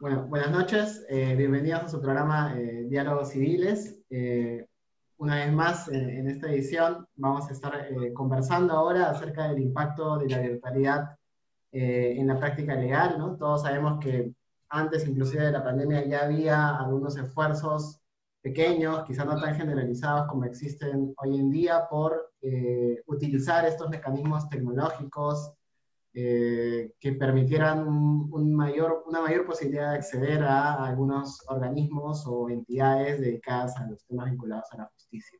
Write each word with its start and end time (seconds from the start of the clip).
Bueno, 0.00 0.26
buenas 0.28 0.50
noches, 0.50 1.04
eh, 1.10 1.34
bienvenidos 1.36 1.82
a 1.82 1.88
su 1.88 2.00
programa 2.00 2.58
eh, 2.58 2.86
Diálogos 2.88 3.32
Civiles. 3.32 3.98
Eh, 4.08 4.66
una 5.18 5.36
vez 5.36 5.52
más, 5.52 5.88
en 5.88 6.26
esta 6.26 6.50
edición 6.50 7.06
vamos 7.16 7.50
a 7.50 7.52
estar 7.52 7.86
conversando 8.14 8.72
ahora 8.72 9.10
acerca 9.10 9.48
del 9.48 9.60
impacto 9.60 10.16
de 10.16 10.30
la 10.30 10.38
virtualidad 10.38 11.18
en 11.70 12.26
la 12.26 12.38
práctica 12.38 12.76
legal. 12.76 13.18
¿no? 13.18 13.36
Todos 13.36 13.60
sabemos 13.60 14.02
que 14.02 14.32
antes 14.70 15.06
inclusive 15.06 15.44
de 15.44 15.52
la 15.52 15.62
pandemia 15.62 16.06
ya 16.06 16.24
había 16.24 16.78
algunos 16.78 17.18
esfuerzos 17.18 18.00
pequeños, 18.40 19.04
quizás 19.04 19.26
no 19.26 19.38
tan 19.38 19.54
generalizados 19.54 20.28
como 20.28 20.46
existen 20.46 21.12
hoy 21.18 21.38
en 21.38 21.50
día, 21.50 21.86
por 21.90 22.32
utilizar 23.04 23.66
estos 23.66 23.90
mecanismos 23.90 24.48
tecnológicos 24.48 25.52
eh, 26.12 26.92
que 26.98 27.12
permitieran 27.12 27.86
un, 27.86 28.54
mayor, 28.54 29.04
una 29.06 29.20
mayor 29.20 29.46
posibilidad 29.46 29.90
de 29.90 29.98
acceder 29.98 30.42
a 30.42 30.84
algunos 30.84 31.38
organismos 31.48 32.24
o 32.26 32.50
entidades 32.50 33.20
dedicadas 33.20 33.76
a 33.76 33.86
los 33.86 34.04
temas 34.06 34.30
vinculados 34.30 34.66
a 34.72 34.78
la 34.78 34.90
justicia. 34.94 35.38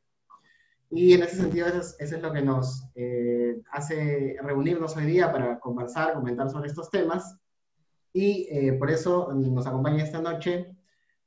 Y 0.89 1.13
en 1.13 1.23
ese 1.23 1.37
sentido, 1.37 1.67
eso 1.67 1.95
es, 1.99 2.21
lo 2.21 2.33
que 2.33 2.41
nos 2.41 2.85
eh, 2.95 3.61
hace 3.71 4.37
reunirnos 4.41 4.95
hoy 4.97 5.05
día 5.05 5.31
para 5.31 5.59
conversar, 5.59 6.13
comentar 6.13 6.49
sobre 6.49 6.67
estos 6.67 6.89
temas. 6.89 7.37
Y 8.13 8.47
eh, 8.51 8.73
por 8.73 8.91
eso 8.91 9.33
nos 9.33 9.67
acompaña 9.67 10.03
esta 10.03 10.21
noche 10.21 10.75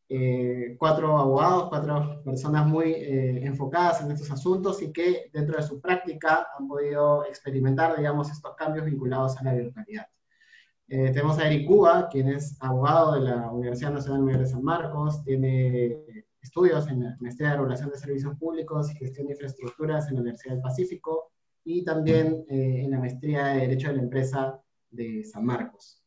eh, 0.06 0.76
cuatro 0.78 1.16
abogados, 1.16 1.68
cuatro 1.70 2.22
personas 2.22 2.66
muy 2.66 2.92
eh, 2.92 3.46
enfocadas 3.46 4.02
en 4.02 4.10
estos 4.10 4.30
asuntos 4.30 4.82
y 4.82 4.92
que 4.92 5.30
dentro 5.32 5.56
de 5.56 5.62
su 5.62 5.80
práctica 5.80 6.46
han 6.58 6.68
podido 6.68 7.24
experimentar, 7.24 7.96
digamos, 7.96 8.30
estos 8.30 8.54
cambios 8.54 8.84
vinculados 8.84 9.38
a 9.38 9.44
la 9.44 9.54
virtualidad. 9.54 10.06
Eh, 10.88 11.10
tenemos 11.10 11.38
a 11.38 11.46
Eric 11.46 11.66
Cuba, 11.66 12.08
quien 12.10 12.28
es 12.28 12.56
abogado 12.60 13.14
de 13.14 13.20
la 13.22 13.50
Universidad 13.50 13.92
Nacional 13.92 14.22
Mayor 14.22 14.40
de 14.40 14.46
San 14.46 14.62
Marcos, 14.62 15.24
tiene 15.24 16.26
estudios 16.42 16.86
en 16.88 17.04
la 17.04 17.16
Maestría 17.20 17.48
de 17.50 17.56
Regulación 17.56 17.90
de 17.90 17.96
Servicios 17.96 18.36
Públicos 18.36 18.90
y 18.92 18.96
Gestión 18.96 19.26
de 19.26 19.32
Infraestructuras 19.32 20.08
en 20.08 20.16
la 20.16 20.20
Universidad 20.20 20.54
del 20.54 20.62
Pacífico 20.62 21.32
y 21.64 21.82
también 21.82 22.44
en 22.48 22.90
la 22.90 22.98
Maestría 22.98 23.46
de 23.46 23.60
Derecho 23.60 23.88
de 23.88 23.96
la 23.96 24.02
Empresa 24.02 24.60
de 24.90 25.24
San 25.24 25.46
Marcos. 25.46 26.02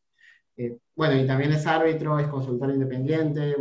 bueno, 0.94 1.20
y 1.20 1.26
también 1.26 1.52
es 1.52 1.66
árbitro, 1.66 2.20
es 2.20 2.28
consultor 2.28 2.70
independiente, 2.70 3.56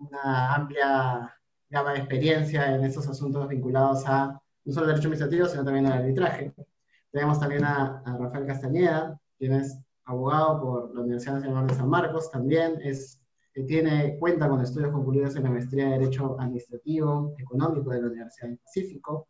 una 0.00 0.54
amplia 0.54 1.34
gama 1.70 1.92
de 1.92 1.98
experiencia 1.98 2.74
en 2.74 2.84
estos 2.84 3.08
asuntos 3.08 3.48
vinculados 3.48 4.04
a 4.06 4.40
no 4.64 4.72
solo 4.72 4.86
el 4.86 4.92
derecho 4.92 5.08
administrativo, 5.08 5.46
sino 5.46 5.64
también 5.64 5.86
al 5.86 6.00
arbitraje. 6.00 6.52
Tenemos 7.10 7.40
también 7.40 7.64
a, 7.64 8.02
Rafael 8.18 8.46
Castañeda, 8.46 9.18
quien 9.38 9.54
es 9.54 9.78
abogado 10.04 10.60
por 10.60 10.94
la 10.94 11.00
Universidad 11.00 11.36
Nacional 11.36 11.66
de 11.66 11.74
San 11.74 11.88
Marcos, 11.88 12.30
también 12.30 12.78
es, 12.82 13.20
eh, 13.54 13.64
tiene, 13.64 14.18
cuenta 14.18 14.48
con 14.48 14.60
estudios 14.60 14.92
concluidos 14.92 15.36
en 15.36 15.44
la 15.44 15.50
maestría 15.50 15.86
de 15.86 15.98
Derecho 15.98 16.38
Administrativo 16.38 17.34
Económico 17.38 17.90
de 17.90 18.02
la 18.02 18.08
Universidad 18.08 18.48
del 18.48 18.58
Pacífico, 18.58 19.28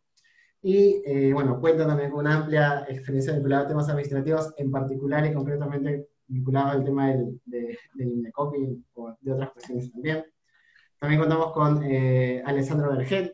y 0.61 1.01
eh, 1.05 1.31
bueno, 1.33 1.59
cuenta 1.61 1.87
también 1.87 2.11
con 2.11 2.19
una 2.21 2.35
amplia 2.35 2.85
experiencia 2.89 3.33
vinculada 3.33 3.63
a 3.63 3.67
temas 3.67 3.87
administrativos, 3.89 4.53
en 4.57 4.71
particular 4.71 5.25
y 5.25 5.33
concretamente 5.33 6.09
vinculado 6.27 6.71
al 6.71 6.83
tema 6.83 7.09
del, 7.09 7.39
de, 7.45 7.77
del 7.93 8.07
INDECOP 8.09 8.55
y 8.55 8.83
de 9.21 9.31
otras 9.31 9.51
cuestiones 9.51 9.91
también. 9.91 10.25
También 10.99 11.21
contamos 11.21 11.53
con 11.53 11.81
eh, 11.83 12.43
Alessandro 12.45 12.91
Vergel, 12.91 13.33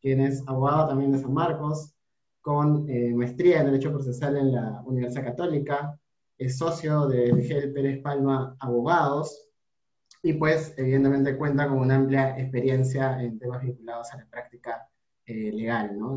quien 0.00 0.20
es 0.20 0.46
abogado 0.46 0.88
también 0.88 1.10
de 1.10 1.18
San 1.18 1.34
Marcos, 1.34 1.92
con 2.40 2.88
eh, 2.88 3.12
maestría 3.14 3.60
en 3.60 3.66
Derecho 3.66 3.90
Procesal 3.90 4.36
en 4.36 4.52
la 4.52 4.80
Universidad 4.84 5.24
Católica, 5.24 5.98
es 6.38 6.56
socio 6.56 7.08
de 7.08 7.32
Vergel 7.32 7.72
Pérez 7.72 8.00
Palma 8.00 8.56
Abogados, 8.60 9.48
y 10.22 10.34
pues 10.34 10.72
evidentemente 10.76 11.36
cuenta 11.36 11.66
con 11.66 11.78
una 11.78 11.96
amplia 11.96 12.38
experiencia 12.38 13.20
en 13.20 13.38
temas 13.40 13.62
vinculados 13.62 14.12
a 14.12 14.18
la 14.18 14.26
práctica 14.26 14.88
eh, 15.26 15.50
legal, 15.52 15.98
¿no? 15.98 16.16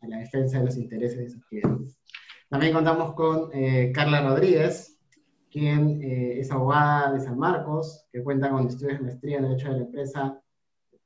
a 0.00 0.06
la 0.06 0.18
defensa 0.18 0.58
de 0.58 0.64
los 0.64 0.76
intereses 0.78 1.18
de 1.18 1.30
sus 1.30 1.44
clientes. 1.46 1.98
También 2.48 2.72
contamos 2.72 3.14
con 3.14 3.50
Carla 3.92 4.22
Rodríguez, 4.22 4.93
quien 5.54 6.02
eh, 6.02 6.40
es 6.40 6.50
abogada 6.50 7.12
de 7.12 7.20
San 7.20 7.38
Marcos, 7.38 8.04
que 8.10 8.24
cuenta 8.24 8.50
con 8.50 8.66
estudios 8.66 8.98
de 8.98 9.04
maestría 9.04 9.36
en 9.36 9.44
Derecho 9.44 9.68
de 9.68 9.76
la 9.78 9.84
Empresa 9.84 10.40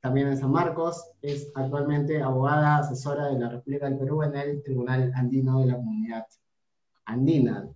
también 0.00 0.28
en 0.28 0.38
San 0.38 0.50
Marcos, 0.50 1.04
es 1.20 1.52
actualmente 1.54 2.22
abogada 2.22 2.78
asesora 2.78 3.26
de 3.26 3.38
la 3.38 3.50
República 3.50 3.90
del 3.90 3.98
Perú 3.98 4.22
en 4.22 4.34
el 4.36 4.62
Tribunal 4.62 5.12
Andino 5.14 5.60
de 5.60 5.66
la 5.66 5.76
Comunidad 5.76 6.24
Andina, 7.04 7.68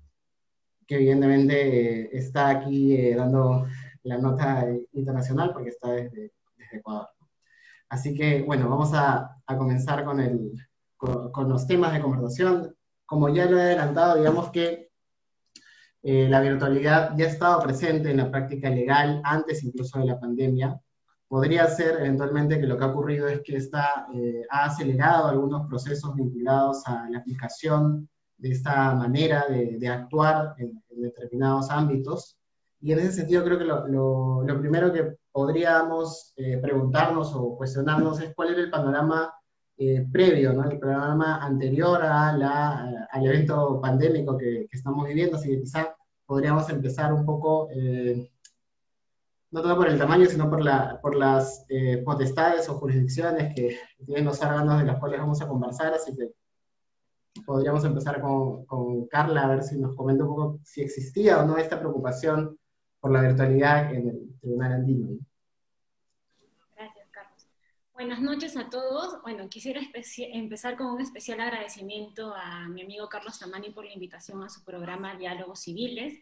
que 0.86 0.94
evidentemente 0.94 2.04
eh, 2.04 2.10
está 2.14 2.48
aquí 2.48 2.96
eh, 2.96 3.16
dando 3.16 3.66
la 4.04 4.16
nota 4.16 4.66
internacional 4.92 5.52
porque 5.52 5.68
está 5.68 5.92
desde, 5.92 6.32
Ecuador. 6.72 7.08
Así 7.90 8.14
que, 8.14 8.44
bueno, 8.44 8.70
vamos 8.70 8.94
a, 8.94 9.36
a 9.44 9.58
comenzar 9.58 10.06
con, 10.06 10.20
el, 10.20 10.52
con 10.96 11.50
los 11.50 11.66
temas 11.66 11.92
de 11.92 12.00
conversación. 12.00 12.74
Como 13.04 13.28
ya 13.28 13.44
lo 13.44 13.58
he 13.58 13.62
adelantado, 13.62 14.16
digamos 14.16 14.50
que 14.52 14.91
eh, 16.02 16.28
la 16.28 16.40
virtualidad 16.40 17.16
ya 17.16 17.26
estaba 17.26 17.62
presente 17.62 18.10
en 18.10 18.16
la 18.16 18.30
práctica 18.30 18.68
legal 18.68 19.20
antes 19.24 19.62
incluso 19.62 20.00
de 20.00 20.06
la 20.06 20.18
pandemia. 20.18 20.80
Podría 21.28 21.66
ser 21.68 22.00
eventualmente 22.00 22.60
que 22.60 22.66
lo 22.66 22.76
que 22.76 22.84
ha 22.84 22.88
ocurrido 22.88 23.28
es 23.28 23.40
que 23.42 23.56
esta 23.56 24.06
eh, 24.12 24.42
ha 24.50 24.64
acelerado 24.64 25.28
algunos 25.28 25.68
procesos 25.68 26.14
vinculados 26.14 26.82
a 26.86 27.08
la 27.08 27.18
aplicación 27.18 28.08
de 28.36 28.50
esta 28.50 28.94
manera 28.94 29.46
de, 29.48 29.88
actuar 29.88 30.54
en, 30.58 30.82
determinados 30.90 31.70
ámbitos. 31.70 32.36
Y 32.80 32.92
en 32.92 32.98
ese 32.98 33.12
sentido 33.12 33.44
creo 33.44 33.58
que 33.58 33.64
lo, 33.64 34.44
primero 34.60 34.92
que 34.92 35.16
podríamos 35.30 36.32
eh, 36.36 36.58
preguntarnos 36.58 37.32
o 37.34 37.56
cuestionarnos 37.56 38.20
es 38.20 38.34
cuál 38.34 38.48
era 38.50 38.60
el 38.60 38.70
panorama 38.70 39.32
previo, 40.10 40.52
¿no? 40.52 40.68
el 40.68 40.78
panorama 40.78 41.44
anterior 41.44 42.02
a 42.02 42.36
la, 42.36 43.06
al 43.10 43.26
evento 43.26 43.80
pandémico 43.80 44.36
que, 44.36 44.66
que, 44.70 44.76
estamos 44.76 45.06
viviendo, 45.06 45.36
así 45.36 45.48
que 45.48 45.60
quizá 45.60 45.96
podríamos 46.26 46.68
empezar 46.70 47.12
un 47.12 47.24
poco, 47.24 47.68
eh, 47.70 48.30
no 49.50 49.60
tanto 49.60 49.76
por 49.76 49.88
el 49.88 49.98
tamaño, 49.98 50.26
sino 50.26 50.48
por, 50.48 50.62
la, 50.62 50.98
por 51.00 51.14
las 51.14 51.64
eh, 51.68 52.02
potestades 52.04 52.68
o 52.68 52.74
jurisdicciones 52.74 53.54
que 53.54 53.78
tienen 54.04 54.24
los 54.24 54.40
órganos 54.40 54.78
de 54.80 54.86
los 54.86 54.98
cuales 54.98 55.20
vamos 55.20 55.42
a 55.42 55.48
conversar, 55.48 55.92
así 55.92 56.16
que 56.16 56.32
podríamos 57.44 57.84
empezar 57.84 58.20
con, 58.20 58.64
con, 58.66 59.06
Carla, 59.08 59.44
a 59.44 59.48
ver 59.48 59.62
si 59.62 59.78
nos 59.78 59.94
comenta 59.94 60.24
un 60.24 60.30
poco 60.30 60.60
si 60.64 60.82
existía 60.82 61.40
o 61.40 61.46
no 61.46 61.58
esta 61.58 61.78
preocupación 61.78 62.58
por 63.00 63.10
la 63.10 63.22
virtualidad 63.22 63.92
en 63.94 64.08
el 64.08 64.38
Tribunal 64.40 64.72
Andino. 64.72 65.18
Buenas 68.02 68.20
noches 68.20 68.56
a 68.56 68.68
todos. 68.68 69.22
Bueno, 69.22 69.48
quisiera 69.48 69.80
empezar 70.32 70.76
con 70.76 70.88
un 70.88 71.00
especial 71.00 71.40
agradecimiento 71.40 72.34
a 72.34 72.66
mi 72.66 72.82
amigo 72.82 73.08
Carlos 73.08 73.38
Tamani 73.38 73.70
por 73.70 73.84
la 73.84 73.92
invitación 73.92 74.42
a 74.42 74.48
su 74.48 74.64
programa 74.64 75.14
Diálogos 75.14 75.60
Civiles. 75.60 76.18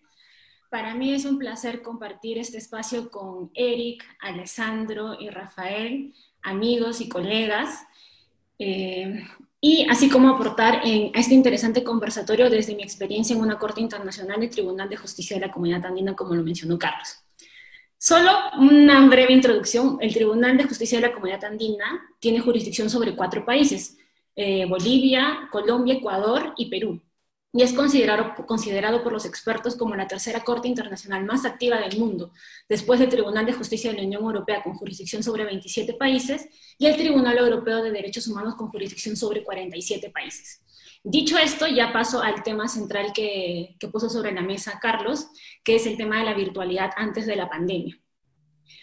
Para 0.69 0.95
mí 0.95 1.15
es 1.15 1.25
un 1.25 1.39
placer 1.39 1.81
compartir 1.81 2.37
este 2.37 2.59
espacio 2.59 3.11
con 3.11 3.51
Eric, 3.55 4.05
Alessandro 4.21 5.19
y 5.19 5.31
Rafael, 5.31 6.13
amigos 6.43 7.01
y 7.01 7.09
colegas, 7.09 7.87
eh, 8.59 9.25
y 9.59 9.87
así 9.89 10.11
como 10.11 10.29
aportar 10.29 10.83
en, 10.85 11.13
este 11.15 11.33
interesante 11.33 11.83
conversatorio 11.83 12.51
desde 12.51 12.75
mi 12.75 12.83
experiencia 12.83 13.35
en 13.35 13.41
una 13.41 13.59
Corte 13.59 13.81
Internacional 13.81 14.45
y 14.45 14.51
Tribunal 14.51 14.91
de 14.91 14.99
Justicia 14.99 15.39
de 15.39 15.47
la 15.47 15.53
Comunidad 15.53 15.87
Andina, 15.87 16.15
como 16.15 16.35
lo 16.35 16.43
mencionó 16.43 16.79
Carlos. 16.79 17.25
Solo 18.03 18.31
una 18.59 19.07
breve 19.09 19.35
introducción. 19.35 19.99
El 20.01 20.15
Tribunal 20.15 20.57
de 20.57 20.65
Justicia 20.65 20.99
de 20.99 21.07
la 21.07 21.13
Comunidad 21.13 21.45
Andina 21.45 22.01
tiene 22.19 22.41
jurisdicción 22.41 22.89
sobre 22.89 23.15
cuatro 23.15 23.45
países, 23.45 23.99
eh, 24.35 24.65
Bolivia, 24.65 25.49
Colombia, 25.53 25.95
Ecuador 25.95 26.55
y 26.57 26.71
Perú 26.71 27.03
y 27.53 27.63
es 27.63 27.73
considerado, 27.73 28.35
considerado 28.47 29.03
por 29.03 29.13
los 29.13 29.27
expertos 29.27 29.75
como 29.75 29.97
la 29.97 30.07
tercera 30.07 30.45
corte 30.45 30.69
internacional 30.69 31.25
más 31.25 31.45
activa 31.45 31.79
del 31.79 31.99
mundo, 31.99 32.33
después 32.69 33.01
del 33.01 33.09
Tribunal 33.09 33.45
de 33.45 33.53
Justicia 33.53 33.91
de 33.91 33.97
la 33.99 34.05
Unión 34.05 34.23
Europea 34.23 34.63
con 34.63 34.75
jurisdicción 34.75 35.23
sobre 35.23 35.45
27 35.45 35.95
países 35.95 36.49
y 36.79 36.87
el 36.87 36.97
Tribunal 36.97 37.39
Europeo 37.39 37.83
de 37.83 37.91
Derechos 37.91 38.29
Humanos 38.29 38.55
con 38.55 38.69
jurisdicción 38.69 39.17
sobre 39.17 39.43
47 39.43 40.11
países. 40.11 40.63
Dicho 41.03 41.39
esto, 41.39 41.67
ya 41.67 41.93
paso 41.93 42.23
al 42.23 42.43
tema 42.43 42.69
central 42.69 43.13
que, 43.15 43.77
puso 43.91 44.11
sobre 44.11 44.33
la 44.33 44.43
mesa 44.43 44.79
Carlos, 44.81 45.29
que 45.65 45.77
es 45.77 45.87
el 45.87 45.97
tema 45.97 46.19
de 46.19 46.25
la 46.25 46.35
virtualidad 46.35 46.91
antes 46.97 47.27
de 47.27 47.37
la 47.37 47.49
pandemia. 47.49 47.99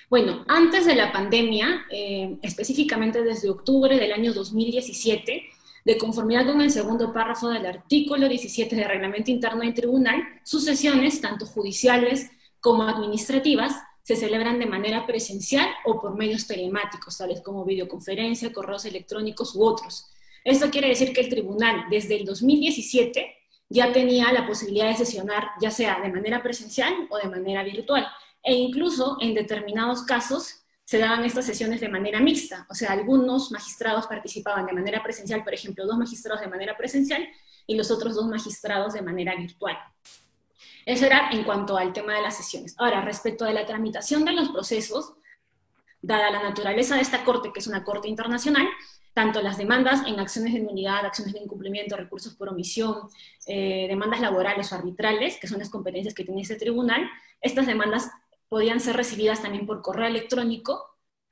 Bueno, 0.10 0.44
antes 0.48 0.86
de 0.86 0.96
la 0.96 1.12
pandemia, 1.12 1.86
eh, 1.92 2.38
específicamente 2.42 3.24
desde 3.24 3.50
octubre 3.50 4.00
del 4.00 4.14
año 4.14 4.34
2017, 4.34 5.44
de 5.86 5.98
conformidad 5.98 6.48
con 6.48 6.60
el 6.62 6.72
segundo 6.72 7.14
párrafo 7.14 7.50
del 7.50 7.66
artículo 7.66 8.28
17 8.28 8.76
del 8.76 8.90
Reglamento 8.90 9.32
Interno 9.32 9.62
del 9.62 9.74
Tribunal, 9.74 10.22
sus 10.44 10.66
sesiones, 10.66 11.22
tanto 11.22 11.46
judiciales 11.46 12.30
como 12.60 12.84
administrativas, 12.84 13.76
se 14.02 14.16
celebran 14.16 14.58
de 14.58 14.66
manera 14.66 15.06
presencial 15.06 15.70
o 15.86 16.02
por 16.02 16.16
medios 16.16 16.48
telemáticos, 16.48 17.18
tales 17.18 17.42
como 17.42 17.64
videoconferencia, 17.64 18.52
correos 18.52 18.86
electrónicos 18.86 19.56
u 19.56 19.64
otros. 19.64 20.08
Esto 20.48 20.72
quiere 20.72 20.88
decir 20.88 21.12
que 21.12 21.20
el 21.20 21.28
tribunal 21.28 21.88
desde 21.90 22.16
el 22.16 22.24
2017 22.24 23.36
ya 23.68 23.92
tenía 23.92 24.32
la 24.32 24.48
posibilidad 24.48 24.88
de 24.88 24.96
sesionar 24.96 25.50
ya 25.60 25.72
sea 25.72 26.00
de 26.00 26.10
manera 26.10 26.42
presencial 26.42 26.94
o 27.10 27.18
de 27.18 27.28
manera 27.28 27.64
virtual. 27.64 28.08
e 28.42 28.54
incluso 28.54 29.18
en 29.20 29.34
determinados 29.34 30.04
casos 30.04 30.64
se 30.86 31.00
daban 31.00 31.26
estas 31.26 31.46
sesiones 31.46 31.82
de 31.82 31.90
manera 31.90 32.22
mixta, 32.22 32.66
o 32.70 32.74
sea, 32.74 32.94
algunos 32.94 33.52
magistrados 33.52 34.08
participaban 34.08 34.66
de 34.66 34.72
manera 34.72 35.04
presencial, 35.04 35.44
por 35.44 35.54
ejemplo, 35.54 35.86
dos 35.86 35.98
magistrados 35.98 36.40
de 36.40 36.48
manera 36.48 36.78
presencial 36.78 37.28
y 37.66 37.76
los 37.76 37.92
otros 37.92 38.16
dos 38.16 38.28
magistrados 38.28 38.94
de 38.94 39.02
manera 39.02 39.36
virtual. 39.36 39.78
Eso 40.86 41.06
era 41.06 41.30
en 41.32 41.44
cuanto 41.44 41.78
al 41.78 41.92
tema 41.92 42.16
de 42.16 42.22
las 42.22 42.38
sesiones. 42.38 42.74
Ahora, 42.78 43.02
respecto 43.02 43.44
de 43.44 43.52
la 43.52 43.66
tramitación 43.66 44.24
de 44.24 44.32
los 44.32 44.48
procesos, 44.48 45.12
dada 46.02 46.32
la 46.32 46.42
naturaleza 46.42 46.96
de 46.96 47.02
esta 47.02 47.26
corte, 47.26 47.52
que 47.52 47.60
es 47.60 47.68
una 47.68 47.84
corte 47.84 48.08
internacional, 48.08 48.66
tanto 49.18 49.42
las 49.42 49.58
demandas 49.58 50.06
en 50.06 50.20
acciones 50.20 50.54
de 50.54 50.60
nulidad, 50.60 51.04
acciones 51.04 51.34
de 51.34 51.40
incumplimiento, 51.40 51.98
recursos 51.98 52.36
por 52.36 52.50
omisión, 52.50 53.10
eh, 53.48 53.88
demandas 53.90 54.22
laborales 54.22 54.72
o 54.72 54.76
arbitrales, 54.76 55.40
que 55.42 55.48
son 55.48 55.58
las 55.58 55.72
competencias 55.72 56.14
que 56.14 56.24
tiene 56.24 56.44
este 56.44 56.56
tribunal, 56.56 57.02
estas 57.42 57.66
demandas 57.66 58.12
podían 58.48 58.80
ser 58.80 58.96
recibidas 58.96 59.42
también 59.42 59.66
por 59.66 59.82
correo 59.82 60.06
electrónico, 60.06 60.86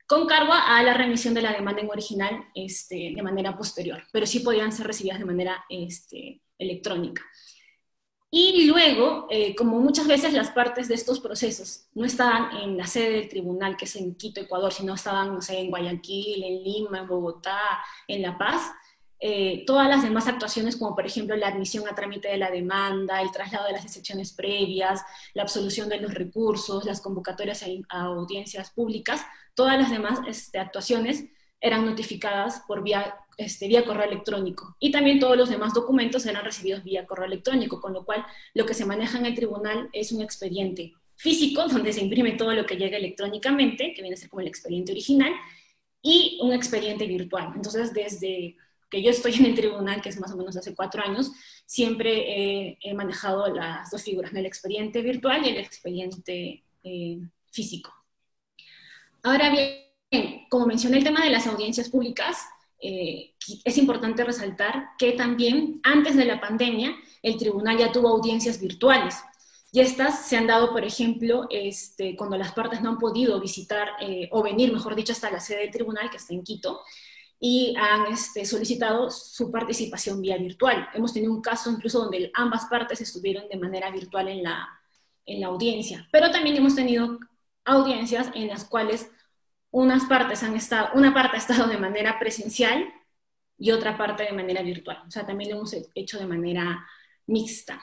con 0.08 0.26
cargo 0.26 0.52
a 0.52 0.82
la 0.82 0.94
remisión 0.94 1.32
de 1.32 1.42
la 1.42 1.52
demanda 1.52 1.80
en 1.80 1.88
original 1.88 2.48
este, 2.56 3.12
de 3.14 3.22
manera 3.22 3.56
posterior, 3.56 4.02
pero 4.12 4.26
sí 4.26 4.40
podían 4.40 4.72
ser 4.72 4.88
recibidas 4.88 5.20
de 5.20 5.24
manera 5.24 5.64
este, 5.68 6.42
electrónica. 6.58 7.22
Y 8.30 8.66
luego, 8.66 9.26
eh, 9.30 9.54
como 9.54 9.78
muchas 9.78 10.06
veces 10.06 10.32
las 10.32 10.50
partes 10.50 10.88
de 10.88 10.94
estos 10.94 11.20
procesos 11.20 11.86
no 11.94 12.04
estaban 12.04 12.56
en 12.56 12.76
la 12.76 12.86
sede 12.86 13.10
del 13.12 13.28
tribunal, 13.28 13.76
que 13.76 13.84
es 13.84 13.96
en 13.96 14.14
Quito, 14.16 14.40
Ecuador, 14.40 14.72
sino 14.72 14.94
estaban, 14.94 15.34
no 15.34 15.40
sé, 15.40 15.60
en 15.60 15.70
Guayaquil, 15.70 16.42
en 16.42 16.62
Lima, 16.62 16.98
en 16.98 17.08
Bogotá, 17.08 17.60
en 18.08 18.22
La 18.22 18.36
Paz, 18.36 18.72
eh, 19.18 19.64
todas 19.66 19.88
las 19.88 20.02
demás 20.02 20.28
actuaciones, 20.28 20.76
como 20.76 20.94
por 20.94 21.06
ejemplo 21.06 21.34
la 21.36 21.48
admisión 21.48 21.88
a 21.88 21.94
trámite 21.94 22.28
de 22.28 22.36
la 22.36 22.50
demanda, 22.50 23.22
el 23.22 23.30
traslado 23.30 23.66
de 23.66 23.72
las 23.72 23.84
excepciones 23.84 24.32
previas, 24.32 25.02
la 25.32 25.42
absolución 25.42 25.88
de 25.88 26.00
los 26.00 26.12
recursos, 26.12 26.84
las 26.84 27.00
convocatorias 27.00 27.64
a, 27.88 28.00
audiencias 28.02 28.70
públicas, 28.70 29.24
todas 29.54 29.78
las 29.78 29.90
demás 29.90 30.20
este, 30.28 30.58
actuaciones 30.58 31.24
eran 31.60 31.86
notificadas 31.86 32.62
por 32.68 32.82
vía 32.82 33.16
este, 33.36 33.68
vía 33.68 33.84
correo 33.84 34.04
electrónico. 34.04 34.76
Y 34.80 34.90
también 34.90 35.18
todos 35.18 35.36
los 35.36 35.48
demás 35.48 35.74
documentos 35.74 36.24
eran 36.26 36.44
recibidos 36.44 36.84
vía 36.84 37.06
correo 37.06 37.26
electrónico, 37.26 37.80
con 37.80 37.92
lo 37.92 38.04
cual 38.04 38.24
lo 38.54 38.64
que 38.64 38.74
se 38.74 38.84
maneja 38.84 39.18
en 39.18 39.26
el 39.26 39.34
tribunal 39.34 39.88
es 39.92 40.12
un 40.12 40.22
expediente 40.22 40.94
físico, 41.16 41.66
donde 41.68 41.92
se 41.92 42.02
imprime 42.02 42.32
todo 42.32 42.52
lo 42.52 42.66
que 42.66 42.76
llega 42.76 42.96
electrónicamente, 42.96 43.92
que 43.94 44.02
viene 44.02 44.14
a 44.14 44.18
ser 44.18 44.30
como 44.30 44.40
el 44.40 44.48
expediente 44.48 44.92
original, 44.92 45.32
y 46.02 46.38
un 46.40 46.52
expediente 46.52 47.06
virtual. 47.06 47.52
Entonces, 47.56 47.92
desde 47.92 48.56
que 48.88 49.02
yo 49.02 49.10
estoy 49.10 49.34
en 49.34 49.46
el 49.46 49.54
tribunal, 49.56 50.00
que 50.00 50.08
es 50.08 50.20
más 50.20 50.30
o 50.32 50.36
menos 50.36 50.56
hace 50.56 50.74
cuatro 50.74 51.02
años, 51.02 51.32
siempre 51.66 52.78
he 52.80 52.94
manejado 52.94 53.52
las 53.52 53.90
dos 53.90 54.04
figuras, 54.04 54.32
el 54.32 54.46
expediente 54.46 55.02
virtual 55.02 55.44
y 55.44 55.48
el 55.48 55.56
expediente 55.56 56.62
eh, 56.84 57.18
físico. 57.50 57.92
Ahora 59.24 59.50
bien, 59.50 60.46
como 60.48 60.66
mencioné 60.66 60.98
el 60.98 61.04
tema 61.04 61.24
de 61.24 61.30
las 61.30 61.48
audiencias 61.48 61.88
públicas, 61.88 62.38
eh, 62.80 63.34
es 63.64 63.78
importante 63.78 64.24
resaltar 64.24 64.90
que 64.98 65.12
también 65.12 65.80
antes 65.82 66.16
de 66.16 66.24
la 66.24 66.40
pandemia 66.40 66.94
el 67.22 67.38
tribunal 67.38 67.78
ya 67.78 67.92
tuvo 67.92 68.08
audiencias 68.08 68.60
virtuales. 68.60 69.16
Y 69.72 69.80
estas 69.80 70.26
se 70.26 70.36
han 70.36 70.46
dado, 70.46 70.72
por 70.72 70.84
ejemplo, 70.84 71.46
este, 71.50 72.16
cuando 72.16 72.38
las 72.38 72.52
partes 72.52 72.80
no 72.80 72.90
han 72.90 72.98
podido 72.98 73.40
visitar 73.40 73.88
eh, 74.00 74.28
o 74.32 74.42
venir, 74.42 74.72
mejor 74.72 74.94
dicho, 74.94 75.12
hasta 75.12 75.30
la 75.30 75.40
sede 75.40 75.60
del 75.60 75.70
tribunal, 75.70 76.08
que 76.10 76.16
está 76.16 76.32
en 76.32 76.42
Quito, 76.42 76.80
y 77.38 77.74
han 77.76 78.06
este, 78.06 78.44
solicitado 78.44 79.10
su 79.10 79.50
participación 79.50 80.22
vía 80.22 80.38
virtual. 80.38 80.88
Hemos 80.94 81.12
tenido 81.12 81.32
un 81.32 81.42
caso 81.42 81.70
incluso 81.70 82.00
donde 82.00 82.30
ambas 82.34 82.66
partes 82.66 83.00
estuvieron 83.00 83.48
de 83.48 83.58
manera 83.58 83.90
virtual 83.90 84.28
en 84.28 84.42
la, 84.42 84.66
en 85.26 85.40
la 85.40 85.48
audiencia, 85.48 86.08
pero 86.10 86.30
también 86.30 86.56
hemos 86.56 86.74
tenido 86.74 87.18
audiencias 87.64 88.30
en 88.34 88.48
las 88.48 88.64
cuales 88.64 89.10
unas 89.70 90.04
partes 90.04 90.42
han 90.42 90.54
estado, 90.54 90.90
una 90.94 91.12
parte 91.12 91.36
ha 91.36 91.40
estado 91.40 91.68
de 91.68 91.78
manera 91.78 92.18
presencial 92.18 92.92
y 93.58 93.70
otra 93.70 93.96
parte 93.96 94.24
de 94.24 94.32
manera 94.32 94.62
virtual. 94.62 95.02
O 95.06 95.10
sea, 95.10 95.26
también 95.26 95.50
lo 95.50 95.56
hemos 95.56 95.74
hecho 95.94 96.18
de 96.18 96.26
manera 96.26 96.86
mixta. 97.26 97.80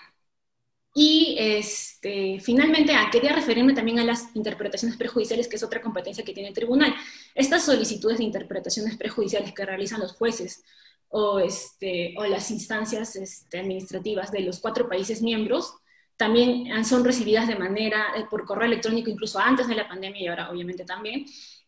Y 0.96 1.36
este, 1.40 2.40
finalmente, 2.40 2.94
ah, 2.94 3.10
quería 3.12 3.34
referirme 3.34 3.74
también 3.74 4.00
a 4.00 4.04
las 4.04 4.36
interpretaciones 4.36 4.96
prejudiciales, 4.96 5.48
que 5.48 5.56
es 5.56 5.63
otra 5.63 5.82
competencia 5.82 6.24
que 6.24 6.34
tiene 6.34 6.50
el 6.50 6.56
tribunal. 6.56 6.94
Estas 7.34 7.66
solicitudes 7.66 8.20
de 8.20 8.25
interpretaciones 8.25 8.96
prejudiciales 8.96 9.54
que 9.54 9.66
realizan 9.66 10.00
los 10.02 10.13
jueces 10.13 10.63
o, 11.10 11.40
este, 11.40 12.13
o 12.18 12.25
las 12.25 12.52
instancias 12.52 13.16
este, 13.16 13.60
administrativas 13.60 14.32
de 14.32 14.42
los 14.42 14.60
cuatro 14.60 14.88
países 14.88 15.22
miembros 15.24 15.75
también 16.16 16.86
son 16.86 17.04
recibidas 17.04 17.48
de 17.48 17.56
manera, 17.56 18.13
eh, 18.16 18.25
por 18.30 18.46
correo 18.46 18.68
electrónico, 18.68 19.10
incluso 19.10 19.40
antes 19.40 19.68
de 19.68 19.75
la 19.75 19.88
pandemia 19.88 20.22
y 20.22 20.28
ahora 20.28 20.52
obviamente 20.52 20.86
también, 20.86 21.25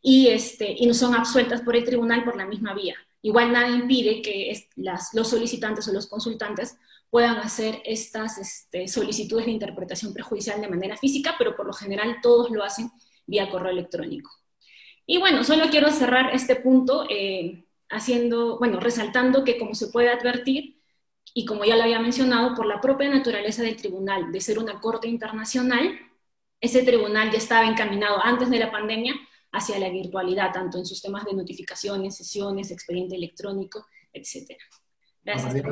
y, 0.08 0.28
este, 0.28 0.76
y 0.78 0.86
no 0.86 0.94
son 0.94 1.16
absueltas 1.16 1.62
por 1.62 1.76
el 1.76 1.84
tribunal 1.84 2.24
por 2.24 2.38
la 2.38 2.46
misma 2.46 2.76
vía. 2.76 2.96
Igual 3.24 3.52
nada 3.52 3.70
impide 3.70 4.22
que 4.22 4.56
las, 4.76 5.16
los 5.16 5.28
solicitantes 5.28 5.88
o 5.88 5.94
los 5.94 6.06
consultantes 6.06 6.78
puedan 7.10 7.38
hacer 7.38 7.82
estas 7.84 8.38
este, 8.38 8.88
solicitudes 8.88 9.48
de 9.48 9.54
interpretación 9.54 10.14
prejudicial 10.14 10.62
de 10.62 10.68
manera 10.68 10.96
física, 10.96 11.34
pero 11.40 11.56
por 11.56 11.66
lo 11.66 11.74
general 11.74 12.18
todos 12.22 12.52
lo 12.52 12.64
hacen 12.64 12.92
vía 13.26 13.50
correo 13.50 13.72
electrónico. 13.72 14.30
Y 15.08 15.18
bueno, 15.18 15.44
solo 15.44 15.72
quiero 15.72 15.90
cerrar 15.90 16.36
este 16.36 16.56
punto 16.56 17.08
eh, 17.10 17.66
haciendo, 17.90 18.60
bueno, 18.60 18.80
resaltando 18.80 19.44
que 19.44 19.58
como 19.58 19.74
se 19.74 19.88
puede 19.88 20.10
advertir, 20.10 20.84
y 21.34 21.46
como 21.46 21.66
ya 21.66 21.76
lo 21.78 21.82
había 21.82 22.00
mencionado, 22.00 22.54
por 22.54 22.68
la 22.68 22.80
propia 22.80 23.10
naturaleza 23.10 23.64
del 23.64 23.76
tribunal, 23.76 24.32
de 24.32 24.40
ser 24.40 24.60
una 24.60 24.80
corte 24.80 25.08
internacional, 25.08 25.98
ese 26.62 26.84
tribunal 26.84 27.32
ya 27.32 27.40
estaba 27.40 27.66
encaminado 27.66 28.24
antes 28.24 28.52
de 28.52 28.60
la 28.60 28.72
pandemia 28.72 29.16
hacia 29.56 29.80
la 29.80 29.90
virtualidad, 29.90 30.52
tanto 30.52 30.78
en 30.78 30.86
sus 30.86 31.02
temas 31.02 31.24
de 31.26 31.34
notificaciones, 31.34 32.18
sesiones, 32.18 32.72
expediente 32.72 33.16
electrónico, 33.16 33.86
etc. 34.12 34.52
Gracias. 35.24 35.64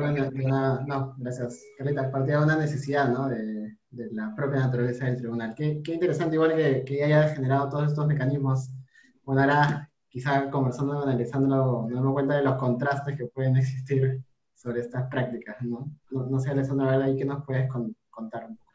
no, 0.86 1.14
gracias. 1.18 1.62
Carlita, 1.76 2.10
partía 2.10 2.38
de 2.38 2.44
una 2.44 2.56
necesidad 2.56 3.08
¿no? 3.08 3.28
de, 3.28 3.76
de, 3.90 4.10
la 4.12 4.34
propia 4.34 4.60
naturaleza 4.60 5.04
del 5.04 5.18
tribunal. 5.18 5.54
Qué, 5.54 5.80
qué 5.84 5.94
interesante 5.94 6.34
igual 6.34 6.56
que, 6.56 6.82
que, 6.84 7.04
haya 7.04 7.28
generado 7.28 7.68
todos 7.68 7.90
estos 7.90 8.06
mecanismos. 8.06 8.70
Bueno, 9.22 9.42
ahora 9.42 9.90
quizá 10.08 10.50
conversando, 10.50 11.02
analizando, 11.02 11.82
nos 11.82 11.92
damos 11.92 12.14
cuenta 12.14 12.36
de 12.36 12.42
los 12.42 12.56
contrastes 12.56 13.16
que 13.16 13.26
pueden 13.26 13.56
existir 13.56 14.24
sobre 14.54 14.80
estas 14.80 15.08
prácticas. 15.08 15.56
No, 15.60 15.90
no, 16.10 16.26
no 16.26 16.40
sé, 16.40 16.50
Alessandra, 16.50 17.04
ahí 17.04 17.16
que 17.16 17.24
nos 17.24 17.44
puedes 17.44 17.68
contar 18.10 18.46
un 18.46 18.56
poco. 18.56 18.72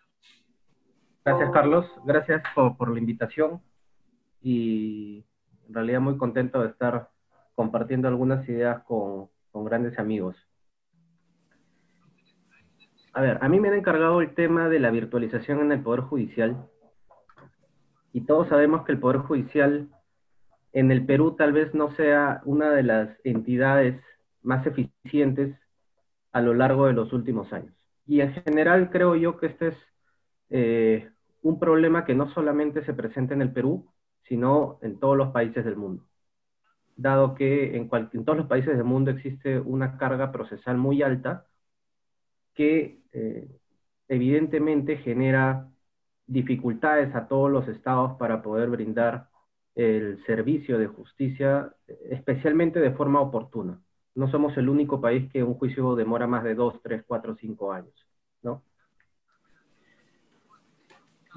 Gracias, 1.26 1.50
Carlos. 1.52 1.86
Gracias 2.06 2.42
por, 2.56 2.78
por 2.78 2.92
la 2.92 3.00
invitación 3.00 3.62
y 4.42 5.26
en 5.68 5.74
realidad 5.74 6.02
muy 6.02 6.18
contento 6.18 6.62
de 6.62 6.70
estar 6.70 7.10
compartiendo 7.56 8.08
algunas 8.08 8.48
ideas 8.48 8.84
con, 8.84 9.30
con 9.52 9.66
grandes 9.66 9.98
amigos. 10.00 10.36
A 13.14 13.22
ver, 13.22 13.40
a 13.42 13.50
mí 13.50 13.60
me 13.60 13.70
han 13.70 13.74
encargado 13.74 14.22
el 14.22 14.34
tema 14.34 14.70
de 14.70 14.80
la 14.80 14.92
virtualización 14.92 15.60
en 15.60 15.72
el 15.72 15.82
Poder 15.82 16.02
Judicial 16.02 16.70
y 18.14 18.22
todos 18.22 18.48
sabemos 18.48 18.86
que 18.86 18.92
el 18.92 19.00
Poder 19.00 19.18
Judicial 19.18 19.90
en 20.74 20.92
el 20.92 21.06
Perú 21.06 21.36
tal 21.36 21.54
vez 21.54 21.74
no 21.74 21.92
sea 21.96 22.42
una 22.46 22.72
de 22.72 22.84
las 22.84 23.10
entidades 23.24 24.02
más 24.42 24.66
eficientes 24.66 25.56
a 26.32 26.42
lo 26.42 26.54
largo 26.54 26.86
de 26.86 26.94
los 26.94 27.12
últimos 27.14 27.52
años. 27.54 27.74
Y 28.06 28.22
en 28.22 28.34
general 28.34 28.90
creo 28.90 29.16
yo 29.16 29.38
que 29.38 29.48
este 29.48 29.68
es 29.70 29.78
eh, 30.50 31.10
un 31.42 31.60
problema 31.60 32.06
que 32.06 32.16
no 32.16 32.30
solamente 32.34 32.84
se 32.86 32.94
presenta 32.94 33.34
en 33.34 33.42
el 33.42 33.52
Perú, 33.52 33.92
sino 34.30 34.80
en 34.82 35.00
todos 35.00 35.18
los 35.18 35.32
países 35.32 35.66
del 35.66 35.76
mundo. 35.76 36.06
Dado 36.96 37.36
que 37.36 37.76
en, 37.76 37.90
todos 37.90 38.38
los 38.38 38.48
países 38.48 38.78
del 38.78 38.86
mundo 38.86 39.12
existe 39.12 39.60
una 39.60 39.98
carga 39.98 40.32
procesal 40.32 40.78
muy 40.78 41.02
alta 41.02 41.48
que 42.54 43.02
eh, 43.14 43.50
evidentemente 44.08 44.98
genera 44.98 45.70
dificultades 46.28 47.14
a 47.16 47.28
todos 47.28 47.52
los 47.52 47.68
estados 47.68 48.18
para 48.18 48.42
poder 48.42 48.70
brindar 48.70 49.30
el 49.76 50.24
servicio 50.26 50.78
de 50.78 50.88
justicia, 50.88 51.74
especialmente 52.10 52.80
de 52.80 52.92
forma 52.92 53.22
oportuna. 53.22 53.82
No 54.14 54.30
somos 54.30 54.56
el 54.58 54.70
único 54.70 55.02
país 55.02 55.32
que 55.32 55.44
un 55.44 55.56
juicio 55.56 55.96
demora 55.96 56.28
más 56.28 56.44
de 56.44 56.54
dos, 56.54 56.82
tres, 56.84 57.04
cuatro, 57.08 57.36
cinco 57.36 57.72
años, 57.72 57.94
¿no? 58.44 58.64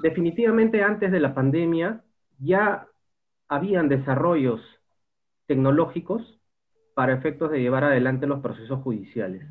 Definitivamente 0.01 0.83
antes 0.83 1.11
de 1.11 1.19
la 1.19 1.33
pandemia, 1.33 2.03
ya 2.39 2.87
habían 3.47 3.89
desarrollos 3.89 4.61
tecnológicos 5.47 6.39
para 6.93 7.13
efectos 7.13 7.51
de 7.51 7.61
llevar 7.61 7.83
adelante 7.83 8.27
los 8.27 8.41
procesos 8.41 8.81
judiciales. 8.81 9.45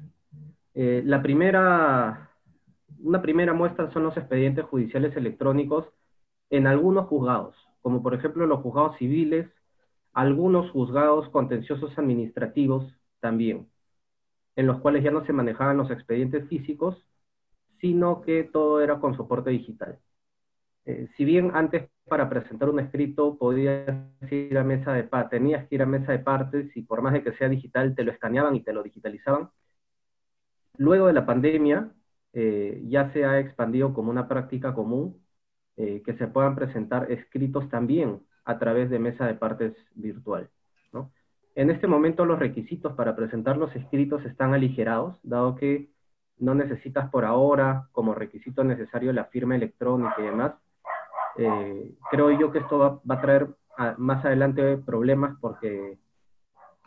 Eh, 0.74 1.02
la 1.04 1.22
primera, 1.22 2.30
una 3.00 3.20
primera 3.22 3.52
muestra 3.52 3.90
son 3.92 4.04
los 4.04 4.16
expedientes 4.16 4.64
judiciales 4.64 5.16
electrónicos 5.16 5.86
en 6.50 6.66
algunos 6.66 7.06
juzgados, 7.06 7.56
como 7.82 8.02
por 8.02 8.14
ejemplo 8.14 8.46
los 8.46 8.60
juzgados 8.60 8.96
civiles, 8.98 9.48
algunos 10.12 10.70
juzgados 10.70 11.28
contenciosos 11.30 11.98
administrativos 11.98 12.92
también, 13.20 13.68
en 14.56 14.66
los 14.66 14.80
cuales 14.80 15.04
ya 15.04 15.10
no 15.10 15.24
se 15.24 15.32
manejaban 15.32 15.76
los 15.76 15.90
expedientes 15.90 16.48
físicos, 16.48 17.06
sino 17.80 18.22
que 18.22 18.44
todo 18.44 18.80
era 18.80 19.00
con 19.00 19.16
soporte 19.16 19.50
digital. 19.50 19.98
Eh, 20.84 21.08
si 21.16 21.24
bien 21.24 21.52
antes 21.54 21.88
para 22.08 22.28
presentar 22.28 22.68
un 22.68 22.80
escrito 22.80 23.38
podías 23.38 23.86
ir 24.30 24.58
a 24.58 24.64
mesa 24.64 24.92
de 24.92 25.04
partes, 25.04 25.40
que 25.40 25.74
ir 25.74 25.82
a 25.82 25.86
mesa 25.86 26.12
de 26.12 26.18
partes 26.18 26.76
y 26.76 26.82
por 26.82 27.02
más 27.02 27.12
de 27.12 27.22
que 27.22 27.32
sea 27.34 27.48
digital, 27.48 27.94
te 27.94 28.04
lo 28.04 28.12
escaneaban 28.12 28.54
y 28.56 28.62
te 28.62 28.72
lo 28.72 28.82
digitalizaban. 28.82 29.50
Luego 30.76 31.06
de 31.06 31.12
la 31.12 31.26
pandemia, 31.26 31.92
eh, 32.32 32.82
ya 32.86 33.12
se 33.12 33.24
ha 33.24 33.38
expandido 33.38 33.92
como 33.94 34.10
una 34.10 34.28
práctica 34.28 34.74
común 34.74 35.22
eh, 35.76 36.02
que 36.04 36.14
se 36.14 36.26
puedan 36.26 36.54
presentar 36.54 37.10
escritos 37.10 37.68
también 37.68 38.20
a 38.44 38.58
través 38.58 38.90
de 38.90 38.98
mesa 38.98 39.26
de 39.26 39.34
partes 39.34 39.74
virtual. 39.94 40.50
En 41.54 41.68
este 41.68 41.86
momento 41.86 42.24
los 42.24 42.38
requisitos 42.38 42.94
para 42.94 43.14
presentar 43.14 43.58
los 43.58 43.74
escritos 43.76 44.24
están 44.24 44.54
aligerados, 44.54 45.18
dado 45.22 45.54
que 45.54 45.90
no 46.38 46.54
necesitas 46.54 47.10
por 47.10 47.26
ahora 47.26 47.88
como 47.92 48.14
requisito 48.14 48.64
necesario 48.64 49.12
la 49.12 49.26
firma 49.26 49.54
electrónica 49.54 50.16
y 50.18 50.24
demás. 50.24 50.54
Eh, 51.36 51.94
creo 52.10 52.30
yo 52.30 52.52
que 52.52 52.58
esto 52.58 52.78
va, 52.78 53.14
a 53.14 53.20
traer 53.20 53.48
más 53.96 54.24
adelante 54.24 54.76
problemas 54.78 55.36
porque 55.40 55.98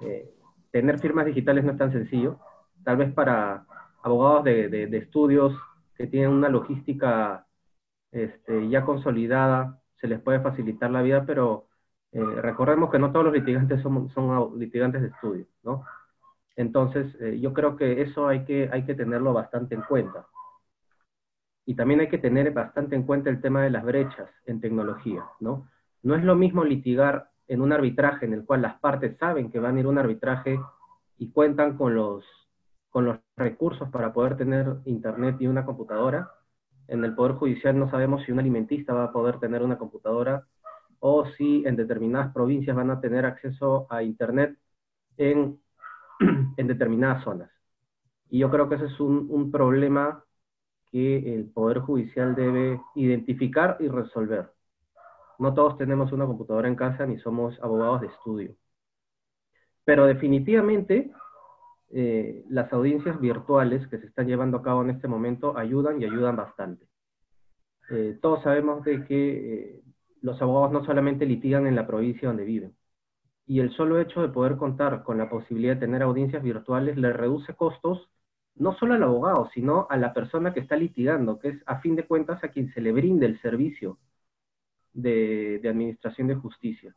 eh, 0.02 0.34
tener 0.72 1.00
firmas 1.00 1.26
digitales 1.26 1.64
no 1.64 1.72
es 1.72 1.78
tan 1.78 1.92
sencillo. 1.92 2.40
Tal 2.84 2.98
vez 2.98 3.14
para 3.14 3.66
abogados 4.04 4.44
de, 4.44 4.84
estudios 4.98 5.54
que 5.96 6.08
tienen 6.08 6.30
una 6.30 6.50
logística 6.50 7.48
este, 8.12 8.70
ya 8.70 8.86
consolidada, 8.86 9.82
se 10.00 10.08
les 10.08 10.20
puede 10.22 10.42
facilitar 10.42 10.92
la 10.92 11.02
vida, 11.02 11.26
pero 11.26 11.68
eh, 12.12 12.24
recordemos 12.42 12.92
que 12.92 13.00
no 13.00 13.12
todos 13.12 13.26
los 13.26 13.34
litigantes 13.34 13.82
son, 13.82 14.10
son 14.10 14.60
litigantes 14.60 15.02
de 15.02 15.08
estudio, 15.08 15.46
¿no? 15.64 15.84
Entonces, 16.56 17.16
eh, 17.20 17.40
yo 17.40 17.54
creo 17.54 17.76
que 17.76 18.02
eso 18.02 18.28
hay 18.28 18.46
que, 18.46 18.70
hay 18.72 18.86
que 18.86 18.96
tenerlo 18.96 19.34
bastante 19.34 19.76
en 19.76 19.82
cuenta. 19.82 20.26
Y 21.66 21.76
también 21.76 22.00
hay 22.00 22.10
que 22.10 22.18
tener 22.18 22.52
bastante 22.52 22.96
en 22.96 23.04
cuenta 23.04 23.30
el 23.30 23.42
tema 23.42 23.64
de 23.64 23.70
las 23.70 23.84
brechas 23.84 24.30
en 24.46 24.62
tecnología, 24.62 25.24
¿no? 25.40 25.68
No 26.04 26.16
es 26.16 26.24
lo 26.24 26.36
mismo 26.36 26.64
litigar 26.64 27.32
en 27.48 27.62
un 27.62 27.74
arbitraje 27.74 28.26
en 28.26 28.34
el 28.34 28.46
cual 28.46 28.62
las 28.62 28.80
partes 28.80 29.18
saben 29.18 29.50
que 29.52 29.60
van 29.60 29.78
a 29.78 29.80
ir 29.80 29.86
a 29.86 29.90
un 29.90 29.98
arbitraje 29.98 30.60
y 31.18 31.32
cuentan 31.32 31.78
con 31.78 31.96
los, 31.96 32.24
con 32.90 33.06
los 33.06 33.18
recursos 33.36 33.90
para 33.90 34.14
poder 34.14 34.38
tener 34.38 34.78
internet 34.86 35.38
y 35.40 35.48
una 35.48 35.66
computadora. 35.66 36.32
En 36.88 37.04
el 37.04 37.16
Poder 37.16 37.34
Judicial 37.34 37.78
no 37.78 37.90
sabemos 37.90 38.24
si 38.24 38.32
un 38.32 38.40
alimentista 38.40 38.94
va 38.94 39.06
a 39.06 39.12
poder 39.12 39.40
tener 39.40 39.64
una 39.64 39.78
computadora 39.78 40.46
o 41.00 41.26
si 41.38 41.64
en 41.66 41.76
determinadas 41.76 42.32
provincias 42.34 42.76
van 42.76 42.92
a 42.92 43.02
tener 43.02 43.26
acceso 43.26 43.88
a 43.90 44.04
internet 44.04 44.56
en 45.18 45.60
en 46.58 46.68
determinadas 46.68 47.24
zonas. 47.24 47.50
Y 48.30 48.40
yo 48.40 48.50
creo 48.50 48.70
que 48.70 48.76
ese 48.76 48.86
es 48.86 49.00
un, 49.00 49.52
problema 49.52 50.24
que 50.96 51.36
el 51.36 51.52
Poder 51.52 51.80
Judicial 51.80 52.36
debe 52.36 52.80
identificar 52.96 53.76
y 53.82 53.90
resolver. 53.90 54.54
No 55.40 55.54
todos 55.54 55.78
tenemos 55.78 56.14
una 56.14 56.26
computadora 56.26 56.70
en 56.70 56.78
casa 56.78 57.06
ni 57.06 57.20
somos 57.20 57.62
abogados 57.62 58.00
de 58.00 58.08
estudio. 58.08 58.56
Pero 59.84 60.06
definitivamente 60.06 61.12
eh, 61.92 62.46
las 62.48 62.72
audiencias 62.72 63.20
virtuales 63.20 63.86
que 63.90 63.98
se 63.98 64.06
están 64.06 64.28
llevando 64.28 64.56
a 64.56 64.62
cabo 64.62 64.84
en 64.84 64.92
este 64.92 65.10
momento 65.10 65.58
ayudan 65.58 66.02
y 66.02 66.06
ayudan 66.06 66.38
bastante. 66.38 66.88
Eh, 67.90 68.18
todos 68.22 68.42
sabemos 68.44 68.86
de 68.86 69.04
que 69.04 69.20
eh, 69.54 69.82
los 70.22 70.42
abogados 70.42 70.72
no 70.72 70.86
solamente 70.86 71.26
litigan 71.26 71.68
en 71.68 71.76
la 71.76 71.86
provincia 71.86 72.30
donde 72.30 72.46
viven, 72.46 72.74
y 73.46 73.60
el 73.60 73.70
solo 73.72 74.00
hecho 74.00 74.22
de 74.22 74.30
poder 74.30 74.56
contar 74.56 75.04
con 75.04 75.18
la 75.18 75.30
posibilidad 75.30 75.74
de 75.74 75.82
tener 75.82 76.04
audiencias 76.04 76.42
virtuales 76.42 76.96
le 76.96 77.12
reduce 77.12 77.54
costos 77.54 78.10
no 78.56 78.74
solo 78.76 78.94
al 78.94 79.04
abogado, 79.04 79.50
sino 79.54 79.88
a 79.90 79.98
la 79.98 80.14
persona 80.14 80.54
que 80.54 80.60
está 80.60 80.76
litigando, 80.76 81.40
que 81.40 81.50
es 81.50 81.64
a 81.66 81.80
fin 81.80 81.96
de 81.96 82.06
cuentas 82.06 82.44
a 82.44 82.50
quien 82.50 82.74
se 82.74 82.82
le 82.82 82.92
brinde 82.92 83.26
el 83.26 83.40
servicio 83.42 83.98
de, 84.94 85.62
administración 85.64 86.28
de 86.28 86.36
justicia. 86.36 86.96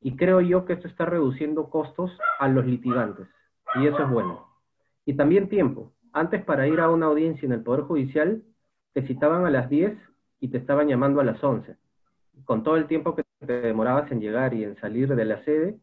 Y 0.00 0.16
creo 0.16 0.40
yo 0.40 0.64
que 0.64 0.74
esto 0.74 0.88
está 0.88 1.06
reduciendo 1.06 1.70
costos 1.70 2.16
a 2.38 2.48
los 2.48 2.66
litigantes, 2.66 3.28
y 3.76 3.86
eso 3.86 4.02
es 4.02 4.10
bueno. 4.10 4.46
Y 5.04 5.14
también 5.14 5.48
tiempo. 5.48 5.92
Antes 6.12 6.44
para 6.44 6.66
ir 6.66 6.80
a 6.80 6.90
una 6.90 7.06
audiencia 7.06 7.46
en 7.46 7.52
el 7.52 7.62
Poder 7.62 7.82
Judicial, 7.82 8.42
te 8.92 9.06
citaban 9.06 9.46
a 9.46 9.50
las 9.50 9.68
10 9.68 9.96
y 10.40 10.48
te 10.48 10.58
estaban 10.58 10.88
llamando 10.88 11.20
a 11.20 11.24
las 11.24 11.42
11 11.42 11.76
con 12.44 12.62
todo 12.62 12.76
el 12.76 12.86
tiempo 12.86 13.14
que 13.14 13.24
te 13.44 13.60
demorabas 13.60 14.10
en 14.12 14.20
llegar 14.20 14.54
y 14.54 14.64
en 14.64 14.76
salir 14.76 15.14
de 15.14 15.24
la 15.24 15.42
sede, 15.44 15.78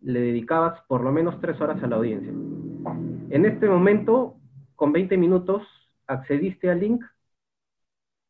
le 0.00 0.20
dedicabas 0.20 0.80
por 0.82 1.02
lo 1.02 1.12
menos 1.12 1.40
tres 1.40 1.60
horas 1.60 1.82
a 1.82 1.86
la 1.86 1.96
audiencia. 1.96 2.32
En 3.30 3.46
este 3.46 3.68
momento, 3.68 4.36
con 4.76 4.92
20 4.92 5.16
minutos, 5.16 5.62
accediste 6.06 6.70
al 6.70 6.80
link, 6.80 7.04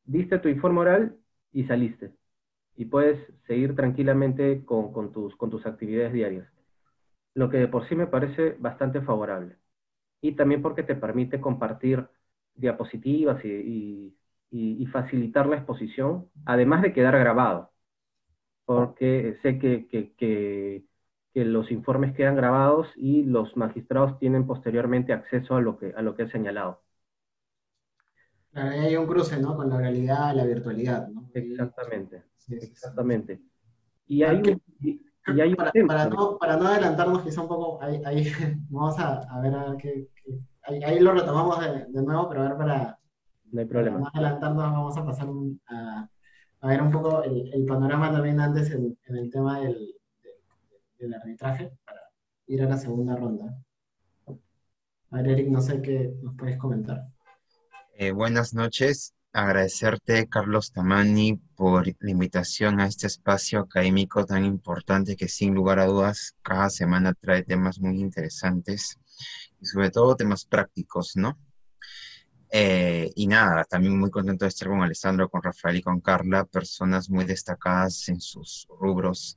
diste 0.04 0.38
tu 0.38 0.48
informe 0.48 0.80
oral 0.80 1.16
y 1.52 1.64
saliste. 1.64 2.12
Y 2.76 2.86
puedes 2.86 3.18
seguir 3.46 3.76
tranquilamente 3.76 4.64
con, 4.64 5.12
tus, 5.12 5.66
actividades 5.66 6.12
diarias. 6.12 6.48
Lo 7.34 7.50
que 7.50 7.58
de 7.58 7.68
por 7.68 7.88
sí 7.88 7.94
me 7.94 8.06
parece 8.06 8.56
bastante 8.58 9.00
favorable. 9.00 9.56
Y 10.20 10.32
también 10.32 10.62
porque 10.62 10.82
te 10.82 10.94
permite 10.94 11.40
compartir 11.40 12.06
diapositivas 12.54 13.44
y 13.44 14.16
facilitar 14.92 15.46
la 15.46 15.56
exposición, 15.56 16.28
además 16.46 16.82
de 16.82 16.92
quedar 16.92 17.18
grabado, 17.18 17.74
porque 18.64 19.38
sé 19.42 19.58
que, 19.58 20.84
los 21.34 21.70
informes 21.72 22.14
quedan 22.14 22.36
grabados 22.36 22.88
y 22.96 23.24
los 23.24 23.56
magistrados 23.56 24.18
tienen 24.18 24.46
posteriormente 24.46 25.12
acceso 25.12 25.56
a 25.56 25.60
lo 25.60 25.78
que, 25.78 25.92
a 25.96 26.02
lo 26.02 26.14
que 26.14 26.24
he 26.24 26.30
señalado. 26.30 26.82
hay 28.52 28.96
un 28.96 29.06
cruce, 29.06 29.40
¿no? 29.40 29.56
Con 29.56 29.68
la 29.68 29.78
realidad 29.78 30.32
y 30.32 30.36
la 30.36 30.44
virtualidad, 30.44 31.08
¿no? 31.08 31.28
Exactamente, 31.34 32.22
exactamente. 32.48 33.40
Y 34.06 34.22
hay 34.22 34.36
un, 34.36 34.62
hay 35.40 35.54
para, 35.54 35.72
para, 35.86 36.06
no, 36.06 36.38
para, 36.38 36.56
no, 36.56 36.68
adelantarnos 36.68 37.22
quizá 37.22 37.40
un 37.40 37.48
poco, 37.48 37.82
ahí, 37.82 38.00
ahí 38.04 38.24
vamos 38.70 38.98
a, 38.98 39.20
a, 39.22 39.40
ver 39.40 39.54
a 39.54 39.76
qué, 39.78 40.08
ahí, 40.84 41.00
lo 41.00 41.12
retomamos 41.12 41.58
de, 41.60 41.86
de, 41.86 42.02
nuevo, 42.02 42.28
pero 42.28 42.42
a 42.42 42.48
ver 42.48 42.56
para, 42.56 42.98
no 43.50 43.60
hay 43.60 43.66
problema. 43.66 43.98
Más 43.98 44.14
adelantarnos, 44.14 44.72
vamos 44.72 44.96
a 44.96 45.04
pasar 45.04 45.28
a, 45.68 46.08
ver 46.68 46.82
un 46.82 46.90
poco 46.90 47.22
el, 47.22 47.64
panorama 47.66 48.12
también 48.12 48.40
antes 48.40 48.70
en, 48.70 48.96
el 49.06 49.30
tema 49.30 49.60
del, 49.60 49.94
arbitraje 51.14 51.70
para 51.84 52.00
ir 52.46 52.62
a 52.62 52.68
la 52.68 52.76
segunda 52.76 53.16
ronda. 53.16 53.56
A 55.10 55.16
ver, 55.16 55.28
Eric, 55.28 55.48
no 55.48 55.60
sé 55.60 55.80
qué 55.82 56.14
nos 56.22 56.36
puedes 56.36 56.56
comentar. 56.56 57.06
Eh, 57.94 58.12
buenas 58.12 58.54
noches. 58.54 59.14
Agradecerte, 59.32 60.28
Carlos 60.28 60.72
Tamani, 60.72 61.40
por 61.56 61.86
la 61.86 62.10
invitación 62.10 62.80
a 62.80 62.86
este 62.86 63.08
espacio 63.08 63.60
académico 63.60 64.24
tan 64.24 64.44
importante 64.44 65.16
que 65.16 65.28
sin 65.28 65.54
lugar 65.54 65.80
a 65.80 65.86
dudas 65.86 66.36
cada 66.42 66.70
semana 66.70 67.14
trae 67.14 67.42
temas 67.42 67.80
muy 67.80 68.00
interesantes 68.00 68.96
y 69.60 69.66
sobre 69.66 69.90
todo 69.90 70.16
temas 70.16 70.44
prácticos, 70.44 71.16
¿no? 71.16 71.36
Eh, 72.50 73.10
y 73.16 73.26
nada, 73.26 73.64
también 73.64 73.98
muy 73.98 74.10
contento 74.10 74.44
de 74.44 74.50
estar 74.50 74.68
con 74.68 74.82
Alessandro, 74.82 75.28
con 75.28 75.42
Rafael 75.42 75.78
y 75.78 75.82
con 75.82 76.00
Carla, 76.00 76.44
personas 76.44 77.10
muy 77.10 77.24
destacadas 77.24 78.08
en 78.08 78.20
sus 78.20 78.68
rubros 78.78 79.36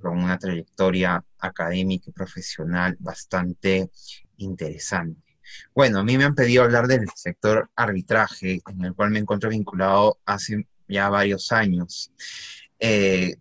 con 0.00 0.18
una 0.18 0.38
trayectoria 0.38 1.24
académica 1.38 2.10
y 2.10 2.12
profesional 2.12 2.96
bastante 2.98 3.90
interesante. 4.38 5.38
Bueno, 5.74 5.98
a 5.98 6.04
mí 6.04 6.16
me 6.16 6.24
han 6.24 6.34
pedido 6.34 6.62
hablar 6.62 6.86
del 6.86 7.06
sector 7.14 7.70
arbitraje, 7.76 8.60
en 8.66 8.84
el 8.84 8.94
cual 8.94 9.10
me 9.10 9.18
encuentro 9.18 9.50
vinculado 9.50 10.18
hace 10.24 10.66
ya 10.88 11.08
varios 11.08 11.52
años. 11.52 12.12
Eh, 12.78 13.36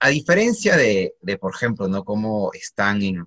a 0.00 0.08
diferencia 0.08 0.76
de, 0.76 1.14
de, 1.20 1.38
por 1.38 1.54
ejemplo, 1.54 1.88
¿no? 1.88 2.04
Cómo 2.04 2.50
están 2.54 3.02
en 3.02 3.26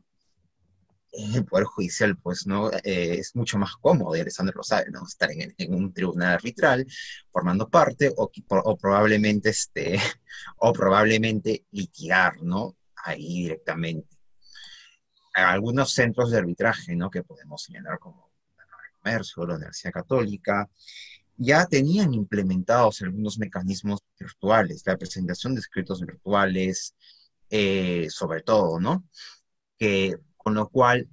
el 1.17 1.45
Poder 1.45 1.65
Judicial, 1.65 2.17
pues, 2.17 2.45
¿no? 2.47 2.71
Eh, 2.71 3.17
es 3.19 3.35
mucho 3.35 3.57
más 3.57 3.75
cómodo, 3.77 4.15
y 4.15 4.19
Alessandro 4.19 4.57
lo 4.57 4.63
sabe, 4.63 4.91
¿no? 4.91 5.05
Estar 5.05 5.29
en, 5.31 5.73
un 5.73 5.93
tribunal 5.93 6.33
arbitral 6.33 6.85
formando 7.31 7.69
parte 7.69 8.13
o, 8.15 8.29
o, 8.49 8.77
probablemente, 8.77 9.49
este, 9.49 9.99
o 10.57 10.73
probablemente 10.73 11.65
litigar, 11.71 12.41
¿no? 12.41 12.75
Ahí 13.03 13.43
directamente. 13.43 14.15
Algunos 15.33 15.91
centros 15.91 16.31
de 16.31 16.37
arbitraje, 16.37 16.95
¿no? 16.95 17.09
Que 17.09 17.23
podemos 17.23 17.63
señalar 17.63 17.99
como 17.99 18.31
la 18.57 18.65
Cámara 18.65 18.87
de 18.87 18.99
Comercio, 19.01 19.45
la 19.45 19.55
Universidad 19.55 19.93
Católica, 19.93 20.69
ya 21.37 21.65
tenían 21.65 22.13
implementados 22.13 23.01
algunos 23.01 23.37
mecanismos 23.37 23.99
virtuales, 24.17 24.83
la 24.85 24.97
presentación 24.97 25.53
de 25.53 25.59
escritos 25.59 25.99
virtuales, 26.01 26.95
eh, 27.49 28.07
sobre 28.09 28.41
todo, 28.41 28.79
¿no? 28.79 29.03
Que 29.77 30.17
con 30.45 30.53
lo 30.53 30.69
cual 30.69 31.09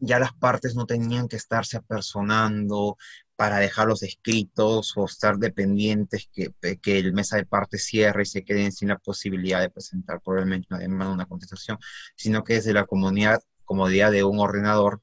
ya 0.00 0.18
las 0.18 0.34
partes 0.34 0.74
no 0.74 0.84
tenían 0.84 1.28
que 1.28 1.36
estarse 1.36 1.78
apersonando 1.78 2.98
para 3.36 3.56
dejarlos 3.56 4.02
escritos 4.02 4.92
o 4.96 5.06
estar 5.06 5.38
dependientes 5.38 6.28
que, 6.30 6.52
que 6.82 6.98
el 6.98 7.14
mesa 7.14 7.38
de 7.38 7.46
partes 7.46 7.86
cierre 7.86 8.24
y 8.24 8.26
se 8.26 8.44
queden 8.44 8.70
sin 8.70 8.88
la 8.88 8.98
posibilidad 8.98 9.62
de 9.62 9.70
presentar 9.70 10.20
probablemente 10.20 10.66
una 10.70 10.80
demanda, 10.80 11.14
una 11.14 11.24
contestación, 11.24 11.78
sino 12.16 12.44
que 12.44 12.54
desde 12.54 12.74
la 12.74 12.84
comunidad, 12.84 13.40
comodidad 13.64 14.12
de 14.12 14.24
un 14.24 14.38
ordenador, 14.40 15.00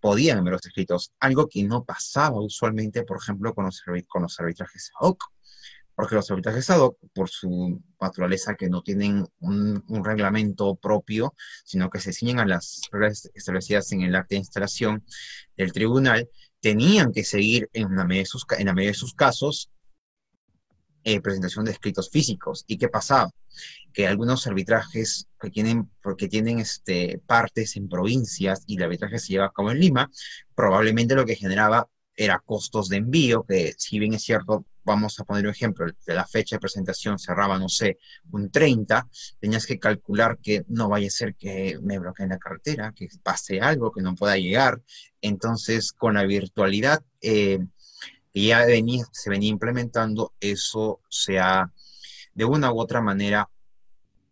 podían 0.00 0.42
ver 0.42 0.54
los 0.54 0.66
escritos, 0.66 1.12
algo 1.20 1.48
que 1.48 1.62
no 1.62 1.84
pasaba 1.84 2.40
usualmente, 2.40 3.04
por 3.04 3.18
ejemplo, 3.18 3.54
con 3.54 3.66
los, 3.66 3.84
con 4.08 4.22
los 4.22 4.40
arbitrajes 4.40 4.90
porque 5.94 6.14
los 6.14 6.30
arbitrajes 6.30 6.70
ad 6.70 6.80
hoc, 6.80 6.98
por 7.14 7.28
su 7.28 7.80
naturaleza, 8.00 8.54
que 8.54 8.68
no 8.68 8.82
tienen 8.82 9.26
un, 9.40 9.84
reglamento 10.04 10.74
propio, 10.76 11.34
sino 11.64 11.90
que 11.90 12.00
se 12.00 12.12
ciñen 12.12 12.40
a 12.40 12.46
las 12.46 12.80
reglas 12.90 13.30
establecidas 13.34 13.92
en 13.92 14.02
el 14.02 14.14
acta 14.14 14.34
de 14.34 14.40
instalación 14.40 15.04
del 15.56 15.72
tribunal, 15.72 16.28
tenían 16.60 17.12
que 17.12 17.24
seguir 17.24 17.68
en 17.72 17.94
la 17.96 18.04
medida 18.04 18.22
de 18.22 18.26
sus, 18.26 18.46
en 18.58 18.66
la 18.66 18.72
de 18.72 18.94
sus 18.94 19.14
casos 19.14 19.70
eh, 21.04 21.20
presentación 21.20 21.64
de 21.64 21.72
escritos 21.72 22.10
físicos. 22.10 22.64
¿Y 22.68 22.78
qué 22.78 22.88
pasaba? 22.88 23.30
Que 23.92 24.06
algunos 24.06 24.46
arbitrajes 24.46 25.26
que 25.40 25.50
tienen, 25.50 25.90
porque 26.00 26.28
tienen 26.28 26.60
este, 26.60 27.20
partes 27.26 27.76
en 27.76 27.88
provincias 27.88 28.62
y 28.68 28.76
el 28.76 28.84
arbitraje 28.84 29.18
se 29.18 29.32
lleva 29.32 29.46
a 29.46 29.52
cabo 29.52 29.72
en 29.72 29.80
Lima, 29.80 30.10
probablemente 30.54 31.16
lo 31.16 31.26
que 31.26 31.34
generaba 31.34 31.88
era 32.14 32.40
costos 32.44 32.88
de 32.88 32.98
envío, 32.98 33.44
que 33.44 33.74
si 33.76 33.98
bien 33.98 34.14
es 34.14 34.22
cierto, 34.22 34.64
vamos 34.84 35.18
a 35.18 35.24
poner 35.24 35.44
un 35.44 35.50
ejemplo, 35.50 35.86
de 36.06 36.14
la 36.14 36.26
fecha 36.26 36.56
de 36.56 36.60
presentación 36.60 37.18
cerraba, 37.18 37.58
no 37.58 37.68
sé, 37.68 37.98
un 38.30 38.50
30, 38.50 39.08
tenías 39.40 39.66
que 39.66 39.78
calcular 39.78 40.38
que 40.42 40.64
no 40.68 40.88
vaya 40.88 41.08
a 41.08 41.10
ser 41.10 41.34
que 41.34 41.78
me 41.82 41.98
bloqueen 41.98 42.30
la 42.30 42.38
carretera, 42.38 42.92
que 42.92 43.08
pase 43.22 43.60
algo, 43.60 43.92
que 43.92 44.02
no 44.02 44.14
pueda 44.14 44.36
llegar. 44.36 44.80
Entonces, 45.20 45.92
con 45.92 46.14
la 46.14 46.24
virtualidad 46.24 47.02
eh, 47.20 47.58
ya 48.34 48.64
venía, 48.64 49.04
se 49.12 49.30
venía 49.30 49.50
implementando, 49.50 50.32
eso 50.40 51.00
se 51.08 51.38
ha 51.38 51.70
de 52.34 52.44
una 52.44 52.72
u 52.72 52.80
otra 52.80 53.00
manera 53.00 53.48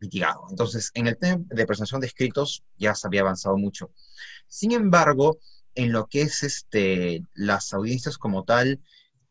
mitigado. 0.01 0.47
Entonces, 0.51 0.91
en 0.95 1.07
el 1.07 1.19
tema 1.19 1.45
de 1.49 1.67
presentación 1.67 2.01
de 2.01 2.07
escritos 2.07 2.65
ya 2.79 2.95
se 2.95 3.07
había 3.07 3.21
avanzado 3.21 3.57
mucho. 3.59 3.91
Sin 4.49 4.73
embargo, 4.73 5.39
en 5.75 5.93
lo 5.93 6.07
que 6.07 6.23
es 6.23 6.43
este, 6.43 7.23
las 7.35 7.73
audiencias 7.73 8.19
como 8.19 8.45
tal, 8.45 8.81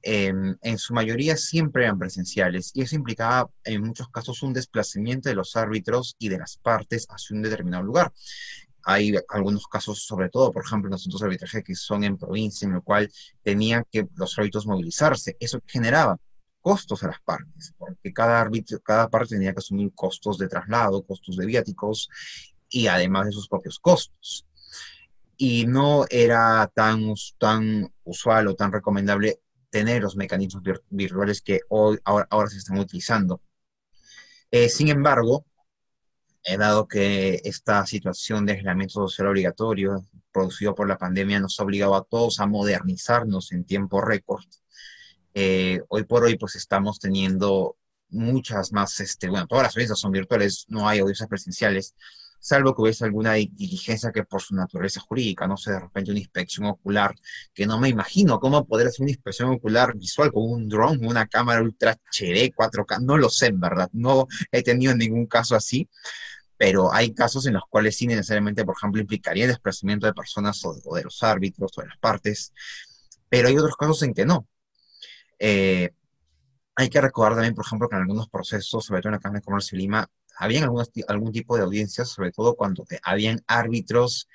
em, 0.01 0.57
en 0.61 0.77
su 0.77 0.93
mayoría 0.93 1.35
siempre 1.37 1.83
eran 1.83 1.99
presenciales 1.99 2.71
y 2.73 2.81
eso 2.81 2.95
implicaba 2.95 3.49
en 3.63 3.81
muchos 3.83 4.09
casos 4.09 4.41
un 4.43 4.53
desplazamiento 4.53 5.29
de 5.29 5.35
los 5.35 5.55
árbitros 5.55 6.15
y 6.19 6.29
de 6.29 6.37
las 6.37 6.57
partes 6.57 7.07
hacia 7.09 7.35
un 7.35 7.43
determinado 7.43 7.83
lugar. 7.83 8.11
Hay 8.83 9.13
algunos 9.29 9.67
casos, 9.67 10.03
sobre 10.03 10.29
todo, 10.29 10.51
por 10.51 10.63
ejemplo, 10.65 10.89
en 10.89 10.95
asuntos 10.95 11.19
de 11.21 11.25
arbitraje 11.27 11.63
que 11.63 11.75
son 11.75 12.03
en 12.03 12.17
provincia, 12.17 12.65
en 12.65 12.73
lo 12.73 12.81
cual 12.81 13.11
tenían 13.43 13.83
que 13.91 14.07
los 14.15 14.37
árbitros 14.39 14.65
movilizarse. 14.65 15.35
Eso 15.39 15.59
generaba 15.67 16.17
costos 16.61 17.03
a 17.03 17.07
las 17.07 17.21
partes, 17.21 17.73
porque 17.77 18.13
cada 18.13 18.39
árbitro, 18.41 18.79
cada 18.79 19.09
parte 19.09 19.35
tenía 19.35 19.53
que 19.53 19.59
asumir 19.59 19.91
costos 19.93 20.37
de 20.37 20.47
traslado, 20.47 21.03
costos 21.03 21.37
de 21.37 21.45
viáticos 21.45 22.09
y 22.69 22.87
además 22.87 23.27
de 23.27 23.31
sus 23.33 23.47
propios 23.47 23.79
costos 23.79 24.45
y 25.41 25.65
no 25.65 26.05
era 26.09 26.69
tan, 26.75 27.13
tan 27.37 27.89
usual 28.03 28.49
o 28.49 28.55
tan 28.55 28.73
recomendable 28.73 29.39
tener 29.69 30.01
los 30.01 30.15
mecanismos 30.15 30.63
virtuales 30.89 31.41
que 31.41 31.61
hoy, 31.69 31.99
ahora, 32.03 32.27
ahora 32.29 32.49
se 32.49 32.57
están 32.57 32.79
utilizando. 32.79 33.41
Eh, 34.51 34.69
sin 34.69 34.89
embargo, 34.89 35.45
he 36.43 36.57
dado 36.57 36.87
que 36.87 37.41
esta 37.43 37.85
situación 37.85 38.45
de 38.45 38.53
aislamiento 38.53 39.07
social 39.07 39.27
obligatorio 39.27 40.05
producido 40.31 40.75
por 40.75 40.87
la 40.87 40.97
pandemia 40.97 41.39
nos 41.39 41.59
ha 41.59 41.63
obligado 41.63 41.95
a 41.95 42.03
todos 42.03 42.39
a 42.39 42.47
modernizarnos 42.47 43.51
en 43.51 43.65
tiempo 43.65 44.01
récord, 44.01 44.43
eh, 45.33 45.81
hoy 45.89 46.03
por 46.03 46.23
hoy 46.23 46.37
pues 46.37 46.55
estamos 46.55 46.99
teniendo 46.99 47.77
muchas 48.09 48.71
más, 48.71 48.99
este, 48.99 49.29
bueno, 49.29 49.47
todas 49.47 49.63
las 49.63 49.75
audiencias 49.75 49.99
son 49.99 50.11
virtuales, 50.11 50.65
no 50.67 50.87
hay 50.87 50.99
audiencias 50.99 51.29
presenciales, 51.29 51.95
salvo 52.39 52.73
que 52.73 52.81
hubiese 52.81 53.05
alguna 53.05 53.33
diligencia 53.33 54.11
que 54.11 54.23
por 54.23 54.41
su 54.41 54.55
naturaleza 54.55 55.01
jurídica, 55.01 55.47
no 55.47 55.57
sé, 55.57 55.71
de 55.71 55.79
repente 55.79 56.11
una 56.11 56.19
inspección 56.19 56.67
ocular, 56.67 57.13
que 57.53 57.65
no 57.65 57.79
me 57.79 57.89
imagino 57.89 58.39
cómo 58.39 58.65
poder 58.65 58.87
hacer 58.87 59.03
una 59.03 59.11
inspección 59.11 59.49
ocular 59.49 59.95
visual 59.95 60.31
con 60.31 60.43
un 60.49 60.69
drone, 60.69 61.05
una 61.07 61.27
cámara 61.27 61.61
ultra 61.61 61.97
HD, 62.11 62.53
4K, 62.55 63.01
no 63.01 63.17
lo 63.17 63.29
sé, 63.29 63.47
en 63.47 63.59
verdad, 63.59 63.89
no 63.93 64.27
he 64.51 64.63
tenido 64.63 64.95
ningún 64.95 65.25
caso 65.27 65.55
así, 65.55 65.89
pero 66.57 66.93
hay 66.93 67.13
casos 67.13 67.45
en 67.45 67.53
los 67.53 67.63
cuales 67.69 67.97
sí 67.97 68.07
necesariamente, 68.07 68.65
por 68.65 68.75
ejemplo, 68.77 69.01
implicaría 69.01 69.45
el 69.45 69.51
desplazamiento 69.51 70.07
de 70.07 70.13
personas 70.13 70.61
o 70.65 70.93
de, 70.93 71.03
los 71.03 71.23
árbitros 71.23 71.71
o 71.77 71.81
de 71.81 71.87
las 71.87 71.97
partes, 71.97 72.53
pero 73.29 73.47
hay 73.47 73.57
otros 73.57 73.75
casos 73.77 74.03
en 74.03 74.13
que 74.13 74.25
no. 74.25 74.47
Eh, 75.39 75.91
hay 76.75 76.89
que 76.89 77.01
recordar 77.01 77.35
también, 77.35 77.55
por 77.55 77.65
ejemplo, 77.65 77.89
que 77.89 77.95
en 77.95 78.01
algunos 78.01 78.29
procesos, 78.29 78.85
sobre 78.85 79.01
todo 79.01 79.09
en 79.09 79.15
la 79.15 79.19
Cámara 79.19 79.39
de 79.39 79.45
Comercio 79.45 79.77
Lima, 79.77 80.09
habían 80.39 80.69
algún 81.07 81.31
tipo 81.33 81.57
de 81.57 81.63
audiencias, 81.63 82.09
sobre 82.09 82.31
todo 82.31 82.55
cuando 82.55 82.85
habían 83.03 83.43
árbitros 83.45 84.27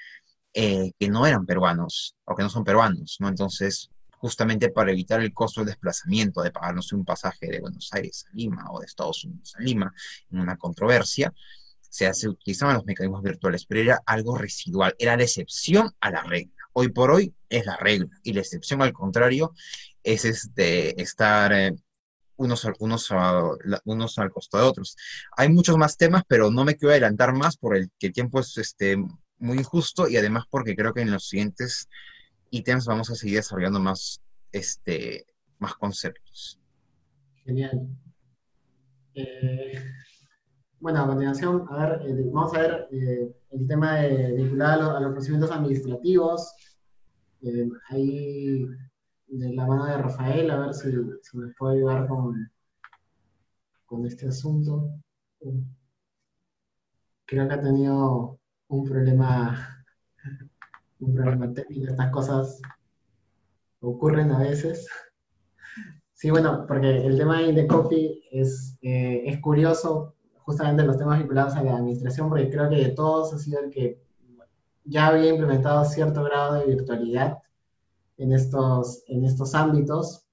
eh, 0.53 0.93
que 0.99 1.09
no 1.09 1.27
eran 1.27 1.47
peruanos 1.47 2.15
o 2.25 2.37
que 2.37 2.43
no 2.43 2.51
son 2.51 2.63
peruanos, 2.63 3.17
¿no? 3.21 3.29
Entonces, 3.29 3.91
justamente 4.11 4.69
para 4.69 4.93
evitar 4.93 5.21
el 5.21 5.33
costo 5.33 5.61
del 5.61 5.69
desplazamiento, 5.69 6.43
de 6.43 6.51
pagarnos 6.51 6.93
un 6.93 7.07
pasaje 7.07 7.47
de 7.47 7.61
Buenos 7.61 7.89
Aires 7.93 8.27
a 8.31 8.37
Lima 8.37 8.71
o 8.71 8.81
de 8.81 8.87
Estados 8.87 9.25
Unidos 9.25 9.55
a 9.59 9.63
Lima, 9.63 9.95
en 10.31 10.41
una 10.41 10.59
controversia, 10.59 11.33
se, 11.81 12.13
se 12.13 12.29
utilizaban 12.29 12.75
los 12.75 12.85
mecanismos 12.85 13.23
virtuales, 13.23 13.65
pero 13.65 13.81
era 13.81 14.03
algo 14.05 14.37
residual, 14.37 14.95
era 14.99 15.17
la 15.17 15.23
excepción 15.23 15.91
a 16.01 16.11
la 16.11 16.23
regla. 16.23 16.53
Hoy 16.75 16.91
por 16.91 17.11
hoy 17.13 17.35
es 17.49 17.65
la 17.65 17.77
regla 17.79 18.11
y 18.23 18.35
la 18.35 18.41
excepción 18.41 18.83
al 18.83 18.93
contrario 18.93 19.55
es 20.03 20.27
este, 20.27 21.01
estar 21.01 21.53
eh, 21.53 21.75
unos, 22.37 22.67
unos, 22.79 23.11
unos 23.85 24.19
al 24.19 24.31
costo 24.31 24.59
de 24.59 24.65
otros. 24.65 24.97
Hay 25.37 25.49
muchos 25.49 25.77
más 25.77 25.97
temas, 25.97 26.23
pero 26.27 26.51
no 26.51 26.65
me 26.65 26.77
quiero 26.77 26.93
adelantar 26.93 27.35
más 27.35 27.57
por 27.57 27.77
el 27.77 27.91
que 27.99 28.09
el 28.09 28.13
tiempo 28.13 28.41
es 28.41 28.57
este, 28.59 28.97
muy 29.39 29.59
injusto 29.59 30.09
y 30.09 30.17
además 30.17 30.45
porque 30.51 30.75
creo 30.75 30.93
que 30.93 31.03
en 31.03 31.13
los 31.13 31.29
siguientes 31.29 31.89
ítems 32.51 32.87
vamos 32.87 33.11
a 33.11 33.15
seguir 33.15 33.37
desarrollando 33.37 33.81
más, 33.81 34.21
este, 34.53 35.27
más 35.59 35.75
conceptos. 35.75 36.59
Genial. 37.45 37.89
Eh, 39.15 39.85
bueno, 40.81 41.03
a 41.03 41.07
continuación, 41.07 41.67
a 41.71 41.87
ver, 41.87 42.03
eh, 42.07 42.31
vamos 42.33 42.55
a 42.55 42.61
ver 42.61 42.89
eh, 42.93 43.33
el 43.51 43.67
tema 43.67 43.97
de, 44.01 44.33
vinculado 44.33 44.97
a 44.97 45.01
los 45.01 45.13
procedimientos 45.13 45.51
administrativos. 45.51 46.53
ahí 47.89 48.67
de 49.39 49.53
la 49.53 49.67
mano 49.67 49.87
de 49.87 49.99
Rafael, 49.99 50.51
a 50.51 50.59
ver 50.59 50.75
si, 50.75 50.91
si 51.23 51.37
me 51.37 51.53
puede 51.55 51.79
ayudar 51.79 52.07
con, 52.07 52.51
con 53.85 54.07
este 54.07 54.29
asunto. 54.29 54.91
Creo 57.27 57.49
que 57.49 57.55
ha 57.55 57.61
tenido 57.61 58.39
un 58.69 58.85
problema, 58.85 59.85
un 61.01 61.15
problema 61.15 61.53
técnico. 61.53 61.91
Estas 61.91 62.11
cosas 62.11 62.63
ocurren 63.81 64.31
a 64.31 64.39
veces. 64.39 64.87
Sí, 66.13 66.31
bueno, 66.31 66.65
porque 66.69 67.05
el 67.05 67.19
tema 67.19 67.41
de 67.41 67.49
Indecopy 67.49 68.25
es, 68.31 68.79
eh, 68.83 69.25
es 69.27 69.41
curioso, 69.41 70.15
justamente 70.39 70.85
los 70.85 70.97
temas 70.97 71.19
vinculados 71.19 71.55
a 71.57 71.63
la 71.65 71.77
administración, 71.77 72.29
porque 72.29 72.51
creo 72.51 72.71
que 72.71 72.77
de 72.77 72.91
todos 72.91 73.35
ha 73.35 73.39
sido 73.39 73.61
el 73.61 73.71
que 73.71 74.01
ya 74.85 75.09
había 75.09 75.31
implementado 75.31 75.85
cierto 75.85 76.23
grado 76.23 76.55
de 76.55 76.67
virtualidad 76.67 77.39
en 78.17 78.33
estos, 78.33 79.03
en 79.09 79.25
estos 79.25 79.55
ámbitos. 79.55 80.27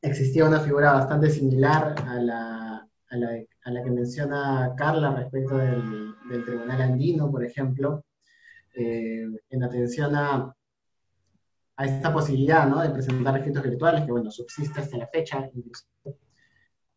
Existía 0.00 0.46
una 0.46 0.60
figura 0.60 0.92
bastante 0.92 1.30
similar 1.30 1.94
a 2.06 2.14
la, 2.16 2.88
a 3.10 3.16
la, 3.16 3.28
a 3.64 3.70
la 3.70 3.82
que 3.82 3.90
menciona 3.90 4.74
Carla 4.76 5.14
respecto 5.14 5.56
del, 5.56 6.14
del 6.28 6.44
Tribunal 6.44 6.82
Andino, 6.82 7.30
por 7.30 7.44
ejemplo, 7.44 8.04
eh, 8.74 9.26
en 9.50 9.62
atención 9.62 10.16
a, 10.16 10.54
a 11.76 11.84
esta 11.84 12.12
posibilidad 12.12 12.66
¿no? 12.68 12.80
de 12.80 12.90
presentar 12.90 13.36
escritos 13.36 13.62
virtuales, 13.62 14.04
que 14.04 14.12
bueno, 14.12 14.30
subsiste 14.30 14.80
hasta 14.80 14.96
la 14.96 15.06
fecha. 15.06 15.48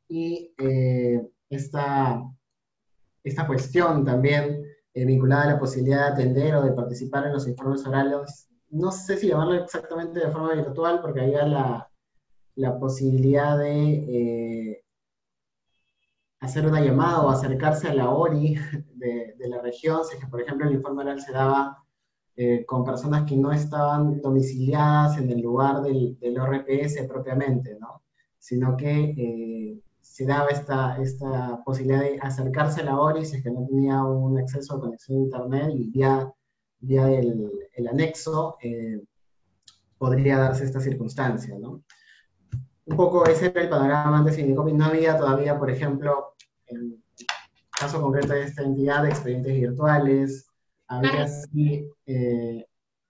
Y 0.08 0.54
eh, 0.58 1.22
esta, 1.50 2.24
esta 3.24 3.48
cuestión 3.48 4.06
también 4.06 4.64
eh, 4.94 5.06
vinculada 5.06 5.44
a 5.44 5.54
la 5.54 5.60
posibilidad 5.60 6.08
de 6.08 6.14
atender 6.14 6.56
o 6.56 6.64
de 6.64 6.72
participar 6.72 7.26
en 7.26 7.34
los 7.34 7.48
informes 7.48 7.86
orales 7.86 8.48
no 8.69 8.91
sé 8.91 9.17
si 9.17 9.28
llamarlo 9.28 9.56
exactamente 9.56 10.19
de 10.19 10.32
forma 10.32 10.54
virtual, 10.54 11.01
porque 11.01 11.21
había 11.21 11.45
la, 11.45 11.89
la 12.56 12.80
posibilidad 12.80 13.58
de 13.58 14.71
eh, 14.71 14.84
hacer 16.39 16.65
una 16.65 16.82
llamada 16.82 17.21
o 17.21 17.30
acercarse 17.30 17.88
a 17.88 17.93
la 17.93 18.10
ORI 18.10 18.56
de, 18.95 19.36
la 19.47 19.62
región, 19.62 20.04
si 20.04 20.15
es 20.15 20.21
que, 20.21 20.28
por 20.28 20.41
ejemplo, 20.41 20.67
el 20.67 20.75
informe 20.75 21.04
oral 21.04 21.21
se 21.21 21.32
daba 21.32 21.84
eh, 22.36 22.65
con 22.65 22.84
personas 22.84 23.23
que 23.30 23.38
no 23.38 23.51
estaban 23.51 24.21
domiciliadas 24.21 25.17
en 25.17 25.30
el 25.30 25.41
lugar 25.41 25.82
del, 25.82 26.17
del 26.19 26.39
ORPS 26.39 27.04
propiamente, 27.08 27.78
¿no? 27.80 28.01
sino 28.39 28.75
que 28.78 29.15
eh, 29.17 29.80
se 30.01 30.25
daba 30.25 30.49
esta, 30.49 31.01
esta 31.01 31.63
posibilidad 31.63 32.01
de 32.01 32.19
acercarse 32.21 32.82
a 32.82 32.86
la 32.86 32.99
ORI 32.99 33.25
si 33.25 33.38
es 33.38 33.43
que 33.43 33.49
no 33.49 33.65
tenía 33.65 34.04
un 34.04 34.38
acceso 34.38 34.75
a 34.75 34.80
conexión 34.80 35.17
a 35.17 35.21
Internet 35.21 35.71
y 35.75 35.91
ya 35.97 36.32
ya 36.86 37.10
el, 37.10 37.88
anexo, 37.89 38.58
eh, 38.62 39.02
podría 39.98 40.38
darse 40.38 40.65
esta 40.65 40.80
circunstancia, 40.80 41.58
¿no? 41.60 41.84
Un 42.86 42.98
poco 42.98 43.26
ese 43.26 43.48
era 43.48 43.62
el 43.62 43.69
panorama 43.69 44.19
antes 44.19 44.38
de 44.38 44.43
No 44.43 44.86
había 44.86 45.17
todavía, 45.17 45.58
por 45.58 45.71
ejemplo, 45.71 46.36
en 46.67 46.78
el 46.78 47.04
caso 47.71 48.02
concreto 48.02 48.34
de 48.34 48.43
esta 48.43 48.63
entidad, 48.63 49.04
de 49.04 49.10
expedientes 49.10 49.54
virtuales, 49.54 50.48
había 50.88 51.28
sí, 51.28 51.89
eh, 52.06 52.65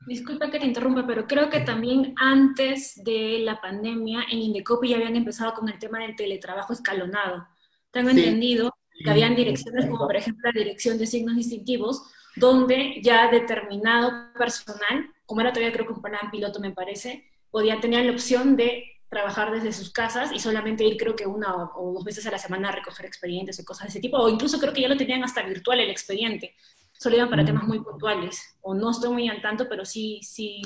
Disculpa 0.07 0.51
que 0.51 0.59
te 0.59 0.65
interrumpa, 0.65 1.07
pero 1.07 1.25
creo 1.25 1.49
que 1.49 1.61
también 1.61 2.13
antes 2.17 3.01
de 3.03 3.39
la 3.39 3.59
pandemia 3.59 4.25
en 4.31 4.39
Indecopi 4.39 4.89
ya 4.89 4.97
habían 4.97 5.15
empezado 5.15 5.53
con 5.53 5.67
el 5.67 5.79
tema 5.79 5.99
del 5.99 6.15
teletrabajo 6.15 6.73
escalonado. 6.73 7.47
Tengo 7.89 8.09
entendido 8.11 8.71
que 9.03 9.09
habían 9.09 9.35
direcciones 9.35 9.87
como 9.87 10.05
por 10.05 10.15
ejemplo 10.15 10.51
la 10.53 10.59
dirección 10.59 10.97
de 10.99 11.07
signos 11.07 11.35
distintivos, 11.35 12.03
donde 12.35 13.01
ya 13.01 13.29
determinado 13.29 14.33
personal, 14.33 15.11
como 15.25 15.41
era 15.41 15.53
todavía 15.53 15.73
creo 15.73 15.87
que 15.87 15.93
un 15.93 16.01
plan 16.01 16.29
piloto 16.31 16.59
me 16.59 16.71
parece, 16.71 17.25
podía 17.49 17.79
tener 17.79 18.05
la 18.05 18.11
opción 18.11 18.55
de 18.55 18.83
trabajar 19.09 19.51
desde 19.51 19.71
sus 19.71 19.91
casas 19.91 20.31
y 20.33 20.39
solamente 20.39 20.83
ir 20.83 20.97
creo 20.97 21.15
que 21.15 21.25
una 21.25 21.71
o, 21.75 21.93
dos 21.93 22.03
veces 22.03 22.25
a 22.27 22.31
la 22.31 22.37
semana 22.37 22.69
a 22.69 22.71
recoger 22.73 23.05
expedientes 23.05 23.59
o 23.59 23.63
cosas 23.63 23.85
de 23.85 23.89
ese 23.91 23.99
tipo, 24.01 24.17
o 24.17 24.29
incluso 24.29 24.59
creo 24.59 24.73
que 24.73 24.81
ya 24.81 24.89
lo 24.89 24.97
tenían 24.97 25.23
hasta 25.23 25.43
virtual 25.43 25.79
el 25.79 25.89
expediente, 25.89 26.53
solo 26.91 27.15
iban 27.15 27.29
para 27.29 27.43
mm. 27.43 27.45
temas 27.45 27.63
muy 27.63 27.79
puntuales, 27.79 28.57
o 28.61 28.73
no 28.73 28.91
estoy 28.91 29.13
muy 29.13 29.29
al 29.29 29.41
tanto, 29.41 29.67
pero 29.69 29.85
sí, 29.85 30.19
sí. 30.21 30.61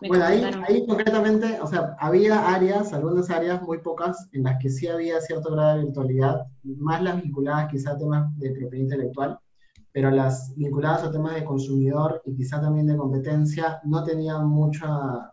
Me 0.00 0.08
bueno, 0.08 0.24
ahí, 0.24 0.42
ahí, 0.66 0.86
concretamente, 0.86 1.60
o 1.60 1.66
sea, 1.66 1.94
había 2.00 2.52
áreas, 2.54 2.92
algunas 2.92 3.30
áreas 3.30 3.62
muy 3.62 3.78
pocas, 3.78 4.28
en 4.32 4.42
las 4.42 4.58
que 4.60 4.68
sí 4.68 4.88
había 4.88 5.20
cierto 5.20 5.52
grado 5.52 5.76
de 5.76 5.84
virtualidad, 5.84 6.46
más 6.62 7.02
las 7.02 7.22
vinculadas 7.22 7.70
quizá 7.70 7.92
a 7.92 7.98
temas 7.98 8.38
de 8.38 8.50
propiedad 8.50 8.82
intelectual, 8.84 9.38
pero 9.94 10.10
las 10.10 10.52
vinculadas 10.56 11.04
a 11.04 11.12
temas 11.12 11.36
de 11.36 11.44
consumidor 11.44 12.20
y 12.24 12.34
quizá 12.34 12.60
también 12.60 12.88
de 12.88 12.96
competencia 12.96 13.80
no 13.84 14.02
tenían 14.02 14.48
mucha, 14.48 15.32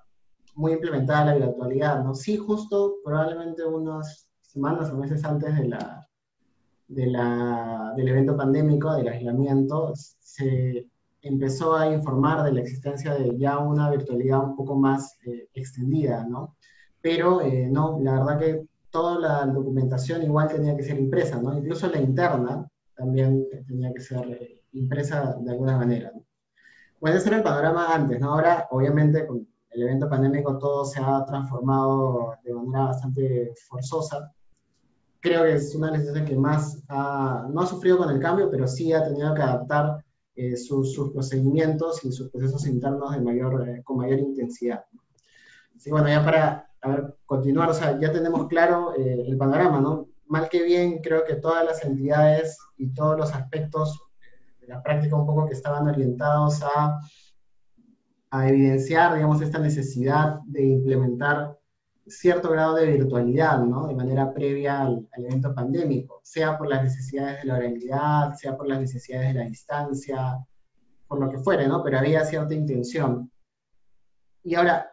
muy 0.53 0.73
implementada 0.73 1.33
la 1.33 1.47
virtualidad, 1.47 2.03
¿no? 2.03 2.13
Sí, 2.13 2.37
justo 2.37 2.97
probablemente 3.03 3.65
unas 3.65 4.29
semanas 4.39 4.91
o 4.91 4.97
meses 4.97 5.25
antes 5.25 5.57
de 5.57 5.67
la, 5.67 6.07
de 6.87 7.07
la, 7.07 7.93
del 7.97 8.07
evento 8.09 8.37
pandémico, 8.37 8.93
del 8.93 9.07
aislamiento, 9.07 9.93
se 9.95 10.87
empezó 11.23 11.75
a 11.75 11.91
informar 11.91 12.43
de 12.43 12.51
la 12.51 12.61
existencia 12.61 13.15
de 13.15 13.35
ya 13.39 13.57
una 13.57 13.89
virtualidad 13.89 14.43
un 14.43 14.55
poco 14.55 14.75
más 14.75 15.17
eh, 15.25 15.47
extendida, 15.55 16.23
¿no? 16.29 16.55
Pero 17.01 17.41
eh, 17.41 17.67
no, 17.67 17.97
la 17.99 18.19
verdad 18.19 18.39
que 18.39 18.67
toda 18.91 19.17
la 19.17 19.45
documentación 19.47 20.21
igual 20.21 20.49
tenía 20.49 20.77
que 20.77 20.83
ser 20.83 20.99
impresa, 20.99 21.41
¿no? 21.41 21.57
Incluso 21.57 21.87
la 21.87 21.99
interna 21.99 22.70
también 23.01 23.47
tenía 23.67 23.91
que 23.91 23.99
ser 23.99 24.25
eh, 24.29 24.61
impresa 24.73 25.35
de 25.39 25.51
alguna 25.51 25.75
manera. 25.77 26.11
¿no? 26.13 26.23
Bueno, 26.99 27.17
ese 27.17 27.29
era 27.29 27.37
el 27.37 27.43
panorama 27.43 27.95
antes, 27.95 28.19
¿no? 28.19 28.33
Ahora, 28.33 28.67
obviamente, 28.69 29.25
con 29.25 29.47
el 29.71 29.81
evento 29.81 30.07
pandémico 30.07 30.59
todo 30.59 30.85
se 30.85 30.99
ha 31.01 31.25
transformado 31.25 32.35
de 32.43 32.53
manera 32.53 32.85
bastante 32.85 33.53
forzosa. 33.67 34.31
Creo 35.19 35.43
que 35.43 35.53
es 35.53 35.73
una 35.75 35.91
necesidad 35.91 36.25
que 36.25 36.35
más 36.35 36.83
no 36.89 37.61
ha 37.61 37.65
sufrido 37.65 37.97
con 37.97 38.11
el 38.11 38.19
cambio, 38.19 38.51
pero 38.51 38.67
sí 38.67 38.93
ha 38.93 39.03
tenido 39.03 39.33
que 39.33 39.41
adaptar 39.41 40.03
eh, 40.35 40.55
sus, 40.55 40.95
procedimientos 41.11 42.05
y 42.05 42.11
sus 42.11 42.29
procesos 42.29 42.67
internos 42.67 43.13
de 43.13 43.21
mayor, 43.21 43.67
eh, 43.67 43.81
con 43.83 43.97
mayor 43.97 44.19
intensidad. 44.19 44.85
Así 45.75 45.89
bueno, 45.89 46.07
ya 46.07 46.23
para 46.23 47.15
continuar, 47.25 47.69
o 47.69 47.73
sea, 47.73 47.99
ya 47.99 48.11
tenemos 48.11 48.47
claro 48.47 48.93
eh, 48.95 49.25
el 49.27 49.37
panorama, 49.37 49.81
¿no? 49.81 50.07
Mal 50.31 50.47
que 50.47 50.63
bien, 50.63 50.99
creo 50.99 51.25
que 51.25 51.35
todas 51.35 51.65
las 51.65 51.83
entidades 51.83 52.57
y 52.77 52.93
todos 52.93 53.17
los 53.17 53.33
aspectos 53.35 53.99
de 54.61 54.67
la 54.67 54.81
práctica 54.81 55.17
un 55.17 55.25
poco 55.25 55.45
que 55.45 55.53
estaban 55.53 55.85
orientados 55.89 56.61
a 56.63 58.47
evidenciar, 58.47 59.13
digamos, 59.13 59.41
esta 59.41 59.59
necesidad 59.59 60.39
de 60.45 60.63
implementar 60.63 61.57
cierto 62.07 62.49
grado 62.49 62.75
de 62.75 62.85
virtualidad, 62.85 63.59
¿no? 63.59 63.87
De 63.87 63.93
manera 63.93 64.33
previa 64.33 64.79
al, 64.79 65.05
evento 65.17 65.53
pandémico, 65.53 66.21
sea 66.23 66.57
por 66.57 66.69
las 66.69 66.81
necesidades 66.81 67.41
de 67.41 67.47
la 67.49 67.57
oralidad, 67.57 68.33
sea 68.35 68.55
por 68.55 68.69
las 68.69 68.79
necesidades 68.79 69.33
de 69.33 69.39
la 69.41 69.45
distancia, 69.45 70.37
por 71.09 71.19
lo 71.19 71.29
que 71.29 71.39
fuere, 71.39 71.67
¿no? 71.67 71.83
Pero 71.83 71.99
había 71.99 72.23
cierta 72.23 72.53
intención. 72.53 73.29
Y 74.43 74.55
ahora, 74.55 74.89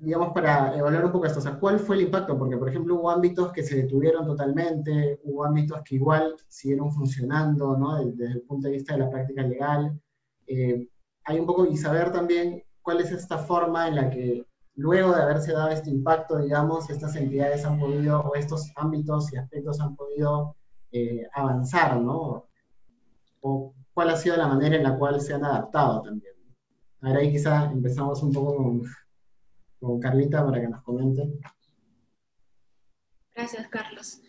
digamos, 0.00 0.32
para 0.32 0.76
evaluar 0.76 1.04
un 1.04 1.12
poco 1.12 1.26
esto, 1.26 1.40
o 1.40 1.42
sea, 1.42 1.58
¿cuál 1.58 1.78
fue 1.78 1.96
el 1.96 2.02
impacto? 2.02 2.38
Porque, 2.38 2.56
por 2.56 2.70
ejemplo, 2.70 2.96
hubo 2.96 3.10
ámbitos 3.10 3.52
que 3.52 3.62
se 3.62 3.76
detuvieron 3.76 4.26
totalmente, 4.26 5.20
hubo 5.24 5.44
ámbitos 5.44 5.82
que 5.84 5.96
igual 5.96 6.34
siguieron 6.48 6.90
funcionando, 6.90 7.76
¿no? 7.76 8.02
Desde, 8.02 8.32
el 8.32 8.42
punto 8.42 8.66
de 8.68 8.74
vista 8.74 8.94
de 8.94 9.00
la 9.00 9.10
práctica 9.10 9.42
legal. 9.42 10.00
Eh, 10.46 10.88
hay 11.24 11.38
un 11.38 11.46
poco, 11.46 11.66
y 11.66 11.76
saber 11.76 12.12
también 12.12 12.62
cuál 12.80 13.00
es 13.00 13.12
esta 13.12 13.38
forma 13.38 13.88
en 13.88 13.96
la 13.96 14.10
que 14.10 14.46
luego 14.74 15.12
de 15.12 15.22
haberse 15.22 15.52
dado 15.52 15.68
este 15.68 15.90
impacto, 15.90 16.38
digamos, 16.38 16.88
estas 16.88 17.14
entidades 17.16 17.64
han 17.66 17.78
podido, 17.78 18.20
o 18.20 18.34
estos 18.36 18.72
ámbitos 18.76 19.30
y 19.32 19.36
aspectos 19.36 19.80
han 19.80 19.96
podido 19.96 20.56
eh, 20.92 21.26
avanzar, 21.34 22.00
¿no? 22.00 22.46
O 23.42 23.74
cuál 23.92 24.10
ha 24.10 24.16
sido 24.16 24.36
la 24.38 24.48
manera 24.48 24.76
en 24.76 24.82
la 24.82 24.96
cual 24.98 25.20
se 25.20 25.34
han 25.34 25.44
adaptado 25.44 26.00
también. 26.02 26.34
Ahora 27.02 27.20
ahí 27.20 27.30
quizá 27.30 27.70
empezamos 27.70 28.22
un 28.22 28.32
poco 28.32 28.56
con, 28.56 28.82
con 29.80 29.98
Carlita 29.98 30.44
para 30.44 30.60
que 30.60 30.68
nos 30.68 30.82
comente. 30.82 31.22
Gracias, 33.34 33.68
Carlos. 33.68 34.20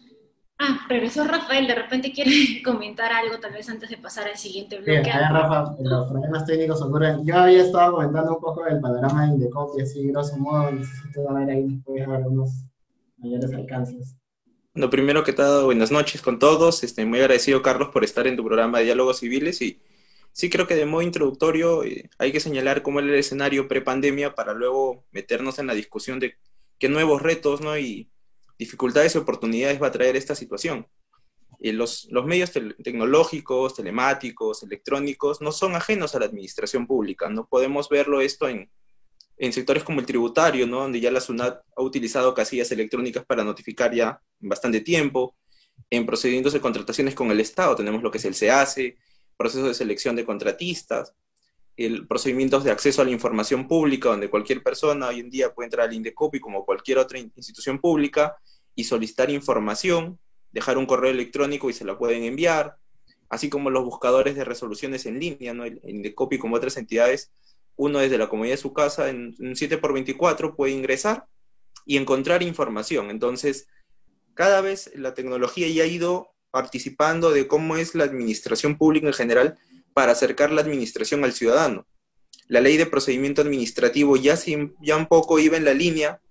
Ah, 0.63 0.85
regresó 0.87 1.23
Rafael, 1.23 1.65
de 1.65 1.73
repente 1.73 2.11
quiere 2.11 2.31
comentar 2.63 3.11
algo 3.11 3.39
tal 3.39 3.51
vez 3.51 3.67
antes 3.67 3.89
de 3.89 3.97
pasar 3.97 4.27
al 4.27 4.37
siguiente 4.37 4.77
bloque. 4.77 5.01
Bien, 5.01 5.03
Rafa, 5.03 5.75
los 5.81 6.07
problemas 6.07 6.45
técnicos 6.45 6.81
ocurren. 6.83 7.25
Yo 7.25 7.35
había 7.35 7.63
estado 7.63 7.93
comentando 7.93 8.35
un 8.35 8.41
poco 8.41 8.63
del 8.63 8.79
panorama 8.79 9.25
de 9.25 9.33
Indecopy, 9.33 9.81
así 9.81 10.07
grosso 10.07 10.37
modo, 10.37 10.71
necesito 10.71 11.33
ver 11.33 11.49
ahí 11.49 11.67
después 11.67 12.07
algunos 12.07 12.63
mayores 13.17 13.51
alcances. 13.53 14.15
Bueno, 14.73 14.89
primero 14.89 15.23
que 15.23 15.33
todo, 15.33 15.65
buenas 15.65 15.91
noches 15.91 16.21
con 16.21 16.37
todos. 16.37 16.83
Estoy 16.83 17.05
muy 17.05 17.19
agradecido, 17.19 17.61
Carlos, 17.63 17.89
por 17.89 18.03
estar 18.03 18.27
en 18.27 18.37
tu 18.37 18.45
programa 18.45 18.77
de 18.77 18.85
Diálogos 18.85 19.17
Civiles 19.17 19.61
y 19.63 19.81
sí 20.33 20.49
creo 20.49 20.67
que 20.67 20.75
de 20.75 20.85
modo 20.85 21.01
introductorio 21.01 21.83
eh, 21.83 22.09
hay 22.17 22.31
que 22.31 22.39
señalar 22.39 22.81
cómo 22.81 22.99
era 22.99 23.09
el 23.09 23.15
escenario 23.15 23.67
pre-pandemia 23.67 24.35
para 24.35 24.53
luego 24.53 25.05
meternos 25.11 25.59
en 25.59 25.67
la 25.67 25.73
discusión 25.73 26.19
de 26.19 26.35
qué 26.79 26.89
nuevos 26.89 27.21
retos 27.21 27.61
¿no? 27.61 27.77
y 27.77 28.09
dificultades 28.57 29.15
y 29.15 29.17
oportunidades 29.17 29.81
va 29.81 29.87
a 29.87 29.91
traer 29.91 30.15
esta 30.15 30.35
situación. 30.35 30.87
Eh, 31.59 31.73
los, 31.73 32.07
los, 32.09 32.25
medios 32.25 32.51
tecnológicos, 32.51 33.75
telemáticos, 33.75 34.63
electrónicos, 34.63 35.41
no 35.41 35.51
son 35.51 35.75
ajenos 35.75 36.15
a 36.15 36.19
la 36.19 36.25
administración 36.25 36.87
pública. 36.87 37.29
No 37.29 37.47
podemos 37.47 37.87
verlo 37.87 38.21
esto 38.21 38.47
en, 38.47 38.71
en 39.37 39.53
sectores 39.53 39.83
como 39.83 39.99
el 39.99 40.05
tributario, 40.05 40.65
¿no? 40.67 40.81
donde 40.81 40.99
ya 40.99 41.11
la 41.11 41.19
SUNAT 41.19 41.63
ha 41.75 41.81
utilizado 41.81 42.33
casillas 42.33 42.71
electrónicas 42.71 43.25
para 43.25 43.43
notificar 43.43 43.93
ya 43.93 44.21
bastante 44.39 44.81
tiempo. 44.81 45.35
En 45.89 46.05
procedimientos 46.05 46.53
de 46.53 46.61
contrataciones 46.61 47.15
con 47.15 47.31
el 47.31 47.39
Estado 47.39 47.75
tenemos 47.75 48.01
lo 48.01 48.11
que 48.11 48.19
es 48.19 48.25
el 48.25 48.35
SEACE, 48.35 48.97
proceso 49.41 49.67
de 49.67 49.73
selección 49.73 50.15
de 50.15 50.23
contratistas, 50.23 51.15
el 51.75 52.05
procedimientos 52.07 52.63
de 52.63 52.69
acceso 52.69 53.01
a 53.01 53.05
la 53.05 53.11
información 53.11 53.67
pública, 53.67 54.09
donde 54.09 54.29
cualquier 54.29 54.61
persona 54.61 55.07
hoy 55.07 55.19
en 55.19 55.31
día 55.31 55.53
puede 55.53 55.65
entrar 55.65 55.87
al 55.87 55.95
INDECOPI 55.95 56.39
como 56.39 56.63
cualquier 56.63 56.99
otra 56.99 57.17
institución 57.17 57.79
pública 57.79 58.37
y 58.75 58.83
solicitar 58.83 59.31
información, 59.31 60.19
dejar 60.51 60.77
un 60.77 60.85
correo 60.85 61.09
electrónico 61.09 61.69
y 61.69 61.73
se 61.73 61.85
la 61.85 61.97
pueden 61.97 62.23
enviar, 62.23 62.77
así 63.29 63.49
como 63.49 63.71
los 63.71 63.83
buscadores 63.83 64.35
de 64.35 64.45
resoluciones 64.45 65.07
en 65.07 65.19
línea, 65.19 65.53
¿no? 65.55 65.65
en 65.65 66.01
Decopy 66.03 66.37
como 66.37 66.55
otras 66.55 66.77
entidades, 66.77 67.31
uno 67.77 67.97
desde 67.97 68.19
la 68.19 68.29
comodidad 68.29 68.53
de 68.53 68.61
su 68.61 68.73
casa 68.73 69.09
en 69.09 69.35
un 69.39 69.55
7x24 69.55 70.55
puede 70.55 70.73
ingresar 70.73 71.25
y 71.85 71.97
encontrar 71.97 72.43
información. 72.43 73.09
Entonces, 73.09 73.67
cada 74.35 74.61
vez 74.61 74.91
la 74.93 75.15
tecnología 75.15 75.67
ya 75.67 75.83
ha 75.83 75.87
ido 75.87 76.31
participando 76.51 77.31
de 77.31 77.47
cómo 77.47 77.77
es 77.77 77.95
la 77.95 78.03
administración 78.03 78.77
pública 78.77 79.07
en 79.07 79.13
general 79.13 79.57
para 79.93 80.11
acercar 80.11 80.51
la 80.51 80.61
administración 80.61 81.23
al 81.23 81.33
ciudadano. 81.33 81.87
La 82.47 82.61
ley 82.61 82.77
de 82.77 82.85
procedimiento 82.85 83.41
administrativo 83.41 84.17
ya, 84.17 84.37
ya 84.81 84.97
un 84.97 85.07
poco 85.07 85.39
iba 85.39 85.57
en 85.57 85.65
la 85.65 85.73
línea 85.73 86.21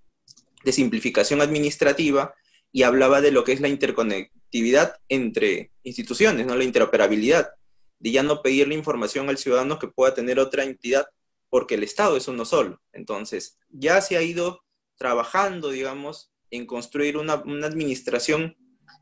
de 0.65 0.73
simplificación 0.73 1.41
administrativa 1.41 2.35
y 2.73 2.83
hablaba 2.83 3.21
de 3.21 3.33
lo 3.33 3.45
que 3.45 3.53
es 3.53 3.61
la 3.61 3.69
interconectividad 3.69 4.97
entre 5.09 5.73
instituciones, 5.83 6.47
¿no? 6.47 6.55
la 6.57 6.65
interoperabilidad, 6.65 7.51
de 7.99 8.13
ya 8.13 8.23
no 8.23 8.43
pedirle 8.43 8.75
información 8.75 9.29
al 9.29 9.39
ciudadano 9.39 9.79
que 9.79 9.89
pueda 9.89 10.15
tener 10.15 10.39
otra 10.39 10.65
entidad, 10.65 11.07
porque 11.49 11.75
el 11.75 11.83
Estado 11.83 12.17
es 12.17 12.29
uno 12.29 12.45
solo. 12.45 12.81
Entonces, 12.93 13.59
ya 13.71 14.01
se 14.01 14.17
ha 14.17 14.23
ido 14.23 14.63
trabajando, 14.97 15.71
digamos, 15.71 16.31
en 16.51 16.67
construir 16.67 17.17
una, 17.17 17.37
una 17.37 17.67
administración 17.67 18.57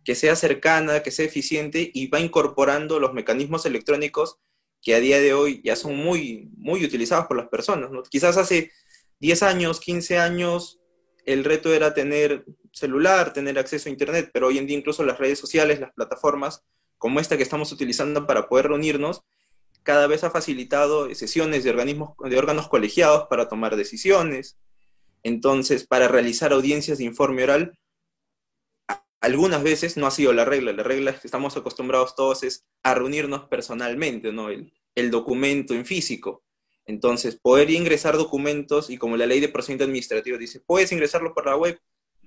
que 0.08 0.14
sea 0.14 0.36
cercana, 0.36 1.02
que 1.02 1.10
sea 1.10 1.26
eficiente 1.26 1.90
y 1.92 2.06
va 2.06 2.18
incorporando 2.18 2.98
los 2.98 3.12
mecanismos 3.12 3.66
electrónicos 3.66 4.38
que 4.80 4.94
a 4.94 5.00
día 5.00 5.20
de 5.20 5.34
hoy 5.34 5.60
ya 5.62 5.76
son 5.76 5.96
muy, 5.96 6.48
muy 6.56 6.82
utilizados 6.82 7.26
por 7.26 7.36
las 7.36 7.48
personas. 7.48 7.90
Quizás 8.08 8.38
hace 8.38 8.72
10 9.20 9.42
años, 9.42 9.80
15 9.80 10.18
años, 10.18 10.80
el 11.26 11.44
reto 11.44 11.74
era 11.74 11.92
tener 11.92 12.46
celular, 12.72 13.34
tener 13.34 13.58
acceso 13.58 13.90
a 13.90 13.92
Internet, 13.92 14.30
pero 14.32 14.46
hoy 14.46 14.56
en 14.56 14.66
día 14.66 14.78
incluso 14.78 15.04
las 15.04 15.18
redes 15.18 15.38
sociales, 15.38 15.78
las 15.78 15.92
plataformas 15.92 16.64
como 16.96 17.20
esta 17.20 17.36
que 17.36 17.42
estamos 17.42 17.70
utilizando 17.70 18.26
para 18.26 18.48
poder 18.48 18.68
reunirnos, 18.68 19.20
cada 19.82 20.06
vez 20.06 20.24
ha 20.24 20.30
facilitado 20.30 21.14
sesiones 21.14 21.64
de, 21.64 21.70
organismos, 21.70 22.16
de 22.18 22.38
órganos 22.38 22.68
colegiados 22.68 23.26
para 23.28 23.50
tomar 23.50 23.76
decisiones. 23.76 24.56
Entonces, 25.22 25.86
para 25.86 26.08
realizar 26.08 26.54
audiencias 26.54 26.96
de 26.96 27.04
informe 27.04 27.42
oral, 27.42 27.78
algunas 29.20 29.62
veces 29.62 29.96
no 29.96 30.06
ha 30.06 30.10
sido 30.10 30.32
la 30.32 30.44
regla. 30.44 30.72
La 30.72 30.82
regla 30.82 31.18
que 31.18 31.26
estamos 31.26 31.56
acostumbrados 31.56 32.14
todos 32.14 32.42
es 32.42 32.66
a 32.82 32.94
reunirnos 32.94 33.48
personalmente, 33.48 34.32
¿no? 34.32 34.50
El, 34.50 34.72
el 34.94 35.10
documento 35.10 35.74
en 35.74 35.84
físico. 35.84 36.44
Entonces, 36.86 37.38
poder 37.40 37.70
ingresar 37.70 38.16
documentos 38.16 38.90
y 38.90 38.96
como 38.96 39.16
la 39.16 39.26
ley 39.26 39.40
de 39.40 39.48
procedimiento 39.48 39.84
administrativo 39.84 40.38
dice, 40.38 40.60
puedes 40.60 40.90
ingresarlo 40.90 41.34
por 41.34 41.46
la 41.46 41.56
web, 41.56 41.78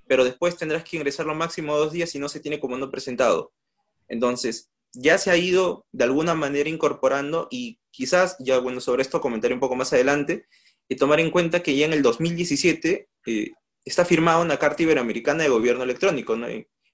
pero 0.06 0.24
después 0.24 0.56
tendrás 0.56 0.84
que 0.84 0.96
ingresarlo 0.96 1.34
máximo 1.34 1.76
dos 1.76 1.92
días 1.92 2.10
si 2.10 2.18
no 2.18 2.28
se 2.28 2.40
tiene 2.40 2.60
como 2.60 2.78
no 2.78 2.90
presentado. 2.90 3.52
Entonces, 4.08 4.70
ya 4.92 5.18
se 5.18 5.30
ha 5.30 5.36
ido 5.36 5.86
de 5.90 6.04
alguna 6.04 6.34
manera 6.34 6.68
incorporando 6.68 7.48
y 7.50 7.80
quizás, 7.90 8.36
ya 8.38 8.58
bueno, 8.58 8.80
sobre 8.80 9.02
esto 9.02 9.20
comentaré 9.20 9.54
un 9.54 9.60
poco 9.60 9.74
más 9.74 9.92
adelante, 9.92 10.46
y 10.88 10.96
tomar 10.96 11.20
en 11.20 11.30
cuenta 11.30 11.62
que 11.62 11.74
ya 11.74 11.86
en 11.86 11.92
el 11.92 12.02
2017 12.02 13.08
eh, 13.26 13.50
está 13.84 14.04
firmada 14.04 14.40
una 14.40 14.58
Carta 14.58 14.82
Iberoamericana 14.82 15.42
de 15.42 15.48
Gobierno 15.48 15.84
Electrónico, 15.84 16.36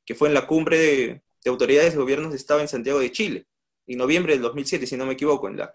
que 0.09 0.15
fue 0.15 0.29
en 0.29 0.35
la 0.35 0.47
cumbre 0.47 0.79
de, 0.79 1.23
autoridades 1.51 1.93
de 1.93 1.99
gobiernos 1.99 2.31
de 2.31 2.39
Estado 2.39 2.61
en 2.61 2.69
Santiago 2.69 2.99
de 2.99 3.13
Chile, 3.13 3.47
en 3.87 3.99
noviembre 3.99 4.33
del 4.33 4.41
2007, 4.41 4.87
si 4.87 4.97
no 4.97 5.05
me 5.05 5.13
equivoco, 5.13 5.49
en 5.49 5.59
la 5.59 5.71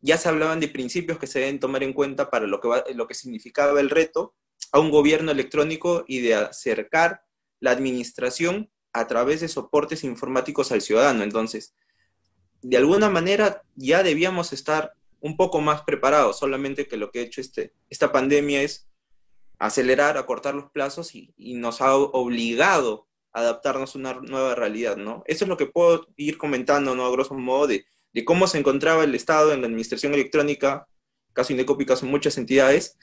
ya 0.00 0.18
se 0.18 0.28
hablaban 0.28 0.58
de 0.58 0.66
principios 0.66 1.20
que 1.20 1.28
se 1.28 1.38
deben 1.38 1.60
tomar 1.60 1.84
en 1.84 1.92
cuenta 1.92 2.28
para 2.28 2.48
lo 2.48 2.60
que, 2.60 2.68
lo 2.94 3.06
que 3.06 3.14
significaba 3.14 3.78
el 3.78 3.90
reto 3.90 4.34
a 4.72 4.80
un 4.80 4.90
gobierno 4.90 5.30
electrónico 5.30 6.04
y 6.08 6.18
de 6.18 6.34
acercar 6.34 7.22
la 7.60 7.70
administración 7.70 8.72
a 8.92 9.06
través 9.06 9.40
de 9.40 9.46
soportes 9.46 10.02
informáticos 10.02 10.72
al 10.72 10.82
ciudadano. 10.82 11.22
Entonces, 11.22 11.72
de 12.62 12.78
alguna 12.78 13.08
manera 13.08 13.62
ya 13.76 14.02
debíamos 14.02 14.52
estar 14.52 14.94
un 15.20 15.36
poco 15.36 15.60
más 15.60 15.82
preparados, 15.82 16.40
solamente 16.40 16.88
que 16.88 16.96
lo 16.96 17.12
que 17.12 17.20
ha 17.20 17.22
hecho 17.22 17.40
este, 17.40 17.72
esta 17.88 18.10
pandemia 18.10 18.62
es 18.62 18.88
acelerar, 19.60 20.18
acortar 20.18 20.56
los 20.56 20.72
plazos 20.72 21.14
y, 21.14 21.32
nos 21.38 21.80
ha 21.80 21.94
obligado 21.94 23.06
adaptarnos 23.36 23.94
a 23.94 23.98
una 23.98 24.14
nueva 24.14 24.54
realidad, 24.54 24.96
¿no? 24.96 25.22
Eso 25.26 25.44
es 25.44 25.48
lo 25.48 25.58
que 25.58 25.66
puedo 25.66 26.06
ir 26.16 26.38
comentando, 26.38 26.94
¿no? 26.94 27.04
A 27.04 27.10
grosso 27.10 27.34
modo, 27.34 27.66
de, 27.66 27.84
cómo 28.24 28.46
se 28.46 28.58
encontraba 28.58 29.04
el 29.04 29.14
Estado 29.14 29.52
en 29.52 29.60
la 29.60 29.66
administración 29.66 30.14
electrónica, 30.14 30.88
caso 31.34 31.52
Indecopi, 31.52 31.84
caso 31.84 32.06
muchas 32.06 32.38
entidades, 32.38 32.96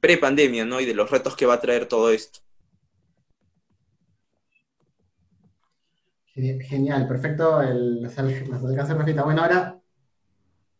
pre-pandemia, 0.00 0.64
¿no? 0.64 0.80
Y 0.80 0.86
de 0.86 0.94
los 0.94 1.10
retos 1.10 1.34
que 1.34 1.44
va 1.44 1.54
a 1.54 1.60
traer 1.60 1.86
todo 1.86 2.10
esto. 2.10 2.38
Genial, 6.34 7.08
perfecto 7.08 7.62
el, 7.62 8.02
la 8.02 9.24
Bueno, 9.24 9.42
ahora 9.42 9.80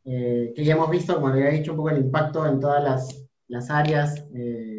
eh, 0.05 0.53
que 0.55 0.65
ya 0.65 0.75
hemos 0.75 0.91
visto, 0.91 1.15
como 1.15 1.29
había 1.29 1.51
dicho, 1.51 1.73
un 1.73 1.79
poco 1.79 1.91
el 1.91 1.99
impacto 1.99 2.47
en 2.47 2.61
todas 2.61 2.83
las, 2.83 3.27
las 3.49 3.71
áreas 3.71 4.25
eh, 4.35 4.74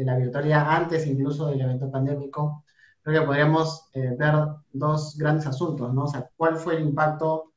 de 0.00 0.06
la 0.06 0.16
virtualidad 0.16 0.64
antes 0.66 1.06
incluso 1.06 1.48
del 1.48 1.60
evento 1.60 1.90
pandémico, 1.90 2.64
creo 3.02 3.20
que 3.20 3.26
podríamos 3.26 3.90
eh, 3.92 4.16
ver 4.18 4.34
dos 4.72 5.16
grandes 5.18 5.46
asuntos, 5.46 5.92
¿no? 5.92 6.04
O 6.04 6.08
sea, 6.08 6.30
¿cuál 6.36 6.56
fue 6.56 6.76
el 6.76 6.82
impacto 6.82 7.52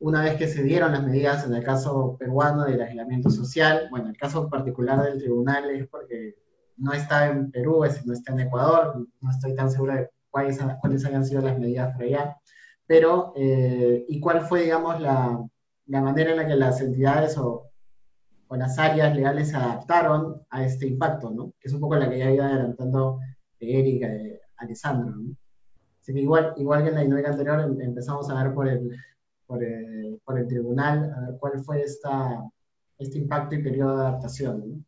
una 0.00 0.22
vez 0.22 0.36
que 0.36 0.48
se 0.48 0.64
dieron 0.64 0.90
las 0.92 1.04
medidas 1.04 1.46
en 1.46 1.54
el 1.54 1.62
caso 1.62 2.16
peruano 2.18 2.64
del 2.64 2.82
aislamiento 2.82 3.30
social? 3.30 3.86
Bueno, 3.90 4.08
el 4.08 4.16
caso 4.16 4.48
particular 4.50 5.02
del 5.04 5.18
tribunal 5.18 5.70
es 5.70 5.86
porque 5.86 6.34
no 6.78 6.92
está 6.92 7.28
en 7.28 7.50
Perú, 7.52 7.84
es, 7.84 8.04
no 8.04 8.12
está 8.12 8.32
en 8.32 8.40
Ecuador, 8.40 9.06
no 9.20 9.30
estoy 9.30 9.54
tan 9.54 9.70
seguro 9.70 9.94
de 9.94 10.10
cuáles, 10.30 10.58
cuáles 10.80 11.04
hayan 11.04 11.24
sido 11.24 11.42
las 11.42 11.58
medidas 11.58 11.94
por 11.94 12.02
allá, 12.02 12.36
pero 12.86 13.32
eh, 13.36 14.04
¿y 14.08 14.18
cuál 14.18 14.40
fue, 14.40 14.62
digamos, 14.62 15.00
la, 15.00 15.44
la, 15.86 16.00
manera 16.00 16.32
en 16.32 16.38
la 16.38 16.46
que 16.48 16.56
las 16.56 16.80
entidades 16.80 17.38
o, 17.38 17.67
o, 18.48 18.56
las 18.56 18.78
áreas 18.78 19.14
legales 19.14 19.50
se 19.50 19.56
adaptaron 19.56 20.42
a 20.50 20.64
este 20.64 20.86
impacto, 20.86 21.30
¿no? 21.30 21.52
Que 21.60 21.68
es 21.68 21.74
un 21.74 21.80
poco 21.80 21.96
la 21.96 22.08
que 22.08 22.18
ya 22.18 22.30
iba 22.30 22.46
adelantando 22.46 23.18
de 23.60 23.78
Erika, 23.78 24.08
de 24.08 24.40
Alessandro, 24.56 25.14
¿no? 25.16 25.34
Así 26.00 26.14
que 26.14 26.20
igual, 26.20 26.54
igual 26.56 26.82
que 26.82 26.88
en 26.88 26.94
la 26.94 27.02
dinámica 27.02 27.30
anterior 27.30 27.60
em, 27.60 27.80
empezamos 27.80 28.30
a 28.30 28.42
ver 28.42 28.54
por 28.54 28.68
el, 28.68 28.96
por 29.46 29.62
el, 29.62 30.20
por 30.24 30.38
el 30.38 30.46
tribunal, 30.46 31.12
a 31.14 31.20
ver 31.20 31.38
cuál 31.38 31.60
fue 31.60 31.82
esta, 31.82 32.42
este 32.98 33.18
impacto 33.18 33.54
y 33.54 33.62
periodo 33.62 33.96
de 33.96 34.02
adaptación, 34.06 34.60
¿no? 34.60 34.84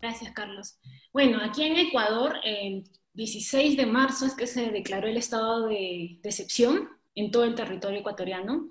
Gracias, 0.00 0.32
Carlos. 0.32 0.78
Bueno, 1.12 1.38
aquí 1.42 1.64
en 1.64 1.76
Ecuador, 1.76 2.36
eh, 2.44 2.84
16 3.14 3.76
de 3.76 3.86
marzo 3.86 4.26
es 4.26 4.34
que 4.34 4.46
se 4.46 4.70
declaró 4.70 5.08
el 5.08 5.16
estado 5.16 5.66
de, 5.66 6.20
excepción 6.22 6.88
en 7.16 7.32
todo 7.32 7.44
el 7.44 7.56
territorio 7.56 7.98
ecuatoriano 7.98 8.68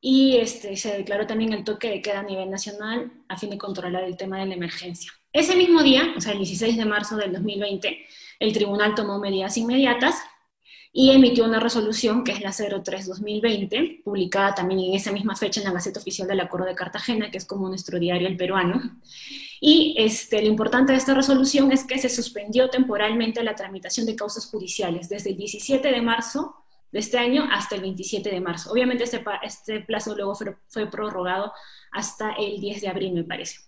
y 0.00 0.36
este, 0.38 0.76
se 0.76 0.96
declaró 0.96 1.26
también 1.26 1.52
el 1.52 1.64
toque 1.64 1.90
de 1.90 2.02
queda 2.02 2.20
a 2.20 2.24
nivel 2.24 2.50
nacional 2.50 3.12
a 3.28 3.36
fin 3.36 3.50
de 3.50 3.58
controlar 3.58 4.04
el 4.04 4.16
tema 4.16 4.38
de 4.38 4.46
la 4.46 4.54
emergencia. 4.54 5.12
Ese 5.32 5.56
mismo 5.56 5.82
día, 5.82 6.14
o 6.16 6.20
sea, 6.20 6.32
el 6.32 6.38
16 6.38 6.76
de 6.76 6.84
marzo 6.84 7.16
del 7.16 7.32
2020, 7.32 8.06
el 8.40 8.52
tribunal 8.52 8.94
tomó 8.94 9.18
medidas 9.18 9.56
inmediatas 9.58 10.16
y 10.92 11.10
emitió 11.10 11.44
una 11.44 11.60
resolución 11.60 12.24
que 12.24 12.32
es 12.32 12.40
la 12.40 12.50
03-2020, 12.50 14.02
publicada 14.02 14.54
también 14.54 14.80
en 14.80 14.94
esa 14.94 15.12
misma 15.12 15.36
fecha 15.36 15.60
en 15.60 15.66
la 15.66 15.72
Gaceta 15.72 16.00
Oficial 16.00 16.26
del 16.26 16.40
Acuerdo 16.40 16.66
de 16.66 16.74
Cartagena, 16.74 17.30
que 17.30 17.38
es 17.38 17.44
como 17.44 17.68
nuestro 17.68 17.98
diario 18.00 18.26
el 18.26 18.36
peruano. 18.36 18.98
Y 19.60 19.94
este, 19.98 20.40
lo 20.42 20.48
importante 20.48 20.92
de 20.92 20.98
esta 20.98 21.14
resolución 21.14 21.70
es 21.70 21.84
que 21.84 21.98
se 21.98 22.08
suspendió 22.08 22.70
temporalmente 22.70 23.44
la 23.44 23.54
tramitación 23.54 24.06
de 24.06 24.16
causas 24.16 24.46
judiciales 24.46 25.08
desde 25.08 25.30
el 25.30 25.36
17 25.36 25.92
de 25.92 26.02
marzo 26.02 26.59
de 26.92 26.98
este 26.98 27.18
año 27.18 27.48
hasta 27.50 27.76
el 27.76 27.82
27 27.82 28.30
de 28.30 28.40
marzo. 28.40 28.70
Obviamente 28.72 29.04
este, 29.04 29.22
este 29.42 29.80
plazo 29.80 30.14
luego 30.14 30.34
fue, 30.34 30.56
fue 30.68 30.90
prorrogado 30.90 31.52
hasta 31.92 32.32
el 32.32 32.60
10 32.60 32.82
de 32.82 32.88
abril, 32.88 33.12
me 33.12 33.24
parece. 33.24 33.60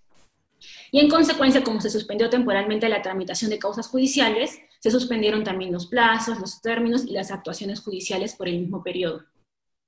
Y 0.91 1.01
en 1.01 1.09
consecuencia, 1.09 1.65
como 1.65 1.81
se 1.81 1.91
suspendió 1.91 2.31
temporalmente 2.31 2.89
la 2.89 3.03
tramitación 3.03 3.51
de 3.51 3.59
causas 3.59 3.89
judiciales, 3.89 4.59
se 4.81 4.91
suspendieron 4.91 5.43
también 5.45 5.73
los 5.73 5.87
plazos, 5.87 6.39
los 6.39 6.61
términos 6.61 7.05
y 7.05 7.13
las 7.13 7.31
actuaciones 7.31 7.81
judiciales 7.81 8.35
por 8.35 8.49
el 8.49 8.61
mismo 8.61 8.83
periodo. 8.83 9.25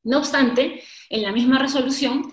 No 0.03 0.18
obstante, 0.18 0.83
en 1.09 1.23
la 1.23 1.33
misma 1.33 1.59
resolución, 1.59 2.33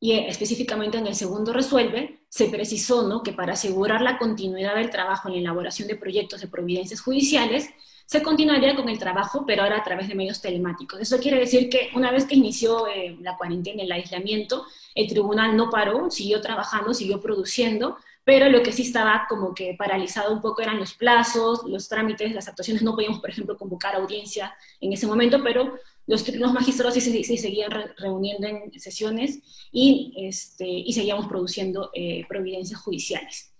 y 0.00 0.12
específicamente 0.12 0.98
en 0.98 1.08
el 1.08 1.14
segundo 1.14 1.52
resuelve, 1.52 2.20
se 2.28 2.48
precisó 2.48 3.08
¿no? 3.08 3.22
que 3.22 3.32
para 3.32 3.54
asegurar 3.54 4.00
la 4.00 4.18
continuidad 4.18 4.76
del 4.76 4.90
trabajo 4.90 5.28
en 5.28 5.34
la 5.34 5.40
elaboración 5.40 5.88
de 5.88 5.96
proyectos 5.96 6.40
de 6.40 6.48
providencias 6.48 7.00
judiciales, 7.00 7.68
se 8.08 8.22
continuaría 8.22 8.74
con 8.74 8.88
el 8.88 8.98
trabajo, 8.98 9.44
pero 9.46 9.62
ahora 9.62 9.76
a 9.76 9.84
través 9.84 10.08
de 10.08 10.14
medios 10.14 10.40
telemáticos. 10.40 10.98
Eso 10.98 11.18
quiere 11.18 11.38
decir 11.38 11.68
que 11.68 11.90
una 11.94 12.10
vez 12.10 12.24
que 12.24 12.36
inició 12.36 12.86
eh, 12.86 13.18
la 13.20 13.36
cuarentena, 13.36 13.82
el 13.82 13.92
aislamiento, 13.92 14.64
el 14.94 15.08
tribunal 15.08 15.54
no 15.58 15.68
paró, 15.68 16.10
siguió 16.10 16.40
trabajando, 16.40 16.94
siguió 16.94 17.20
produciendo, 17.20 17.98
pero 18.24 18.48
lo 18.48 18.62
que 18.62 18.72
sí 18.72 18.80
estaba 18.80 19.26
como 19.28 19.52
que 19.54 19.74
paralizado 19.78 20.32
un 20.32 20.40
poco 20.40 20.62
eran 20.62 20.78
los 20.78 20.94
plazos, 20.94 21.64
los 21.64 21.86
trámites, 21.86 22.32
las 22.32 22.48
actuaciones. 22.48 22.82
No 22.82 22.94
podíamos, 22.94 23.20
por 23.20 23.28
ejemplo, 23.28 23.58
convocar 23.58 23.94
audiencia 23.94 24.54
en 24.80 24.90
ese 24.94 25.06
momento, 25.06 25.42
pero 25.44 25.74
los, 26.06 26.26
los 26.34 26.52
magistrados 26.54 26.94
sí, 26.94 27.02
sí, 27.02 27.36
seguían 27.36 27.70
reuniendo 27.98 28.46
en 28.46 28.80
sesiones 28.80 29.40
y, 29.70 30.14
este, 30.16 30.66
y 30.66 30.94
seguíamos 30.94 31.26
produciendo 31.26 31.90
eh, 31.92 32.24
providencias 32.26 32.80
judiciales. 32.80 33.52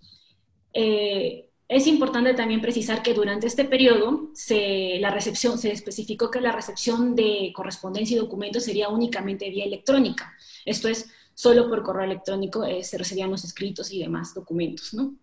Eh, 0.73 1.48
es 1.69 1.85
importante 1.85 2.33
también 2.33 2.61
precisar 2.61 3.03
que 3.03 3.13
durante 3.13 3.45
este 3.45 3.63
periodo 3.63 4.31
se, 4.33 4.97
la 4.99 5.11
recepción, 5.11 5.59
se 5.59 5.71
especificó 5.71 6.31
que 6.31 6.41
la 6.41 6.51
recepción 6.51 7.15
de 7.15 7.51
correspondencia 7.53 8.17
y 8.17 8.19
documentos 8.19 8.63
sería 8.63 8.89
únicamente 8.89 9.51
vía 9.51 9.65
electrónica. 9.65 10.33
Esto 10.65 10.87
es, 10.87 11.11
solo 11.35 11.69
por 11.69 11.83
correo 11.83 12.05
electrónico 12.05 12.65
eh, 12.65 12.83
se 12.83 12.97
recibían 12.97 13.29
los 13.29 13.43
escritos 13.43 13.93
y 13.93 13.99
demás 13.99 14.33
documentos. 14.33 14.95
¿no? 14.95 15.13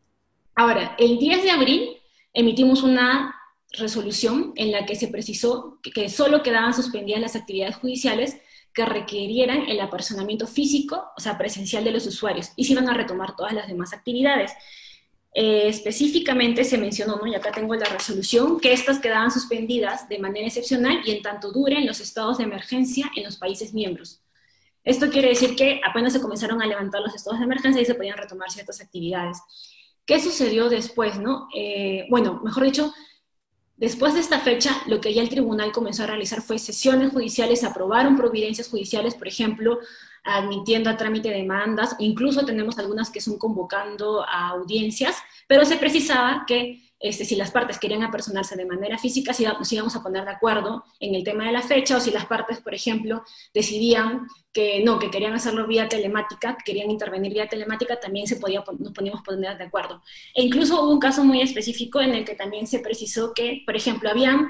Ahora, 0.55 0.95
el 1.01 1.19
10 1.19 1.43
de 1.43 1.51
abril 1.51 1.97
emitimos 2.33 2.85
una 2.85 3.35
resolución 3.73 4.53
en 4.55 4.71
la 4.71 4.87
que 4.87 4.95
se 4.95 5.09
precisó 5.09 5.81
que, 5.83 6.09
solo 6.09 6.45
quedaban 6.45 6.75
suspendidas 6.75 7.21
las 7.21 7.35
actividades 7.35 7.75
judiciales 7.75 8.37
que 8.73 8.87
requirieran 8.87 9.69
el 9.69 9.81
apersonamiento 9.81 10.47
físico, 10.47 11.07
o 11.17 11.21
sea, 11.21 11.37
presencial 11.37 11.83
de 11.83 11.91
los 11.91 12.07
usuarios, 12.07 12.53
y 12.55 12.67
se 12.67 12.73
iban 12.75 12.89
a 12.89 12.95
retomar 12.95 13.35
todas 13.35 13.53
las 13.53 13.67
demás 13.67 13.93
actividades. 13.93 14.53
Eh, 15.39 15.69
específicamente 15.69 16.65
se 16.65 16.79
mencionó, 16.79 17.17
¿no? 17.17 17.27
y 17.27 17.35
acá 17.35 17.53
tengo 17.53 17.75
la 17.75 17.85
resolución, 17.85 18.59
que 18.59 18.73
estas 18.73 18.99
quedaban 19.01 19.31
suspendidas 19.31 20.09
de 20.09 20.19
manera 20.19 20.47
excepcional 20.47 21.03
y 21.05 21.11
en 21.11 21.21
tanto 21.21 21.53
duren 21.53 21.87
los 21.87 22.01
estados 22.01 22.39
de 22.39 22.45
emergencia 22.45 23.13
en 23.15 23.25
los 23.25 23.37
países 23.37 23.75
miembros. 23.75 24.23
Esto 24.83 25.11
quiere 25.11 25.29
decir 25.29 25.55
que 25.55 25.83
apenas 25.85 26.15
se 26.15 26.23
comenzaron 26.23 26.63
a 26.63 26.67
levantar 26.67 27.03
los 27.03 27.15
estados 27.15 27.39
de 27.39 27.45
emergencia 27.45 27.83
y 27.83 27.85
se 27.85 27.95
podían 27.95 28.17
retomar 28.17 28.51
ciertas 28.51 28.81
actividades. 28.81 29.37
¿Qué 30.07 30.23
sucedió 30.23 30.71
después? 30.71 31.19
No? 31.19 31.49
Eh, 31.55 32.07
bueno, 32.09 32.41
mejor 32.43 32.65
dicho, 32.65 32.95
después 33.77 34.15
de 34.15 34.21
esta 34.21 34.41
fecha, 34.41 34.75
lo 34.87 35.03
que 35.03 35.13
ya 35.13 35.21
el 35.21 35.29
tribunal 35.29 35.71
comenzó 35.71 36.05
a 36.05 36.07
realizar 36.07 36.41
fue 36.41 36.59
sesiones 36.59 37.13
judiciales, 37.13 37.63
aprobaron 37.63 38.17
providencias 38.17 38.71
judiciales, 38.71 39.15
por 39.15 39.29
ejemplo, 39.29 39.81
admitiendo 40.27 40.91
a 40.91 40.97
trámite 40.97 41.31
demandas, 41.31 41.97
incluso 41.99 42.45
tenemos 42.45 42.79
algunas 42.79 43.11
que 43.11 43.21
son 43.21 43.39
convocando 43.39 44.23
a 44.23 44.49
audiencias, 44.49 45.17
pero 45.47 45.65
se 45.65 45.77
precisaba 45.77 46.45
que 46.47 46.83
este, 46.99 47.27
si 47.27 47.37
las 47.37 47.51
partes 47.51 47.79
querían 47.79 48.03
apersonarse 48.03 48.57
de 48.57 48.65
manera 48.65 48.97
física, 48.97 49.35
si 49.35 49.45
nos 49.45 49.71
íbamos 49.71 49.95
a 49.95 50.03
poner 50.03 50.25
de 50.25 50.31
acuerdo 50.31 50.85
en 50.99 51.15
el 51.15 51.25
tema 51.25 51.45
de 51.45 51.53
la 51.53 51.63
fecha, 51.63 51.97
o 51.97 52.01
si 52.01 52.11
las 52.11 52.27
partes, 52.27 52.61
por 52.61 52.75
ejemplo, 52.75 53.23
decidían 53.53 54.27
que 54.53 54.83
no, 54.83 54.99
que 54.99 55.11
querían 55.11 55.35
hacerlo 55.35 55.67
vía 55.67 55.89
telemática, 55.89 56.57
que 56.57 56.73
querían 56.73 56.91
intervenir 56.91 57.35
vía 57.35 57.49
telemática, 57.49 58.01
también 58.01 58.27
se 58.27 58.37
podía, 58.37 58.65
nos 58.79 58.93
poníamos 58.93 59.23
poner 59.23 59.59
de 59.59 59.65
acuerdo. 59.65 60.03
E 60.35 60.43
incluso 60.43 60.83
hubo 60.83 60.91
un 60.91 60.99
caso 60.99 61.23
muy 61.23 61.43
específico 61.43 62.01
en 62.01 62.15
el 62.15 62.25
que 62.25 62.35
también 62.35 62.67
se 62.67 62.79
precisó 62.79 63.35
que, 63.35 63.63
por 63.67 63.77
ejemplo, 63.77 64.09
habían 64.09 64.49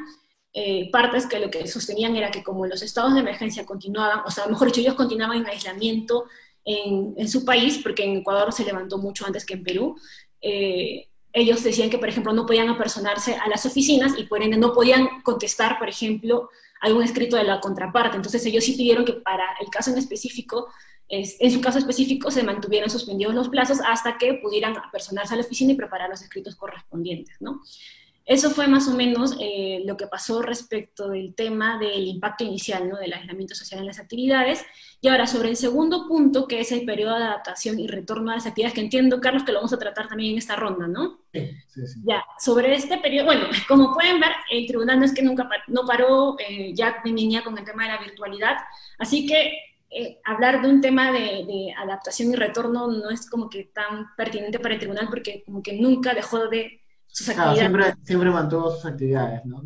eh, 0.58 0.88
partes 0.90 1.26
que 1.26 1.38
lo 1.38 1.50
que 1.50 1.66
sostenían 1.66 2.16
era 2.16 2.30
que 2.30 2.42
como 2.42 2.64
los 2.64 2.80
estados 2.80 3.12
de 3.12 3.20
emergencia 3.20 3.66
continuaban, 3.66 4.20
o 4.24 4.30
sea, 4.30 4.46
mejor 4.46 4.68
dicho, 4.68 4.80
ellos 4.80 4.94
continuaban 4.94 5.36
en 5.36 5.46
aislamiento 5.46 6.24
en, 6.64 7.28
su 7.28 7.44
país, 7.44 7.78
porque 7.82 8.04
en 8.04 8.16
Ecuador 8.16 8.50
se 8.54 8.64
levantó 8.64 8.96
mucho 8.96 9.26
antes 9.26 9.44
que 9.44 9.52
en 9.52 9.62
Perú. 9.62 9.96
Eh, 10.40 11.08
ellos 11.34 11.62
decían 11.62 11.90
que, 11.90 11.98
por 11.98 12.08
ejemplo, 12.08 12.32
no 12.32 12.46
podían 12.46 12.70
apersonarse 12.70 13.34
a 13.34 13.46
las 13.50 13.66
oficinas 13.66 14.14
y 14.16 14.24
por 14.24 14.42
ende 14.42 14.56
no 14.56 14.72
podían 14.72 15.20
contestar, 15.22 15.78
por 15.78 15.90
ejemplo, 15.90 16.48
algún 16.80 17.02
escrito 17.02 17.36
de 17.36 17.44
la 17.44 17.60
contraparte. 17.60 18.16
Entonces 18.16 18.46
ellos 18.46 18.64
sí 18.64 18.72
pidieron 18.72 19.04
que 19.04 19.12
para 19.12 19.44
el 19.60 19.68
caso 19.68 19.90
en 19.90 19.98
específico, 19.98 20.68
en 21.10 21.52
su 21.52 21.60
caso 21.60 21.78
específico, 21.78 22.30
se 22.30 22.42
mantuvieran 22.42 22.88
suspendidos 22.88 23.34
los 23.34 23.50
plazos 23.50 23.80
hasta 23.86 24.16
que 24.16 24.40
pudieran 24.42 24.74
apersonarse 24.78 25.34
a 25.34 25.36
la 25.36 25.42
oficina 25.42 25.72
y 25.72 25.76
preparar 25.76 26.08
los 26.08 26.22
escritos 26.22 26.56
correspondientes, 26.56 27.36
¿no? 27.40 27.60
Eso 28.26 28.50
fue 28.50 28.66
más 28.66 28.88
o 28.88 28.96
menos 28.96 29.36
eh, 29.40 29.82
lo 29.86 29.96
que 29.96 30.08
pasó 30.08 30.42
respecto 30.42 31.10
del 31.10 31.36
tema 31.36 31.78
del 31.78 32.08
impacto 32.08 32.42
inicial, 32.42 32.88
¿no? 32.88 32.96
del 32.96 33.12
aislamiento 33.12 33.54
social 33.54 33.78
en 33.78 33.86
las 33.86 34.00
actividades. 34.00 34.64
Y 35.00 35.06
ahora, 35.06 35.28
sobre 35.28 35.50
el 35.50 35.56
segundo 35.56 36.08
punto, 36.08 36.48
que 36.48 36.58
es 36.58 36.72
el 36.72 36.84
periodo 36.84 37.16
de 37.16 37.22
adaptación 37.22 37.78
y 37.78 37.86
retorno 37.86 38.32
a 38.32 38.34
las 38.34 38.46
actividades, 38.46 38.74
que 38.74 38.80
entiendo, 38.80 39.20
Carlos, 39.20 39.44
que 39.44 39.52
lo 39.52 39.58
vamos 39.58 39.72
a 39.72 39.78
tratar 39.78 40.08
también 40.08 40.32
en 40.32 40.38
esta 40.38 40.56
ronda, 40.56 40.88
¿no? 40.88 41.20
Sí, 41.32 41.52
sí, 41.68 41.86
sí. 41.86 42.00
Ya, 42.04 42.24
sobre 42.40 42.74
este 42.74 42.98
periodo, 42.98 43.26
bueno, 43.26 43.46
como 43.68 43.94
pueden 43.94 44.18
ver, 44.18 44.32
el 44.50 44.66
tribunal 44.66 44.98
no 44.98 45.04
es 45.04 45.14
que 45.14 45.22
nunca 45.22 45.48
no 45.68 45.86
paró, 45.86 46.36
eh, 46.40 46.72
ya 46.74 46.96
venía 47.04 47.44
con 47.44 47.56
el 47.56 47.64
tema 47.64 47.84
de 47.84 47.90
la 47.90 47.98
virtualidad, 47.98 48.56
así 48.98 49.24
que 49.24 49.52
eh, 49.88 50.18
hablar 50.24 50.62
de 50.62 50.68
un 50.68 50.80
tema 50.80 51.12
de, 51.12 51.44
de, 51.46 51.72
adaptación 51.78 52.32
y 52.32 52.34
retorno 52.34 52.88
no 52.88 53.08
es 53.08 53.30
como 53.30 53.48
que 53.48 53.70
tan 53.72 54.16
pertinente 54.16 54.58
para 54.58 54.74
el 54.74 54.80
tribunal 54.80 55.06
porque 55.08 55.44
como 55.44 55.62
que 55.62 55.74
nunca 55.74 56.12
dejó 56.12 56.48
de 56.48 56.82
siempre, 57.24 57.94
siempre 58.04 58.30
mantuvo 58.30 58.70
sus 58.70 58.84
actividades, 58.84 59.44
¿no? 59.44 59.62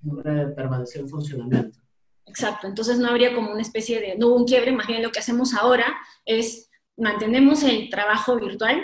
siempre 0.00 0.46
permaneció 0.48 1.00
en 1.00 1.08
funcionamiento. 1.08 1.78
Exacto, 2.26 2.66
entonces 2.66 2.98
no 2.98 3.08
habría 3.08 3.34
como 3.34 3.52
una 3.52 3.62
especie 3.62 4.00
de, 4.00 4.16
no 4.16 4.28
hubo 4.28 4.36
un 4.36 4.44
quiebre, 4.46 4.72
más 4.72 4.86
bien 4.86 5.02
lo 5.02 5.10
que 5.10 5.20
hacemos 5.20 5.54
ahora 5.54 5.86
es 6.24 6.68
mantenemos 6.96 7.62
el 7.62 7.90
trabajo 7.90 8.36
virtual, 8.36 8.82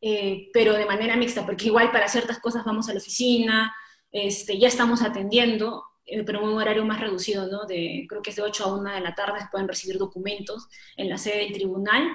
eh, 0.00 0.50
pero 0.52 0.74
de 0.74 0.86
manera 0.86 1.16
mixta, 1.16 1.46
porque 1.46 1.66
igual 1.66 1.90
para 1.90 2.08
ciertas 2.08 2.38
cosas 2.38 2.64
vamos 2.64 2.88
a 2.88 2.92
la 2.92 2.98
oficina, 2.98 3.74
este, 4.12 4.58
ya 4.58 4.68
estamos 4.68 5.02
atendiendo, 5.02 5.84
eh, 6.06 6.22
pero 6.24 6.40
en 6.40 6.48
un 6.48 6.58
horario 6.58 6.84
más 6.84 7.00
reducido, 7.00 7.46
¿no? 7.46 7.64
De, 7.64 8.06
creo 8.08 8.20
que 8.20 8.30
es 8.30 8.36
de 8.36 8.42
8 8.42 8.64
a 8.64 8.74
1 8.76 8.90
de 8.92 9.00
la 9.00 9.14
tarde, 9.14 9.48
pueden 9.50 9.68
recibir 9.68 9.98
documentos 9.98 10.68
en 10.96 11.08
la 11.08 11.18
sede 11.18 11.38
del 11.38 11.52
tribunal, 11.52 12.08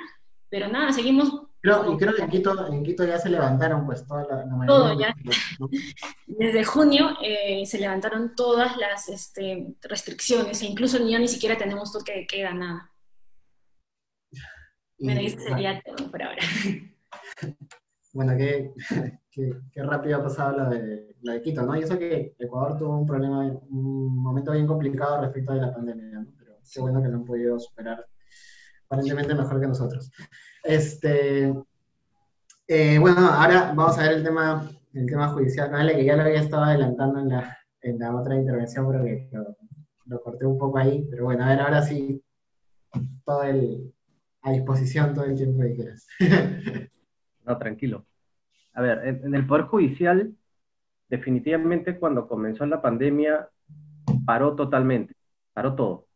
pero 0.49 0.67
nada, 0.67 0.91
seguimos 0.91 1.49
Creo, 1.61 1.93
y 1.93 1.97
creo 1.97 2.15
que 2.15 2.21
en 2.21 2.29
Quito, 2.29 2.67
en 2.67 2.83
Quito 2.83 3.05
ya 3.05 3.19
se 3.19 3.29
levantaron 3.29 3.85
pues 3.85 4.07
toda 4.07 4.23
la, 4.23 4.45
mayoría 4.45 4.67
Todo, 4.67 4.99
ya. 4.99 5.13
Desde 6.27 6.63
junio 6.63 7.17
eh, 7.21 7.65
se 7.65 7.79
levantaron 7.79 8.33
todas 8.33 8.77
las 8.77 9.09
este, 9.09 9.75
restricciones 9.81 10.61
e 10.61 10.67
incluso 10.67 11.05
ya 11.05 11.19
ni 11.19 11.27
siquiera 11.27 11.57
tenemos 11.57 11.91
toque 11.91 12.13
de 12.13 12.27
queda, 12.27 12.53
nada. 12.53 12.89
bueno, 14.99 15.19
eso 15.19 15.39
sería 15.39 15.81
todo 15.81 16.09
por 16.09 16.23
ahora. 16.23 16.41
Bueno, 18.11 18.35
qué, 18.35 18.73
qué, 19.31 19.53
qué, 19.71 19.83
rápido 19.83 20.17
ha 20.17 20.23
pasado 20.23 20.57
la 20.57 20.67
de, 20.67 21.15
la 21.21 21.33
de 21.33 21.41
Quito, 21.43 21.61
¿no? 21.61 21.75
Y 21.75 21.83
eso 21.83 21.99
que 21.99 22.33
Ecuador 22.39 22.75
tuvo 22.75 22.97
un 22.97 23.05
problema, 23.05 23.41
un 23.69 24.17
momento 24.17 24.51
bien 24.51 24.65
complicado 24.65 25.21
respecto 25.21 25.51
a 25.51 25.57
la 25.57 25.71
pandemia, 25.71 26.19
¿no? 26.19 26.25
Pero 26.35 26.57
qué 26.73 26.81
bueno 26.81 27.03
que 27.03 27.07
lo 27.07 27.17
han 27.17 27.25
podido 27.25 27.59
superar 27.59 28.03
aparentemente 28.89 29.35
mejor 29.35 29.61
que 29.61 29.67
nosotros. 29.67 30.11
Este, 30.63 31.53
eh, 32.67 32.97
bueno, 32.99 33.27
ahora 33.27 33.71
vamos 33.75 33.97
a 33.97 34.03
ver 34.03 34.13
el 34.13 34.23
tema, 34.23 34.67
el 34.93 35.05
tema 35.05 35.27
judicial, 35.29 35.69
¿vale? 35.71 35.95
que 35.95 36.05
ya 36.05 36.15
lo 36.15 36.23
había 36.23 36.41
estado 36.41 36.63
adelantando 36.63 37.19
en 37.19 37.29
la, 37.29 37.57
en 37.81 37.99
la 37.99 38.15
otra 38.15 38.35
intervención, 38.35 38.87
pero 38.89 39.03
que 39.03 39.29
lo, 40.05 40.21
corté 40.23 40.45
un 40.47 40.57
poco 40.57 40.79
ahí. 40.79 41.07
Pero 41.09 41.25
bueno, 41.25 41.45
a 41.45 41.49
ver, 41.49 41.59
ahora 41.61 41.83
sí, 41.83 42.23
todo 43.23 43.43
el, 43.43 43.93
a 44.41 44.51
disposición 44.51 45.13
todo 45.13 45.25
el 45.25 45.35
tiempo 45.35 45.61
que 45.61 45.75
quieras. 45.75 46.07
no, 47.45 47.57
tranquilo. 47.59 48.07
A 48.73 48.81
ver, 48.81 49.19
en 49.23 49.35
el 49.35 49.45
Poder 49.45 49.65
Judicial, 49.65 50.33
definitivamente 51.09 51.99
cuando 51.99 52.27
comenzó 52.27 52.65
la 52.65 52.81
pandemia, 52.81 53.49
paró 54.25 54.55
totalmente, 54.55 55.15
paró 55.53 55.75
todo. 55.75 56.08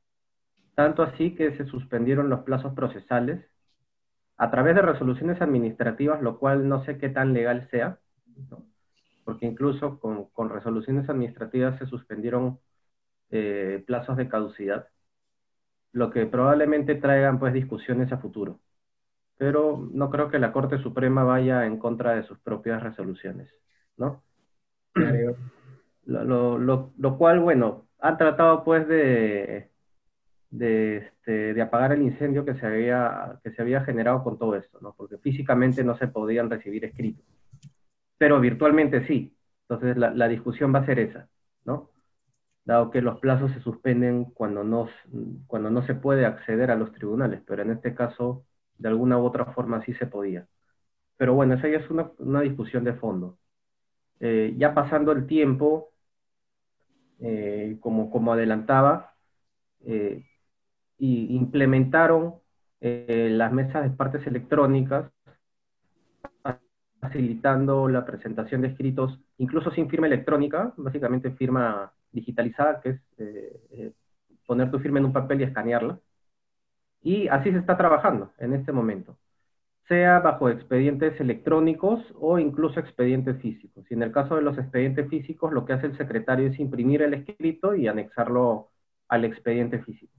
Tanto 0.75 1.03
así 1.03 1.35
que 1.35 1.55
se 1.55 1.65
suspendieron 1.65 2.29
los 2.29 2.41
plazos 2.41 2.73
procesales 2.73 3.45
a 4.37 4.49
través 4.49 4.75
de 4.75 4.81
resoluciones 4.81 5.41
administrativas, 5.41 6.21
lo 6.21 6.39
cual 6.39 6.67
no 6.67 6.83
sé 6.85 6.97
qué 6.97 7.09
tan 7.09 7.33
legal 7.33 7.67
sea, 7.69 7.99
porque 9.23 9.45
incluso 9.45 9.99
con, 9.99 10.49
resoluciones 10.49 11.07
administrativas 11.09 11.77
se 11.77 11.85
suspendieron 11.85 12.59
eh, 13.29 13.83
plazos 13.85 14.17
de 14.17 14.27
caducidad, 14.27 14.87
lo 15.91 16.09
que 16.09 16.25
probablemente 16.25 16.95
traigan 16.95 17.39
pues 17.39 17.53
discusiones 17.53 18.11
a 18.11 18.17
futuro. 18.17 18.59
Pero 19.37 19.87
no 19.91 20.09
creo 20.09 20.29
que 20.29 20.39
la 20.39 20.51
Corte 20.51 20.79
Suprema 20.79 21.23
vaya 21.23 21.65
en 21.65 21.77
contra 21.77 22.15
de 22.15 22.23
sus 22.23 22.39
propias 22.39 22.81
resoluciones, 22.81 23.49
¿no? 23.97 24.23
Lo, 26.05 26.57
lo 26.57 27.17
cual, 27.17 27.39
bueno, 27.39 27.87
han 27.99 28.17
tratado 28.17 28.65
pues 28.65 28.85
de 28.89 29.72
de, 30.53 30.97
este, 30.97 31.53
de, 31.55 31.61
apagar 31.63 31.93
el 31.93 32.03
incendio 32.03 32.45
que 32.45 32.53
se, 32.55 32.65
había, 32.67 33.39
que 33.43 33.51
se 33.51 33.61
había 33.61 33.83
generado 33.83 34.23
con 34.23 34.37
todo 34.37 34.55
esto, 34.55 34.79
¿no? 34.81 34.93
porque 34.95 35.17
físicamente 35.17 35.83
no 35.83 35.97
se 35.97 36.07
podían 36.07 36.49
recibir 36.49 36.85
escritos, 36.85 37.25
pero 38.17 38.39
virtualmente 38.39 39.05
sí. 39.07 39.35
Entonces 39.67 39.97
la, 39.97 40.11
la, 40.11 40.27
discusión 40.27 40.73
va 40.73 40.79
a 40.79 40.85
ser 40.85 40.99
esa, 40.99 41.27
¿no? 41.65 41.89
Dado 42.65 42.91
que 42.91 43.01
los 43.01 43.19
plazos 43.19 43.51
se 43.53 43.61
suspenden 43.61 44.25
cuando 44.25 44.63
no, 44.63 44.89
cuando 45.47 45.69
no 45.71 45.85
se 45.87 45.95
puede 45.95 46.25
acceder 46.25 46.71
a 46.71 46.75
los 46.75 46.91
tribunales, 46.93 47.41
pero 47.47 47.63
en 47.63 47.71
este 47.71 47.95
caso, 47.95 48.45
de 48.77 48.89
alguna 48.89 49.17
u 49.19 49.25
otra 49.25 49.45
forma 49.53 49.83
sí 49.85 49.93
se 49.95 50.07
podía. 50.07 50.47
Pero 51.17 51.33
bueno, 51.35 51.55
esa 51.55 51.69
ya 51.69 51.77
es 51.79 51.89
una, 51.89 52.11
una 52.19 52.41
discusión 52.41 52.83
de 52.83 52.93
fondo. 52.93 53.39
Eh, 54.19 54.53
ya 54.57 54.73
pasando 54.73 55.11
el 55.13 55.27
tiempo, 55.27 55.93
eh, 57.19 57.77
como, 57.81 58.11
como 58.11 58.33
adelantaba, 58.33 59.15
eh, 59.85 60.23
y 60.97 61.35
implementaron 61.35 62.35
eh, 62.81 63.29
las 63.31 63.51
mesas 63.51 63.83
de 63.83 63.95
partes 63.95 64.25
electrónicas, 64.27 65.11
facilitando 67.03 67.89
la 67.89 68.05
presentación 68.05 68.61
de 68.61 68.69
escritos, 68.69 69.19
incluso 69.37 69.71
sin 69.71 69.89
firma 69.89 70.07
electrónica, 70.07 70.73
básicamente 70.77 71.31
firma 71.31 71.91
digitalizada, 72.11 72.79
que 72.81 72.89
es 72.91 73.01
eh, 73.17 73.59
eh, 73.71 73.91
poner 74.45 74.71
tu 74.71 74.79
firma 74.79 74.99
en 74.99 75.05
un 75.05 75.13
papel 75.13 75.41
y 75.41 75.43
escanearla. 75.43 75.99
Y 77.01 77.27
así 77.27 77.51
se 77.51 77.57
está 77.57 77.77
trabajando 77.77 78.31
en 78.37 78.53
este 78.53 78.71
momento, 78.71 79.17
sea 79.87 80.19
bajo 80.19 80.49
expedientes 80.49 81.19
electrónicos 81.19 82.01
o 82.15 82.39
incluso 82.39 82.79
expedientes 82.79 83.41
físicos. 83.41 83.85
Y 83.89 83.95
en 83.95 84.03
el 84.03 84.11
caso 84.13 84.35
de 84.37 84.41
los 84.41 84.57
expedientes 84.57 85.09
físicos, 85.09 85.51
lo 85.51 85.65
que 85.65 85.73
hace 85.73 85.87
el 85.87 85.97
secretario 85.97 86.47
es 86.47 86.59
imprimir 86.59 87.01
el 87.01 87.13
escrito 87.15 87.75
y 87.75 87.87
anexarlo 87.87 88.69
al 89.09 89.25
expediente 89.25 89.79
físico. 89.79 90.12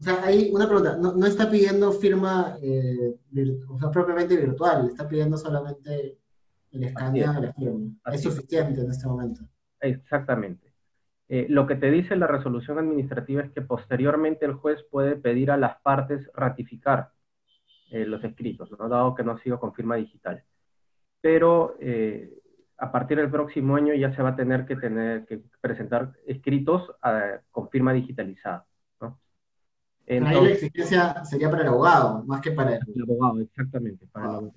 O 0.00 0.02
sea, 0.02 0.24
hay 0.24 0.50
una 0.52 0.66
pregunta, 0.66 0.96
no, 0.96 1.26
está 1.26 1.50
pidiendo 1.50 1.90
firma 1.90 2.56
eh, 2.62 3.16
o 3.68 3.78
sea, 3.78 3.90
propiamente 3.90 4.36
virtual, 4.36 4.86
está 4.86 5.08
pidiendo 5.08 5.36
solamente 5.36 6.18
el 6.70 6.84
escaneo 6.84 7.32
de 7.32 7.40
la 7.40 7.52
firma. 7.52 7.90
es 8.12 8.22
suficiente 8.22 8.80
en 8.80 8.90
este 8.90 9.08
momento. 9.08 9.42
Exactamente. 9.80 10.72
Eh, 11.28 11.46
lo 11.48 11.66
que 11.66 11.74
te 11.74 11.90
dice 11.90 12.14
la 12.14 12.28
resolución 12.28 12.78
administrativa 12.78 13.42
es 13.42 13.50
que 13.50 13.60
posteriormente 13.60 14.46
el 14.46 14.54
juez 14.54 14.82
puede 14.88 15.16
pedir 15.16 15.50
a 15.50 15.56
las 15.56 15.80
partes 15.82 16.30
ratificar 16.32 17.10
eh, 17.90 18.06
los 18.06 18.22
escritos, 18.22 18.70
¿no? 18.78 18.88
dado 18.88 19.16
que 19.16 19.24
no 19.24 19.32
ha 19.32 19.42
sido 19.42 19.58
con 19.58 19.74
firma 19.74 19.96
digital. 19.96 20.44
Pero 21.20 21.74
a 22.76 22.92
partir 22.92 23.18
del 23.18 23.30
próximo 23.30 23.74
año 23.74 23.92
ya 23.94 24.14
se 24.14 24.22
va 24.22 24.30
a 24.30 24.36
tener 24.36 24.64
que, 24.64 24.76
tener, 24.76 25.26
que 25.26 25.42
presentar 25.60 26.12
escritos 26.24 26.88
con 27.50 27.68
firma 27.68 27.92
digitalizada. 27.92 28.64
Entonces, 30.08 30.38
Ahí 30.38 30.44
la 30.44 30.52
exigencia 30.54 31.24
sería 31.24 31.50
para 31.50 31.62
el 31.62 31.68
abogado, 31.68 32.24
más 32.24 32.40
que 32.40 32.52
para 32.52 32.76
el, 32.76 32.80
el 32.94 33.02
abogado. 33.02 33.40
Exactamente, 33.42 34.06
para 34.06 34.24
el 34.24 34.30
abogado. 34.30 34.54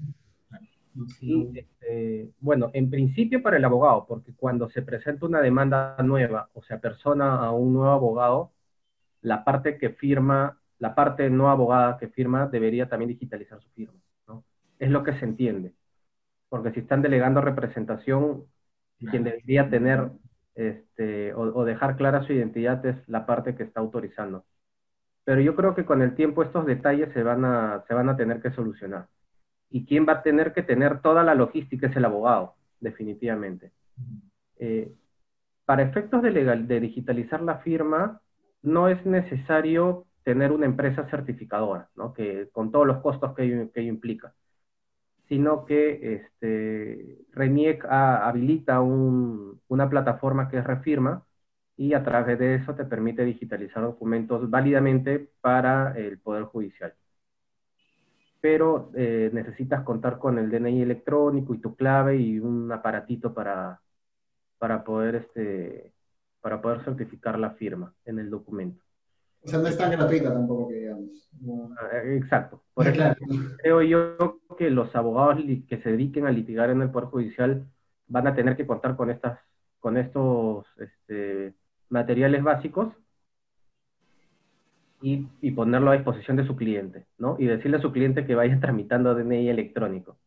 Este, 1.54 2.32
bueno, 2.40 2.70
en 2.74 2.90
principio 2.90 3.42
para 3.44 3.58
el 3.58 3.66
abogado, 3.66 4.06
porque 4.08 4.34
cuando 4.34 4.70
se 4.70 4.82
presenta 4.82 5.26
una 5.26 5.42
demanda 5.42 5.98
nueva 6.04 6.50
o 6.54 6.64
se 6.64 6.74
apersona 6.74 7.36
a 7.38 7.52
un 7.52 7.74
nuevo 7.74 7.92
abogado, 7.92 8.52
la 9.22 9.44
parte 9.44 9.78
que 9.78 9.90
firma, 9.90 10.58
la 10.80 10.96
parte 10.96 11.30
no 11.30 11.50
abogada 11.50 11.98
que 11.98 12.08
firma 12.08 12.48
debería 12.48 12.88
también 12.88 13.10
digitalizar 13.10 13.62
su 13.62 13.70
firma. 13.72 14.00
¿no? 14.28 14.46
Es 14.80 14.90
lo 14.90 15.04
que 15.04 15.14
se 15.14 15.26
entiende. 15.26 15.74
Porque 16.48 16.72
si 16.72 16.82
están 16.82 17.02
delegando 17.02 17.42
representación, 17.42 18.46
quien 19.00 19.24
debería 19.24 19.70
tener 19.70 20.12
este, 20.56 21.34
o, 21.34 21.42
o, 21.42 21.66
dejar 21.66 21.96
clara 21.96 22.24
su 22.24 22.34
identidad 22.34 22.86
es 22.86 22.96
la 23.08 23.26
parte 23.26 23.56
que 23.56 23.64
está 23.64 23.80
autorizando 23.80 24.46
pero 25.24 25.42
yo 25.42 25.56
creo 25.56 25.76
que 25.76 25.86
con 25.86 26.02
el 26.02 26.16
tiempo 26.16 26.44
estos 26.44 26.66
detalles 26.66 27.14
se 27.14 27.24
van 27.24 27.46
a, 27.46 27.84
se 27.88 27.94
van 27.94 28.10
a 28.10 28.18
tener 28.18 28.42
que 28.42 28.52
solucionar. 28.52 29.08
Y 29.70 29.86
quien 29.86 30.06
va 30.08 30.14
a 30.14 30.24
tener 30.24 30.54
que 30.54 30.64
tener 30.64 31.02
toda 31.02 31.24
la 31.24 31.36
logística 31.36 31.88
es 31.88 31.96
el 31.96 32.06
abogado, 32.06 32.56
definitivamente. 32.80 33.72
Eh, 34.60 34.94
para 35.66 35.84
efectos 35.84 36.22
de, 36.22 36.32
legal, 36.32 36.68
de 36.68 36.80
digitalizar 36.80 37.42
la 37.42 37.60
firma, 37.60 38.22
no 38.62 38.88
es 38.88 39.06
necesario 39.06 40.06
tener 40.24 40.52
una 40.52 40.66
empresa 40.66 41.08
certificadora, 41.10 41.90
¿no? 41.96 42.14
que, 42.14 42.50
con 42.52 42.72
todos 42.72 42.86
los 42.86 42.98
costos 42.98 43.34
que 43.36 43.44
ello, 43.44 43.72
que 43.72 43.82
implica, 43.82 44.34
sino 45.28 45.66
que 45.66 46.16
este, 46.16 47.26
RENIEC 47.32 47.86
habilita 47.86 48.82
una 48.82 49.90
plataforma 49.90 50.50
que 50.50 50.58
es 50.58 50.64
Refirma 50.64 51.24
y 51.82 51.96
a 51.96 52.04
través 52.04 52.38
de 52.38 52.54
eso 52.54 52.76
te 52.76 52.86
permite 52.86 53.26
digitalizar 53.26 53.82
documentos 53.82 54.48
válidamente 54.48 55.32
para 55.42 55.98
el 55.98 56.20
Poder 56.20 56.44
Judicial. 56.44 56.94
Pero 58.40 58.92
eh, 58.94 59.32
necesitas 59.34 59.82
contar 59.82 60.20
con 60.20 60.38
el 60.38 60.52
DNI 60.52 60.84
electrónico 60.84 61.56
y 61.56 61.58
tu 61.58 61.76
clave 61.76 62.18
y 62.18 62.38
un 62.38 62.72
aparatito 62.72 63.34
para, 63.34 63.82
para, 64.60 64.84
poder, 64.84 65.16
este, 65.16 65.92
para 66.40 66.62
poder 66.62 66.84
certificar 66.84 67.40
la 67.40 67.50
firma 67.50 67.96
en 68.06 68.20
el 68.20 68.30
documento. 68.30 68.84
O 69.44 69.48
sea, 69.48 69.58
no 69.58 69.68
es 69.68 69.76
tan 69.76 69.90
gratuita 69.90 70.32
tampoco 70.32 70.68
que 70.68 70.76
digamos. 70.76 71.32
Ah, 71.80 71.98
exacto. 72.04 72.62
Por 72.76 72.90
ejemplo, 72.90 73.26
creo 73.58 73.82
yo 73.82 74.40
que 74.56 74.70
los 74.70 74.96
abogados 74.96 75.44
que 75.68 75.82
se 75.82 75.90
dediquen 75.90 76.28
a 76.28 76.32
litigar 76.32 76.70
en 76.70 76.84
el 76.84 76.92
Poder 76.92 77.10
Judicial 77.10 77.66
van 78.06 78.28
a 78.28 78.36
tener 78.36 78.56
que 78.56 78.68
contar 78.68 78.96
con 78.96 79.10
estas, 79.10 79.40
con 79.80 79.98
estos 79.98 80.68
este, 80.78 81.56
materiales 81.92 82.44
básicos 82.44 82.94
y, 85.02 85.52
ponerlo 85.52 85.92
a 85.92 85.96
disposición 85.96 86.38
de 86.38 86.46
su 86.46 86.56
cliente, 86.56 87.06
¿no? 87.18 87.36
Y 87.40 87.46
decirle 87.46 87.78
a 87.78 87.82
su 87.82 87.92
cliente 87.92 88.26
que 88.26 88.36
vaya 88.36 88.60
tramitando 88.62 89.16
DNI 89.16 89.50
electrónico. 89.50 90.18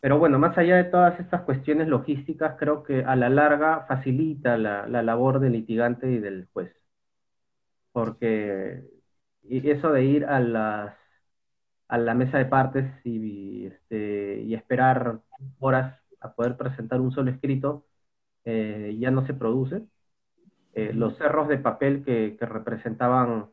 Pero 0.00 0.18
bueno, 0.18 0.38
más 0.38 0.56
allá 0.58 0.76
de 0.76 0.84
todas 0.84 1.18
estas 1.18 1.42
cuestiones 1.42 1.88
logísticas, 1.88 2.56
creo 2.58 2.82
que 2.82 3.04
a 3.04 3.16
la 3.16 3.30
larga 3.30 3.86
facilita 3.88 4.58
la, 4.58 4.86
la 4.86 5.02
labor 5.02 5.40
del 5.40 5.52
litigante 5.52 6.10
y 6.10 6.18
del 6.18 6.46
juez 6.52 6.74
porque 7.94 8.82
eso 9.48 9.92
de 9.92 10.04
ir 10.04 10.24
a, 10.26 10.40
las, 10.40 10.96
a 11.88 11.98
la 11.98 12.14
mesa 12.14 12.38
de 12.38 12.46
partes 12.46 12.86
y, 13.04 13.66
este, 13.66 14.42
y 14.42 14.54
esperar 14.54 15.20
horas 15.60 15.96
a 16.20 16.34
poder 16.34 16.56
presentar 16.56 17.00
un 17.00 17.12
solo 17.12 17.30
escrito 17.30 17.86
eh, 18.44 18.96
ya 18.98 19.10
no 19.10 19.26
se 19.26 19.34
produce. 19.34 19.82
Eh, 20.74 20.92
los 20.92 21.16
cerros 21.18 21.48
de 21.48 21.58
papel 21.58 22.04
que, 22.04 22.36
representaban 22.40 23.50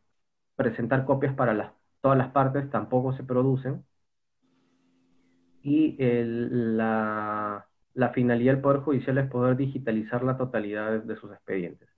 presentar 0.56 1.06
copias 1.06 1.36
para 1.36 1.54
las, 1.54 1.72
todas 2.02 2.18
las 2.18 2.32
partes 2.32 2.70
tampoco 2.70 3.14
se 3.14 3.24
producen. 3.24 3.86
Y 5.64 5.96
la, 6.00 7.68
la 7.94 8.10
finalidad 8.10 8.54
del 8.54 8.62
Poder 8.62 8.82
Judicial 8.82 9.18
es 9.20 9.30
poder 9.30 9.56
digitalizar 9.58 10.24
la 10.24 10.38
totalidad 10.38 11.04
de 11.04 11.16
sus 11.16 11.32
expedientes 11.32 11.92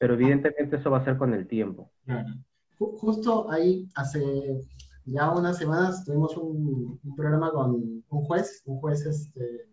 pero 0.00 0.14
evidentemente 0.14 0.76
eso 0.76 0.90
va 0.90 0.98
a 0.98 1.04
ser 1.04 1.18
con 1.18 1.34
el 1.34 1.46
tiempo. 1.46 1.92
Justo 2.78 3.50
ahí, 3.50 3.86
hace 3.94 4.64
ya 5.04 5.30
unas 5.30 5.58
semanas, 5.58 6.06
tuvimos 6.06 6.34
un, 6.38 6.98
programa 7.14 7.50
con 7.50 7.74
un 8.08 8.24
juez, 8.24 8.62
un 8.64 8.80
juez, 8.80 9.04
este, 9.04 9.68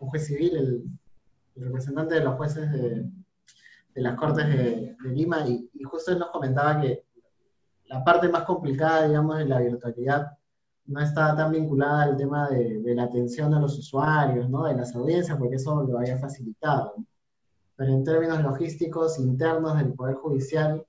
un 0.00 0.08
juez 0.08 0.26
civil, 0.26 0.56
el, 0.56 0.84
representante 1.56 2.14
de 2.14 2.24
los 2.24 2.34
jueces 2.36 2.70
de, 2.70 3.10
las 3.94 4.16
Cortes 4.16 4.48
de, 4.48 4.96
Lima, 5.04 5.46
y, 5.46 5.68
justo 5.84 6.12
él 6.12 6.18
nos 6.18 6.30
comentaba 6.30 6.80
que 6.80 7.04
la 7.86 8.02
parte 8.02 8.28
más 8.28 8.44
complicada, 8.44 9.06
digamos, 9.06 9.38
de 9.38 9.44
la 9.44 9.60
virtualidad 9.60 10.32
no 10.86 11.00
está 11.00 11.36
tan 11.36 11.52
vinculada 11.52 12.04
al 12.04 12.16
tema 12.16 12.48
de, 12.48 12.80
de, 12.80 12.94
la 12.94 13.04
atención 13.04 13.52
a 13.54 13.60
los 13.60 13.78
usuarios, 13.78 14.48
¿no? 14.48 14.64
de 14.64 14.74
las 14.74 14.94
audiencias, 14.94 15.38
porque 15.38 15.56
eso 15.56 15.82
lo 15.82 15.98
había 15.98 16.18
facilitado 16.18 16.94
pero 17.82 17.94
en 17.94 18.04
términos 18.04 18.40
logísticos 18.42 19.18
internos 19.18 19.76
del 19.76 19.94
Poder 19.94 20.14
Judicial, 20.14 20.86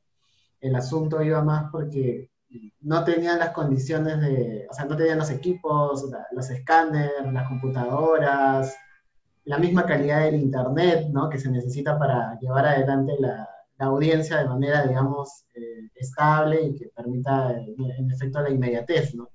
el 0.61 0.75
asunto 0.75 1.23
iba 1.23 1.43
más 1.43 1.71
porque 1.71 2.29
no 2.81 3.03
tenían 3.03 3.39
las 3.39 3.49
condiciones 3.49 4.21
de, 4.21 4.67
o 4.69 4.73
sea, 4.75 4.85
no 4.85 4.95
tenían 4.95 5.17
los 5.17 5.31
equipos, 5.31 6.05
los 6.31 6.49
escáneres, 6.51 7.11
las 7.31 7.47
computadoras, 7.47 8.75
la 9.45 9.57
misma 9.57 9.85
calidad 9.85 10.23
del 10.23 10.35
Internet, 10.35 11.07
¿no? 11.11 11.29
Que 11.29 11.37
se 11.37 11.49
necesita 11.51 11.97
para 11.97 12.37
llevar 12.39 12.65
adelante 12.65 13.13
la, 13.19 13.49
audiencia 13.79 14.37
de 14.37 14.47
manera, 14.47 14.87
digamos, 14.87 15.45
eh, 15.55 15.89
estable 15.95 16.61
y 16.61 16.75
que 16.75 16.89
permita, 16.95 17.51
en 17.51 18.09
efecto, 18.09 18.41
la 18.41 18.49
inmediatez, 18.49 19.13
¿no? 19.13 19.29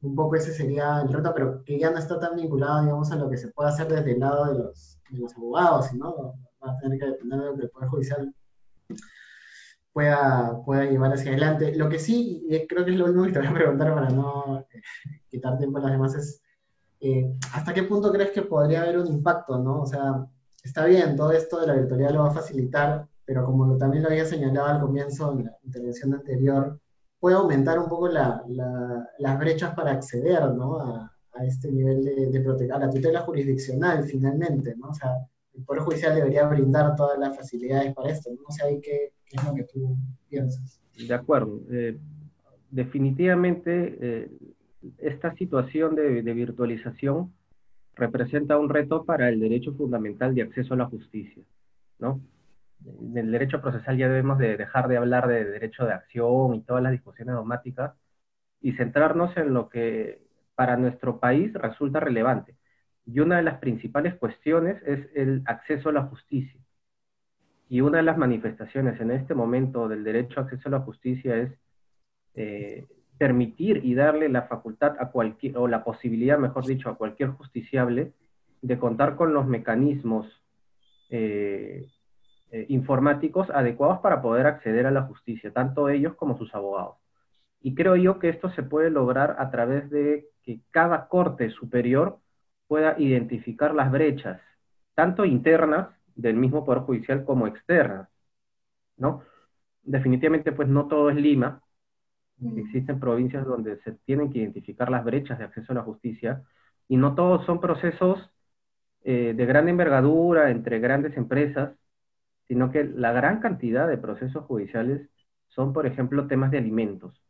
Un 0.00 0.16
poco 0.16 0.34
ese 0.34 0.52
sería 0.52 1.00
el 1.02 1.12
reto, 1.12 1.32
pero 1.32 1.62
que 1.64 1.78
ya 1.78 1.90
no 1.90 1.98
está 1.98 2.18
tan 2.18 2.34
vinculado, 2.34 2.82
digamos, 2.82 3.12
a 3.12 3.16
lo 3.16 3.30
que 3.30 3.36
se 3.36 3.52
puede 3.52 3.68
hacer 3.70 3.86
desde 3.86 4.12
el 4.14 4.18
lado 4.18 4.46
de 4.46 4.58
los, 4.58 4.98
de 5.10 5.18
los 5.18 5.32
abogados, 5.36 5.92
¿no? 5.92 6.34
va 6.64 6.72
a 6.72 6.78
tener 6.78 6.98
que 6.98 7.06
depender 7.06 7.38
de 7.38 7.46
lo 7.46 7.56
que 7.56 7.62
el 7.62 7.70
Poder 7.70 7.88
Judicial 7.88 8.34
pueda, 9.92 10.62
pueda 10.64 10.84
llevar 10.84 11.12
hacia 11.12 11.30
adelante. 11.32 11.74
Lo 11.74 11.88
que 11.88 11.98
sí, 11.98 12.46
creo 12.68 12.84
que 12.84 12.92
es 12.92 12.96
lo 12.96 13.06
único 13.06 13.24
que 13.26 13.32
te 13.32 13.38
voy 13.38 13.48
a 13.48 13.54
preguntar 13.54 13.94
para 13.94 14.10
no 14.10 14.60
eh, 14.60 14.82
quitar 15.28 15.58
tiempo 15.58 15.78
a 15.78 15.82
las 15.82 15.92
demás, 15.92 16.14
es 16.14 16.42
eh, 17.00 17.34
¿hasta 17.52 17.74
qué 17.74 17.82
punto 17.84 18.12
crees 18.12 18.30
que 18.30 18.42
podría 18.42 18.82
haber 18.82 18.98
un 18.98 19.06
impacto? 19.06 19.58
¿no? 19.58 19.82
O 19.82 19.86
sea, 19.86 20.26
está 20.62 20.84
bien, 20.86 21.16
todo 21.16 21.32
esto 21.32 21.60
de 21.60 21.66
la 21.66 21.74
virtualidad 21.74 22.10
lo 22.10 22.22
va 22.22 22.28
a 22.28 22.34
facilitar, 22.34 23.06
pero 23.24 23.44
como 23.44 23.76
también 23.76 24.02
lo 24.02 24.08
había 24.08 24.24
señalado 24.24 24.66
al 24.66 24.80
comienzo 24.80 25.32
en 25.32 25.44
la 25.44 25.56
intervención 25.62 26.14
anterior, 26.14 26.80
puede 27.20 27.36
aumentar 27.36 27.78
un 27.78 27.88
poco 27.88 28.08
la, 28.08 28.42
las 29.18 29.38
brechas 29.38 29.74
para 29.74 29.92
acceder 29.92 30.42
¿no? 30.54 30.80
a, 30.80 31.12
a 31.34 31.44
este 31.44 31.70
nivel 31.70 32.04
de, 32.04 32.26
de 32.26 32.40
protección, 32.40 32.82
a 32.82 32.86
la 32.86 32.90
tutela 32.90 33.20
jurisdiccional 33.20 34.04
finalmente, 34.04 34.74
¿no? 34.76 34.88
O 34.88 34.94
sea, 34.94 35.14
el 35.58 35.64
Poder 35.64 35.82
Judicial 35.82 36.14
debería 36.14 36.46
brindar 36.46 36.94
todas 36.96 37.18
las 37.18 37.36
facilidades 37.36 37.92
para 37.94 38.10
esto. 38.10 38.30
No 38.30 38.50
sé 38.50 38.64
ahí 38.64 38.80
qué, 38.80 39.12
es 39.30 39.44
lo 39.44 39.54
que 39.54 39.64
tú 39.64 39.96
piensas. 40.28 40.80
De 40.96 41.14
acuerdo. 41.14 41.60
Eh, 41.70 41.98
definitivamente, 42.70 43.98
eh, 44.00 44.30
esta 44.98 45.34
situación 45.34 45.94
de, 45.94 46.22
virtualización 46.22 47.32
representa 47.94 48.58
un 48.58 48.68
reto 48.68 49.04
para 49.04 49.28
el 49.28 49.40
derecho 49.40 49.74
fundamental 49.74 50.34
de 50.34 50.42
acceso 50.42 50.74
a 50.74 50.76
la 50.76 50.86
justicia, 50.86 51.42
¿no? 51.98 52.20
En 52.84 53.16
el 53.18 53.32
derecho 53.32 53.60
procesal 53.60 53.98
ya 53.98 54.08
debemos 54.08 54.38
de 54.38 54.56
dejar 54.56 54.86
de 54.88 54.96
hablar 54.96 55.26
de 55.26 55.44
derecho 55.44 55.84
de 55.84 55.92
acción 55.92 56.54
y 56.54 56.62
todas 56.62 56.82
las 56.82 56.92
discusiones 56.92 57.34
dogmáticas 57.34 57.94
y 58.60 58.72
centrarnos 58.72 59.36
en 59.36 59.52
lo 59.52 59.68
que 59.68 60.22
para 60.54 60.76
nuestro 60.76 61.18
país 61.18 61.52
resulta 61.54 62.00
relevante, 62.00 62.56
y 63.06 63.20
una 63.20 63.36
de 63.38 63.42
las 63.42 63.58
principales 63.58 64.14
cuestiones 64.16 64.82
es 64.84 65.08
el 65.14 65.42
acceso 65.46 65.88
a 65.88 65.92
la 65.92 66.02
justicia. 66.04 66.60
Y 67.68 67.80
una 67.80 67.98
de 67.98 68.04
las 68.04 68.18
manifestaciones 68.18 69.00
en 69.00 69.10
este 69.10 69.34
momento 69.34 69.88
del 69.88 70.04
derecho 70.04 70.40
a 70.40 70.44
acceso 70.44 70.68
a 70.68 70.72
la 70.72 70.80
justicia 70.80 71.36
es 71.36 71.52
eh, 72.34 72.86
permitir 73.18 73.84
y 73.84 73.94
darle 73.94 74.28
la 74.28 74.42
facultad 74.42 74.96
a 75.00 75.10
cualquier, 75.10 75.58
o 75.58 75.66
la 75.68 75.84
posibilidad, 75.84 76.38
mejor 76.38 76.64
dicho, 76.64 76.88
a 76.88 76.96
cualquier 76.96 77.30
justiciable 77.30 78.12
de 78.62 78.78
contar 78.78 79.16
con 79.16 79.34
los 79.34 79.46
mecanismos 79.46 80.26
eh, 81.10 81.86
eh, 82.50 82.66
informáticos 82.68 83.50
adecuados 83.50 84.00
para 84.00 84.22
poder 84.22 84.46
acceder 84.46 84.86
a 84.86 84.90
la 84.90 85.02
justicia, 85.02 85.52
tanto 85.52 85.88
ellos 85.88 86.14
como 86.14 86.38
sus 86.38 86.54
abogados. 86.54 86.96
Y 87.60 87.74
creo 87.74 87.96
yo 87.96 88.18
que 88.18 88.28
esto 88.28 88.50
se 88.50 88.62
puede 88.62 88.90
lograr 88.90 89.36
a 89.38 89.50
través 89.50 89.90
de 89.90 90.28
que 90.42 90.60
cada 90.70 91.08
corte 91.08 91.50
superior 91.50 92.18
pueda 92.68 92.94
identificar 92.98 93.74
las 93.74 93.90
brechas, 93.90 94.40
tanto 94.94 95.24
internas 95.24 95.88
del 96.14 96.36
mismo 96.36 96.64
Poder 96.64 96.82
Judicial 96.82 97.24
como 97.24 97.46
externas, 97.46 98.08
¿no? 98.96 99.22
Definitivamente, 99.82 100.52
pues 100.52 100.68
no 100.68 100.86
todo 100.86 101.10
es 101.10 101.16
Lima. 101.16 101.62
Existen 102.56 103.00
provincias 103.00 103.44
donde 103.44 103.78
se 103.82 103.92
tienen 103.92 104.32
que 104.32 104.38
identificar 104.38 104.90
las 104.90 105.04
brechas 105.04 105.38
de 105.38 105.44
acceso 105.44 105.72
a 105.72 105.76
la 105.76 105.82
justicia 105.82 106.44
y 106.88 106.96
no 106.96 107.14
todos 107.14 107.44
son 107.46 107.60
procesos 107.60 108.30
eh, 109.04 109.34
de 109.36 109.46
gran 109.46 109.68
envergadura 109.68 110.50
entre 110.50 110.78
grandes 110.78 111.16
empresas, 111.16 111.72
sino 112.46 112.70
que 112.70 112.84
la 112.84 113.12
gran 113.12 113.40
cantidad 113.40 113.88
de 113.88 113.98
procesos 113.98 114.44
judiciales 114.44 115.08
son, 115.48 115.72
por 115.72 115.86
ejemplo, 115.86 116.26
temas 116.28 116.50
de 116.50 116.58
alimentos, 116.58 117.20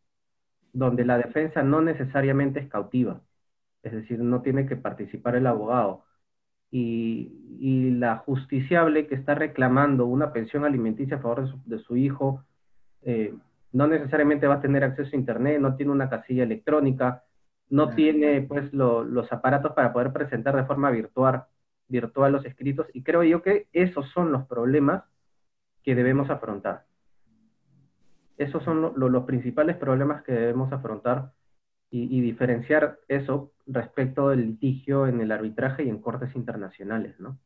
donde 0.73 1.05
la 1.05 1.19
defensa 1.19 1.63
no 1.63 1.81
necesariamente 1.81 2.61
es 2.61 2.69
cautiva 2.69 3.23
es 3.83 3.93
decir, 3.93 4.21
no 4.21 4.43
tiene 4.43 4.67
que 4.67 4.77
participar 4.77 5.37
el 5.37 5.47
abogado. 5.47 6.05
Y, 6.71 7.35
la 7.99 8.19
justiciable 8.19 9.07
que 9.09 9.15
está 9.17 9.35
reclamando 9.35 10.07
una 10.07 10.33
pensión 10.33 10.65
alimenticia 10.65 11.17
a 11.17 11.21
favor 11.21 11.65
de 11.65 11.79
su, 11.81 11.97
hijo, 11.97 12.45
eh, 13.03 13.35
no 13.73 13.87
necesariamente 13.87 14.47
va 14.47 14.55
a 14.55 14.61
tener 14.61 14.85
acceso 14.85 15.11
a 15.12 15.19
Internet, 15.19 15.61
no 15.61 15.77
tiene 15.77 15.93
una 15.93 16.09
casilla 16.09 16.45
electrónica, 16.45 17.25
no 17.71 17.95
tiene 17.95 18.41
pues 18.43 18.73
los 18.73 19.33
aparatos 19.33 19.73
para 19.73 19.93
poder 19.93 20.12
presentar 20.12 20.57
de 20.57 20.64
forma 20.64 20.91
virtual, 20.91 21.45
virtual 21.89 22.33
los 22.33 22.45
escritos, 22.45 22.87
y 22.93 23.03
creo 23.03 23.23
yo 23.25 23.43
que 23.43 23.69
esos 23.73 24.09
son 24.11 24.33
los 24.33 24.47
problemas 24.47 25.05
que 25.83 25.95
debemos 25.95 26.31
afrontar. 26.31 26.87
Esos 28.37 28.62
son 28.62 28.93
los 28.97 29.25
principales 29.25 29.77
problemas 29.77 30.23
que 30.23 30.33
debemos 30.33 30.73
afrontar 30.73 31.33
y, 31.91 32.21
diferenciar 32.21 33.01
eso 33.09 33.53
respecto 33.66 34.29
del 34.29 34.47
litigio 34.47 35.07
en 35.07 35.21
el 35.21 35.33
arbitraje 35.33 35.85
y 35.85 35.89
en 35.89 36.01
cortes 36.01 36.37
internacionales, 36.37 37.19
¿no? 37.19 37.39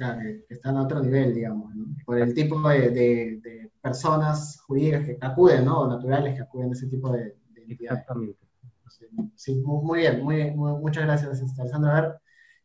Claro, 0.00 0.18
que 0.48 0.54
están 0.54 0.78
a 0.78 0.82
otro 0.84 1.02
nivel, 1.02 1.34
digamos, 1.34 1.74
¿no? 1.74 1.94
por 2.06 2.16
el 2.16 2.32
tipo 2.32 2.58
de, 2.70 3.70
personas 3.82 4.58
jurídicas 4.66 5.04
que 5.04 5.18
acuden, 5.20 5.66
¿no? 5.66 5.86
Naturales 5.86 6.36
que 6.36 6.40
acuden 6.40 6.70
a 6.70 6.72
ese 6.72 6.86
tipo 6.86 7.12
de, 7.12 7.36
entidades. 7.54 7.98
Exactamente. 8.00 8.40
Sí, 9.36 9.56
muy 9.56 9.98
bien, 9.98 10.22
muy, 10.22 10.52
muchas 10.52 11.04
gracias, 11.04 11.42
este, 11.42 11.60
Alessandro. 11.60 11.90
A 11.90 12.00
ver, 12.00 12.12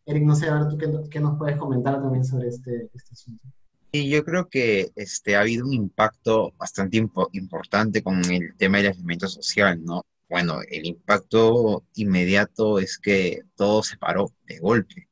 Eric, 0.06 0.24
no 0.24 0.34
sé, 0.34 0.48
a 0.48 0.60
ver, 0.60 0.70
tú 0.70 0.78
qué, 1.10 1.20
nos 1.20 1.38
puedes 1.38 1.58
comentar 1.58 2.02
también 2.02 2.24
sobre 2.24 2.48
este, 2.48 2.90
este 2.94 3.12
asunto. 3.12 3.46
Sí, 3.92 4.08
yo 4.08 4.24
creo 4.24 4.48
que 4.48 4.94
este, 4.96 5.36
ha 5.36 5.42
habido 5.42 5.66
un 5.66 5.74
impacto 5.74 6.54
bastante 6.58 7.06
importante 7.34 8.02
con 8.02 8.24
el 8.32 8.56
tema 8.56 8.78
del 8.78 8.88
aislamiento 8.88 9.28
social, 9.28 9.84
¿no? 9.84 10.04
Bueno, 10.30 10.60
el 10.72 10.86
impacto 10.86 11.84
inmediato 11.96 12.80
es 12.80 12.98
que 12.98 13.42
todo 13.58 13.84
se 13.84 13.98
paró 13.98 14.32
de 14.46 14.58
golpe. 14.60 15.10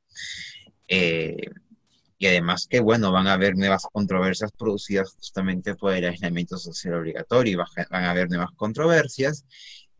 Eh, 0.87 1.49
y 2.23 2.27
además 2.27 2.67
que, 2.69 2.79
bueno, 2.79 3.11
van 3.11 3.27
a 3.27 3.33
haber 3.33 3.57
nuevas 3.57 3.85
controversias 3.91 4.49
producidas 4.57 5.11
justamente 5.11 5.75
por 5.75 5.93
el 5.93 6.05
aislamiento 6.05 6.57
social 6.57 6.93
obligatorio, 6.93 7.65
van 7.89 8.05
a 8.05 8.11
haber 8.11 8.29
nuevas 8.29 8.51
controversias 8.55 9.45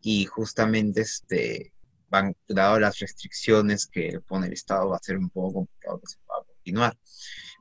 y 0.00 0.24
justamente 0.24 1.02
este, 1.02 1.74
dado 2.48 2.80
las 2.80 2.98
restricciones 2.98 3.86
que 3.86 4.20
pone 4.26 4.46
el 4.46 4.54
Estado, 4.54 4.88
va 4.88 4.96
a 4.96 5.02
ser 5.02 5.18
un 5.18 5.28
poco 5.28 5.52
complicado 5.52 6.00
que 6.00 6.06
se 6.06 6.16
pueda 6.26 6.44
continuar. 6.46 6.96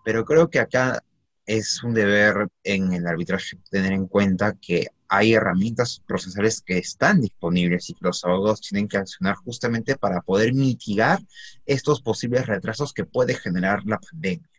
Pero 0.06 0.24
creo 0.24 0.50
que 0.50 0.60
acá 0.60 1.04
es 1.46 1.84
un 1.84 1.94
deber 1.94 2.48
en 2.64 2.94
el 2.94 3.06
arbitraje 3.06 3.58
tener 3.70 3.92
en 3.92 4.08
cuenta 4.08 4.54
que 4.62 4.88
hay 5.10 5.34
herramientas 5.34 6.02
procesales 6.08 6.62
que 6.62 6.78
están 6.78 7.20
disponibles 7.20 7.90
y 7.90 7.96
que 7.96 8.06
los 8.06 8.24
abogados 8.24 8.62
tienen 8.62 8.88
que 8.88 8.96
accionar 8.96 9.36
justamente 9.36 9.98
para 9.98 10.22
poder 10.22 10.54
mitigar 10.54 11.20
estos 11.66 12.02
posibles 12.02 12.46
retrasos 12.46 12.94
que 12.94 13.04
puede 13.04 13.36
generar 13.36 13.84
la 13.84 14.00
pandemia. 14.00 14.50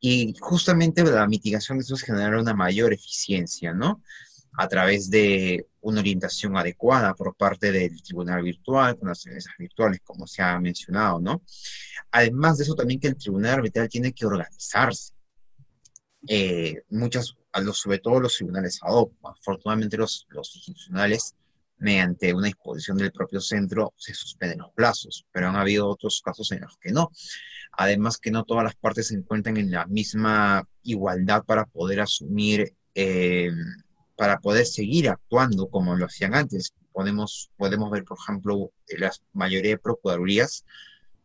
Y 0.00 0.34
justamente 0.40 1.04
la 1.04 1.26
mitigación 1.26 1.78
de 1.78 1.84
eso 1.84 1.94
es 1.94 2.02
generar 2.02 2.34
una 2.36 2.54
mayor 2.54 2.92
eficiencia, 2.92 3.74
¿no? 3.74 4.02
A 4.54 4.66
través 4.66 5.10
de 5.10 5.66
una 5.82 6.00
orientación 6.00 6.56
adecuada 6.56 7.14
por 7.14 7.36
parte 7.36 7.70
del 7.70 8.02
tribunal 8.02 8.42
virtual, 8.42 8.98
con 8.98 9.08
las 9.08 9.24
empresas 9.26 9.52
virtuales, 9.58 10.00
como 10.02 10.26
se 10.26 10.42
ha 10.42 10.58
mencionado, 10.58 11.20
¿no? 11.20 11.42
Además 12.10 12.58
de 12.58 12.64
eso, 12.64 12.74
también 12.74 12.98
que 12.98 13.08
el 13.08 13.16
tribunal 13.16 13.58
arbitral 13.58 13.88
tiene 13.88 14.12
que 14.12 14.26
organizarse. 14.26 15.12
Eh, 16.26 16.82
muchas, 16.88 17.34
sobre 17.72 17.98
todo 17.98 18.20
los 18.20 18.36
tribunales 18.36 18.78
ad 18.82 18.92
hoc, 18.92 19.12
afortunadamente 19.22 19.96
los, 19.96 20.26
los 20.30 20.54
institucionales, 20.56 21.34
mediante 21.80 22.32
una 22.34 22.46
disposición 22.46 22.98
del 22.98 23.10
propio 23.10 23.40
centro, 23.40 23.94
se 23.96 24.14
suspenden 24.14 24.58
los 24.58 24.72
plazos, 24.72 25.26
pero 25.32 25.48
han 25.48 25.56
habido 25.56 25.88
otros 25.88 26.20
casos 26.22 26.52
en 26.52 26.60
los 26.60 26.76
que 26.78 26.92
no. 26.92 27.10
Además 27.72 28.18
que 28.18 28.30
no 28.30 28.44
todas 28.44 28.64
las 28.64 28.76
partes 28.76 29.08
se 29.08 29.14
encuentran 29.14 29.56
en 29.56 29.70
la 29.70 29.86
misma 29.86 30.68
igualdad 30.82 31.44
para 31.44 31.64
poder 31.64 32.00
asumir, 32.00 32.74
eh, 32.94 33.50
para 34.16 34.38
poder 34.40 34.66
seguir 34.66 35.08
actuando 35.08 35.68
como 35.68 35.96
lo 35.96 36.06
hacían 36.06 36.34
antes. 36.34 36.74
Podemos, 36.92 37.50
podemos 37.56 37.90
ver, 37.90 38.04
por 38.04 38.18
ejemplo, 38.18 38.72
la 38.98 39.10
mayoría 39.32 39.72
de 39.72 39.78
procuradurías, 39.78 40.64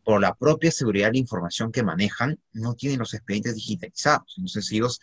por 0.06 0.22
la 0.22 0.36
propia 0.36 0.72
seguridad 0.72 1.08
de 1.08 1.14
la 1.14 1.20
información 1.20 1.72
que 1.72 1.84
manejan, 1.84 2.40
no 2.54 2.76
tienen 2.76 3.00
los 3.00 3.14
expedientes 3.14 3.56
digitalizados. 3.56 4.36
Entonces 4.38 4.72
ellos, 4.72 5.02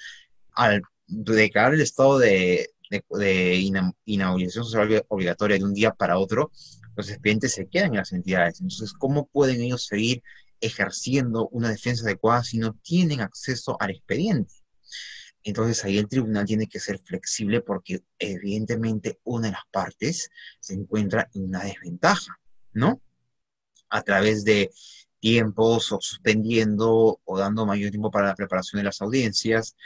al 0.53 0.83
declarar 1.09 1.75
el 1.75 1.81
estado 1.81 2.19
de, 2.19 2.71
de, 2.93 3.05
de 3.19 3.73
inauguración 4.05 4.65
social 4.65 5.05
obligatoria 5.09 5.59
de 5.59 5.65
un 5.65 5.75
día 5.75 5.93
para 5.93 6.19
otro, 6.19 6.53
los 6.95 7.09
expedientes 7.09 7.53
se 7.55 7.67
quedan 7.67 7.91
en 7.91 7.97
las 7.97 8.13
entidades. 8.13 8.61
Entonces, 8.61 8.93
¿cómo 8.93 9.27
pueden 9.27 9.61
ellos 9.63 9.87
seguir 9.87 10.23
ejerciendo 10.63 11.49
una 11.49 11.69
defensa 11.69 12.05
adecuada 12.05 12.45
si 12.45 12.57
no 12.57 12.75
tienen 12.83 13.21
acceso 13.21 13.77
al 13.81 13.91
expediente. 13.91 14.55
Entonces 15.43 15.85
ahí 15.85 15.99
el 15.99 16.09
tribunal 16.09 16.47
tiene 16.47 16.69
que 16.69 16.79
ser 16.79 17.01
flexible 17.01 17.61
porque 17.61 18.05
evidentemente 18.19 19.19
una 19.25 19.49
de 19.49 19.53
las 19.53 19.65
partes 19.73 20.31
se 20.61 20.75
encuentra 20.75 21.29
en 21.35 21.47
una 21.49 21.65
desventaja, 21.65 22.39
¿no? 22.73 23.03
A 23.91 24.03
través 24.03 24.45
de 24.45 24.71
tiempos 25.19 25.91
o 25.91 25.99
suspendiendo 26.01 27.21
o 27.25 27.39
dando 27.39 27.67
mayor 27.67 27.91
tiempo 27.91 28.11
para 28.11 28.29
la 28.29 28.37
preparación 28.37 28.79
de 28.79 28.85
las 28.85 29.03
audiencias 29.03 29.77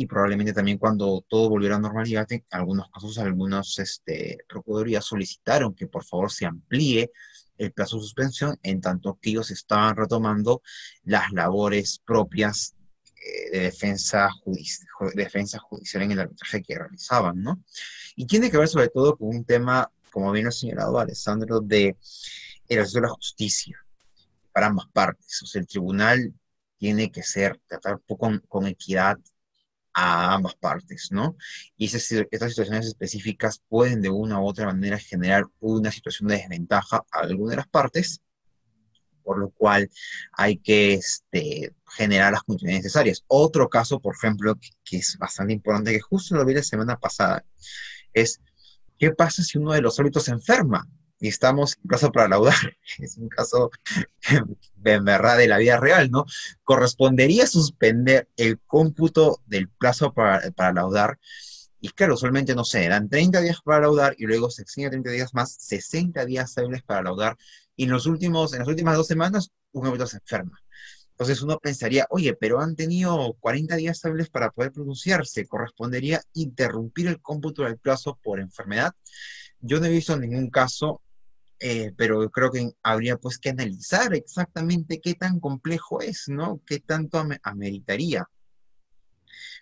y 0.00 0.06
probablemente 0.06 0.54
también 0.54 0.78
cuando 0.78 1.22
todo 1.28 1.50
volviera 1.50 1.76
a 1.76 1.78
normalidad, 1.78 2.26
en 2.32 2.42
algunos 2.52 2.90
casos 2.90 3.18
algunos 3.18 3.78
este, 3.78 4.38
procuradurías 4.48 5.04
solicitaron 5.04 5.74
que 5.74 5.88
por 5.88 6.04
favor 6.04 6.32
se 6.32 6.46
amplíe 6.46 7.12
el 7.58 7.70
plazo 7.72 7.96
de 7.96 8.02
suspensión, 8.04 8.58
en 8.62 8.80
tanto 8.80 9.18
que 9.20 9.28
ellos 9.28 9.50
estaban 9.50 9.94
retomando 9.94 10.62
las 11.04 11.30
labores 11.32 12.00
propias 12.02 12.74
eh, 13.14 13.50
de 13.50 13.60
defensa, 13.64 14.30
defensa 15.14 15.58
judicial 15.58 16.04
en 16.04 16.12
el 16.12 16.20
arbitraje 16.20 16.62
que 16.62 16.78
realizaban, 16.78 17.42
¿no? 17.42 17.62
Y 18.16 18.26
tiene 18.26 18.50
que 18.50 18.56
ver 18.56 18.68
sobre 18.68 18.88
todo 18.88 19.18
con 19.18 19.28
un 19.28 19.44
tema, 19.44 19.92
como 20.10 20.32
bien 20.32 20.46
ha 20.46 20.50
señalado 20.50 20.98
Alessandro, 20.98 21.60
de 21.60 21.94
el 22.68 22.78
acceso 22.78 23.00
a 23.00 23.02
la 23.02 23.08
justicia 23.10 23.76
para 24.50 24.68
ambas 24.68 24.86
partes. 24.94 25.42
O 25.42 25.46
sea, 25.46 25.60
el 25.60 25.66
tribunal 25.66 26.32
tiene 26.78 27.12
que 27.12 27.22
ser, 27.22 27.60
tratar 27.66 28.00
con, 28.18 28.38
con 28.48 28.66
equidad 28.66 29.18
a 29.92 30.34
ambas 30.34 30.54
partes, 30.54 31.08
¿no? 31.10 31.36
Y 31.76 31.86
esas, 31.86 32.10
estas 32.30 32.50
situaciones 32.50 32.86
específicas 32.86 33.62
pueden 33.68 34.00
de 34.00 34.10
una 34.10 34.40
u 34.40 34.46
otra 34.46 34.66
manera 34.66 34.98
generar 34.98 35.44
una 35.60 35.90
situación 35.90 36.28
de 36.28 36.36
desventaja 36.36 37.04
a 37.10 37.20
alguna 37.20 37.50
de 37.50 37.56
las 37.56 37.68
partes, 37.68 38.20
por 39.22 39.38
lo 39.38 39.50
cual 39.50 39.90
hay 40.32 40.58
que 40.58 40.94
este, 40.94 41.74
generar 41.86 42.32
las 42.32 42.42
condiciones 42.42 42.78
necesarias. 42.78 43.24
Otro 43.26 43.68
caso, 43.68 44.00
por 44.00 44.14
ejemplo, 44.14 44.56
que, 44.84 44.96
es 44.96 45.16
bastante 45.18 45.52
importante, 45.52 45.92
que 45.92 46.00
justo 46.00 46.34
lo 46.34 46.44
vi 46.44 46.54
la 46.54 46.62
semana 46.62 46.98
pasada, 46.98 47.44
es 48.12 48.40
¿qué 48.98 49.12
pasa 49.12 49.42
si 49.42 49.58
uno 49.58 49.72
de 49.72 49.82
los 49.82 49.98
árbitros 49.98 50.24
se 50.24 50.32
enferma? 50.32 50.86
Y 51.20 51.28
estamos 51.28 51.76
en 51.76 51.88
plazo 51.88 52.10
para 52.10 52.28
laudar. 52.28 52.54
Es 52.98 53.16
un 53.18 53.28
caso 53.28 53.70
en 54.84 55.04
verdad 55.04 55.38
de 55.38 55.46
la 55.46 55.58
vida 55.58 55.78
real, 55.78 56.10
¿no? 56.10 56.24
Correspondería 56.64 57.46
suspender 57.46 58.28
el 58.36 58.58
cómputo 58.60 59.42
del 59.46 59.68
plazo 59.68 60.12
para, 60.12 60.50
para 60.52 60.72
laudar. 60.72 61.18
Y 61.80 61.90
claro, 61.90 62.14
usualmente, 62.14 62.54
no 62.54 62.64
sé, 62.64 62.88
dan 62.88 63.08
30 63.08 63.40
días 63.40 63.60
para 63.64 63.80
laudar 63.80 64.14
y 64.18 64.26
luego 64.26 64.50
se 64.50 64.62
extiende 64.62 64.90
30 64.90 65.10
días 65.10 65.34
más, 65.34 65.56
60 65.60 66.24
días 66.24 66.56
hábiles 66.58 66.82
para 66.82 67.02
laudar. 67.02 67.36
Y 67.76 67.84
en, 67.84 67.90
los 67.90 68.06
últimos, 68.06 68.52
en 68.52 68.60
las 68.60 68.68
últimas 68.68 68.96
dos 68.96 69.06
semanas, 69.06 69.50
un 69.72 69.86
árbitro 69.86 70.06
se 70.06 70.18
enferma. 70.18 70.60
Entonces 71.12 71.42
uno 71.42 71.58
pensaría, 71.58 72.06
oye, 72.08 72.34
pero 72.34 72.60
han 72.60 72.74
tenido 72.74 73.34
40 73.40 73.76
días 73.76 74.02
hábiles 74.06 74.30
para 74.30 74.50
poder 74.50 74.72
pronunciarse, 74.72 75.46
correspondería 75.46 76.22
interrumpir 76.32 77.08
el 77.08 77.20
cómputo 77.20 77.62
del 77.62 77.76
plazo 77.76 78.18
por 78.22 78.40
enfermedad. 78.40 78.94
Yo 79.60 79.80
no 79.80 79.86
he 79.86 79.90
visto 79.90 80.16
ningún 80.16 80.48
caso 80.48 81.02
eh, 81.60 81.92
pero 81.96 82.30
creo 82.30 82.50
que 82.50 82.72
habría 82.82 83.18
pues 83.18 83.38
que 83.38 83.50
analizar 83.50 84.14
exactamente 84.14 85.00
qué 85.00 85.14
tan 85.14 85.40
complejo 85.40 86.00
es, 86.00 86.24
¿no? 86.28 86.62
¿Qué 86.66 86.80
tanto 86.80 87.22
ameritaría? 87.42 88.26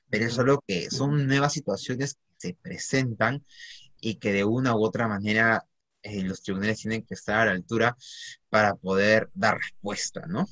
Pero 0.09 0.27
eso 0.27 0.43
es 0.43 0.47
lo 0.47 0.61
que 0.67 0.91
son 0.91 1.27
nuevas 1.27 1.53
situaciones 1.53 2.15
que 2.15 2.49
se 2.49 2.55
presentan 2.55 3.45
y 4.01 4.15
que 4.15 4.33
de 4.33 4.45
una 4.45 4.77
u 4.77 4.85
otra 4.85 5.09
manera 5.09 5.67
eh, 6.03 6.23
los 6.23 6.43
tribunales 6.43 6.81
tienen 6.81 7.03
que 7.03 7.15
estar 7.15 7.41
a 7.41 7.47
la 7.47 7.53
altura 7.53 7.97
para 8.49 8.77
poder 8.77 9.29
dar 9.35 9.59
respuesta, 9.59 10.25
¿no? 10.29 10.47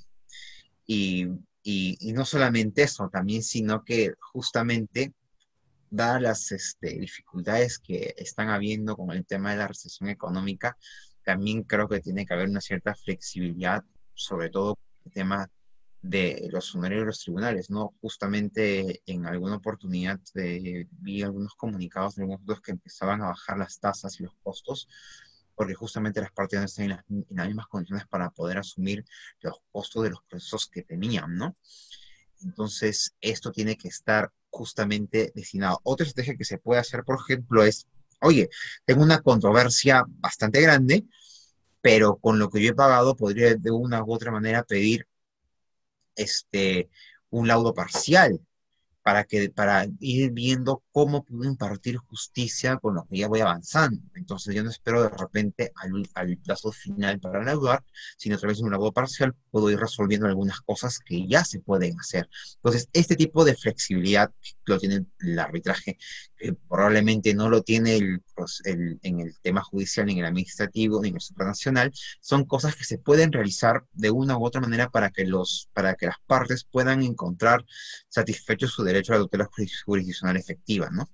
Y, 0.84 1.28
y, 1.62 2.12
no 2.12 2.24
solamente 2.24 2.82
eso, 2.82 3.08
también, 3.08 3.42
sino 3.42 3.84
que 3.84 4.14
justamente 4.20 5.14
dadas 5.90 6.22
las 6.22 6.52
este, 6.52 6.98
dificultades 6.98 7.78
que 7.78 8.14
están 8.16 8.50
habiendo 8.50 8.96
con 8.96 9.10
el 9.12 9.24
tema 9.24 9.52
de 9.52 9.58
la 9.58 9.68
recesión 9.68 10.08
económica, 10.10 10.76
también 11.26 11.64
creo 11.64 11.88
que 11.88 12.00
tiene 12.00 12.24
que 12.24 12.34
haber 12.34 12.48
una 12.48 12.60
cierta 12.60 12.94
flexibilidad, 12.94 13.82
sobre 14.14 14.48
todo 14.48 14.78
el 15.04 15.10
tema 15.10 15.50
de 16.00 16.48
los 16.52 16.70
funcionarios 16.70 17.02
de 17.02 17.06
los 17.06 17.18
tribunales, 17.18 17.68
¿no? 17.68 17.96
Justamente 18.00 19.02
en 19.06 19.26
alguna 19.26 19.56
oportunidad 19.56 20.20
vi 20.32 21.22
algunos 21.24 21.56
comunicados 21.56 22.14
de 22.14 22.22
algunos 22.22 22.60
que 22.60 22.70
empezaban 22.70 23.22
a 23.22 23.26
bajar 23.26 23.58
las 23.58 23.80
tasas 23.80 24.20
y 24.20 24.22
los 24.22 24.34
costos, 24.40 24.88
porque 25.56 25.74
justamente 25.74 26.20
las 26.20 26.30
partes 26.30 26.60
no 26.60 26.66
están 26.66 26.84
en 26.84 26.90
las, 26.90 27.04
en 27.08 27.26
las, 27.30 27.46
mismas 27.48 27.66
condiciones 27.66 28.06
para 28.06 28.30
poder 28.30 28.58
asumir 28.58 29.04
los 29.40 29.56
costos 29.72 30.04
de 30.04 30.10
los 30.10 30.22
procesos 30.28 30.68
que 30.68 30.82
tenían, 30.82 31.34
¿no? 31.34 31.56
Entonces, 32.42 33.16
esto 33.20 33.50
tiene 33.50 33.76
que 33.76 33.88
estar 33.88 34.30
justamente 34.50 35.32
destinado. 35.34 35.80
Otra 35.82 36.06
estrategia 36.06 36.36
que 36.36 36.44
se 36.44 36.58
puede 36.58 36.80
hacer, 36.80 37.02
por 37.02 37.18
ejemplo, 37.18 37.64
es 37.64 37.88
oye, 38.20 38.48
tengo 38.84 39.02
una 39.02 39.20
controversia 39.22 40.04
bastante 40.08 40.60
grande, 40.60 41.04
pero 41.80 42.16
con 42.16 42.38
lo 42.38 42.50
que 42.50 42.62
yo 42.62 42.70
he 42.70 42.74
pagado 42.74 43.16
podría 43.16 43.54
de 43.54 43.70
una 43.70 44.02
u 44.04 44.12
otra 44.12 44.30
manera 44.30 44.62
pedir 44.64 45.06
este, 46.16 46.90
un 47.30 47.48
laudo 47.48 47.74
parcial 47.74 48.40
para, 49.02 49.24
que, 49.24 49.50
para 49.50 49.86
ir 50.00 50.32
viendo 50.32 50.82
cómo 50.96 51.22
puedo 51.22 51.44
impartir 51.44 51.98
justicia 51.98 52.78
con 52.78 52.94
lo 52.94 53.04
que 53.04 53.18
ya 53.18 53.28
voy 53.28 53.40
avanzando. 53.40 54.00
Entonces 54.14 54.54
yo 54.54 54.64
no 54.64 54.70
espero 54.70 55.02
de 55.02 55.10
repente 55.10 55.70
al, 55.74 56.08
al 56.14 56.38
plazo 56.38 56.72
final 56.72 57.20
para 57.20 57.40
graduar, 57.40 57.84
sino 58.16 58.36
a 58.36 58.38
través 58.38 58.56
de 58.56 58.64
un 58.64 58.70
labor 58.70 58.94
parcial 58.94 59.34
puedo 59.50 59.70
ir 59.70 59.78
resolviendo 59.78 60.26
algunas 60.26 60.62
cosas 60.62 60.98
que 60.98 61.28
ya 61.28 61.44
se 61.44 61.60
pueden 61.60 62.00
hacer. 62.00 62.30
Entonces, 62.54 62.88
este 62.94 63.14
tipo 63.14 63.44
de 63.44 63.54
flexibilidad 63.54 64.32
lo 64.64 64.78
tiene 64.78 65.04
el 65.20 65.38
arbitraje, 65.38 65.98
que 66.36 66.54
probablemente 66.54 67.34
no 67.34 67.48
lo 67.48 67.62
tiene 67.62 67.96
el, 67.96 68.22
en 68.64 69.20
el 69.20 69.34
tema 69.40 69.62
judicial, 69.62 70.06
ni 70.06 70.12
en 70.12 70.18
el 70.18 70.26
administrativo, 70.26 71.00
ni 71.00 71.08
en 71.08 71.16
el 71.16 71.20
supranacional, 71.20 71.92
son 72.20 72.44
cosas 72.44 72.74
que 72.76 72.84
se 72.84 72.98
pueden 72.98 73.32
realizar 73.32 73.84
de 73.92 74.10
una 74.10 74.36
u 74.36 74.44
otra 74.44 74.60
manera 74.60 74.90
para 74.90 75.10
que, 75.10 75.24
los, 75.24 75.68
para 75.72 75.94
que 75.94 76.06
las 76.06 76.16
partes 76.26 76.64
puedan 76.64 77.02
encontrar 77.02 77.64
satisfecho 78.08 78.68
su 78.68 78.82
derecho 78.82 79.12
a 79.12 79.16
la 79.16 79.22
tutela 79.22 79.48
jurisdiccional 79.84 80.36
efectiva, 80.36 80.85
¿no? 80.90 81.08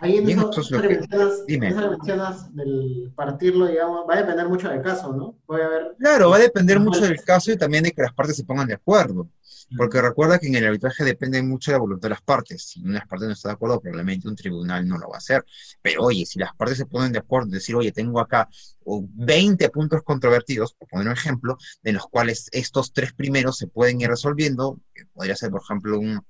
Ahí 0.00 0.18
en 0.18 0.28
eso, 0.28 0.50
eso 0.50 0.80
que, 0.80 0.88
mencionas, 0.88 1.46
dime. 1.46 1.68
Eso 1.68 1.80
que 1.80 1.88
mencionas 1.88 2.54
del 2.54 3.12
partirlo, 3.14 3.66
digamos, 3.66 4.06
va 4.08 4.14
a 4.14 4.18
depender 4.18 4.46
mucho 4.48 4.68
del 4.68 4.82
caso, 4.82 5.12
¿no? 5.12 5.38
Puede 5.46 5.64
haber... 5.64 5.96
Claro, 5.98 6.30
va 6.30 6.36
a 6.36 6.40
depender 6.40 6.78
mucho 6.78 7.00
del 7.00 7.22
caso 7.22 7.50
y 7.50 7.56
también 7.56 7.84
de 7.84 7.92
que 7.92 8.02
las 8.02 8.12
partes 8.12 8.36
se 8.36 8.44
pongan 8.44 8.68
de 8.68 8.74
acuerdo. 8.74 9.30
Porque 9.76 10.00
recuerda 10.00 10.38
que 10.38 10.46
en 10.46 10.54
el 10.54 10.66
arbitraje 10.66 11.02
depende 11.02 11.42
mucho 11.42 11.70
de 11.70 11.76
la 11.76 11.80
voluntad 11.80 12.08
de 12.08 12.10
las 12.10 12.22
partes. 12.22 12.68
Si 12.68 12.80
una 12.80 12.92
de 12.92 12.98
las 13.00 13.08
partes 13.08 13.26
no 13.26 13.32
está 13.32 13.48
de 13.48 13.54
acuerdo, 13.54 13.80
probablemente 13.80 14.28
un 14.28 14.36
tribunal 14.36 14.86
no 14.86 14.96
lo 14.96 15.08
va 15.08 15.16
a 15.16 15.18
hacer. 15.18 15.44
Pero 15.82 16.04
oye, 16.04 16.24
si 16.24 16.38
las 16.38 16.54
partes 16.54 16.78
se 16.78 16.86
ponen 16.86 17.12
de 17.12 17.18
acuerdo, 17.18 17.48
decir, 17.48 17.74
oye, 17.74 17.90
tengo 17.90 18.20
acá 18.20 18.48
20 18.84 19.68
puntos 19.70 20.02
controvertidos, 20.04 20.74
por 20.74 20.88
poner 20.88 21.08
un 21.08 21.14
ejemplo, 21.14 21.56
de 21.82 21.92
los 21.92 22.06
cuales 22.06 22.48
estos 22.52 22.92
tres 22.92 23.12
primeros 23.12 23.56
se 23.56 23.66
pueden 23.66 24.00
ir 24.00 24.08
resolviendo, 24.08 24.78
podría 25.12 25.34
ser, 25.34 25.50
por 25.50 25.62
ejemplo, 25.62 25.98
un, 25.98 26.20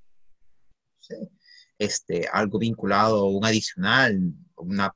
este, 1.79 2.29
algo 2.33 2.59
vinculado, 2.59 3.27
un 3.27 3.45
adicional, 3.45 4.19
una, 4.57 4.93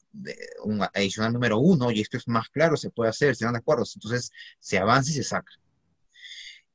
un 0.64 0.82
adicional 0.94 1.32
número 1.32 1.58
uno, 1.58 1.90
y 1.90 2.00
esto 2.00 2.16
es 2.16 2.26
más 2.28 2.48
claro, 2.48 2.76
se 2.76 2.90
puede 2.90 3.10
hacer, 3.10 3.36
se 3.36 3.44
dan 3.44 3.54
de 3.54 3.60
acuerdo. 3.60 3.84
Entonces, 3.94 4.30
se 4.58 4.78
avanza 4.78 5.10
y 5.10 5.14
se 5.14 5.22
saca. 5.24 5.52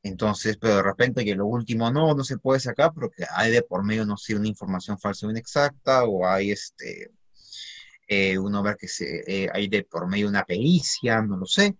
Entonces, 0.03 0.58
pero 0.62 0.76
de 0.76 0.84
repente 0.84 1.26
que 1.26 1.34
lo 1.34 1.47
último 1.47 1.89
no, 1.91 2.14
no 2.14 2.24
se 2.24 2.38
puede 2.38 2.60
sacar 2.60 2.93
porque 2.93 3.26
hay 3.32 3.51
de 3.51 3.64
por 3.64 3.84
medio, 3.84 4.06
no 4.06 4.18
sé, 4.18 4.36
una 4.36 4.47
información 4.47 4.99
falsa 4.99 5.26
o 5.26 5.32
inexacta, 5.32 6.03
o 6.03 6.28
hay 6.28 6.51
este, 6.51 7.12
eh, 8.08 8.38
uno 8.38 8.62
ver 8.62 8.78
que 8.78 8.88
eh, 9.28 9.49
hay 9.51 9.68
de 9.68 9.84
por 9.84 10.08
medio 10.08 10.28
una 10.28 10.43
pericia, 10.43 11.22
no 11.24 11.38
lo 11.38 11.47
sé, 11.47 11.76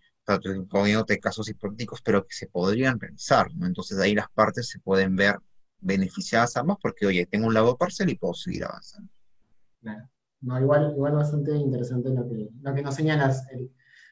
poniéndote 0.69 1.19
casos 1.19 1.49
hipotéticos, 1.49 2.01
pero 2.01 2.26
que 2.26 2.34
se 2.36 2.47
podrían 2.47 2.99
realizar. 2.99 3.47
Entonces 3.61 3.99
ahí 3.99 4.15
las 4.15 4.30
partes 4.32 4.69
se 4.69 4.80
pueden 4.80 5.15
ver 5.15 5.38
beneficiadas 5.86 6.57
ambas 6.57 6.77
porque, 6.81 7.05
oye, 7.05 7.25
tengo 7.25 7.47
un 7.47 7.53
lado 7.53 7.77
parcial 7.77 8.09
y 8.09 8.15
puedo 8.15 8.33
seguir 8.33 8.65
avanzando. 8.65 9.09
Claro. 9.81 10.09
No, 10.41 10.59
igual, 10.59 10.93
igual 10.95 11.13
bastante 11.13 11.55
interesante 11.55 12.09
lo 12.09 12.27
que, 12.27 12.49
lo 12.61 12.73
que 12.73 12.81
nos 12.81 12.95
señalas, 12.95 13.47
Eric. 13.51 13.71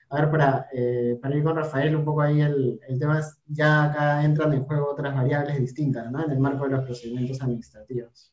A 0.09 0.21
ver, 0.21 0.32
para, 0.32 0.67
eh, 0.74 1.17
para 1.21 1.36
ir 1.36 1.43
con 1.43 1.55
Rafael, 1.55 1.95
un 1.95 2.05
poco 2.05 2.21
ahí 2.21 2.41
el, 2.41 2.80
el, 2.88 2.99
tema 2.99 3.19
es, 3.19 3.38
ya 3.47 3.86
acá 3.86 4.24
entran 4.24 4.53
en 4.53 4.63
juego 4.63 4.91
otras 4.91 5.15
variables 5.15 5.59
distintas, 5.59 6.11
¿no? 6.11 6.24
En 6.24 6.32
el 6.32 6.39
marco 6.39 6.65
de 6.65 6.71
los 6.71 6.86
procedimientos 6.86 7.41
administrativos. 7.41 8.32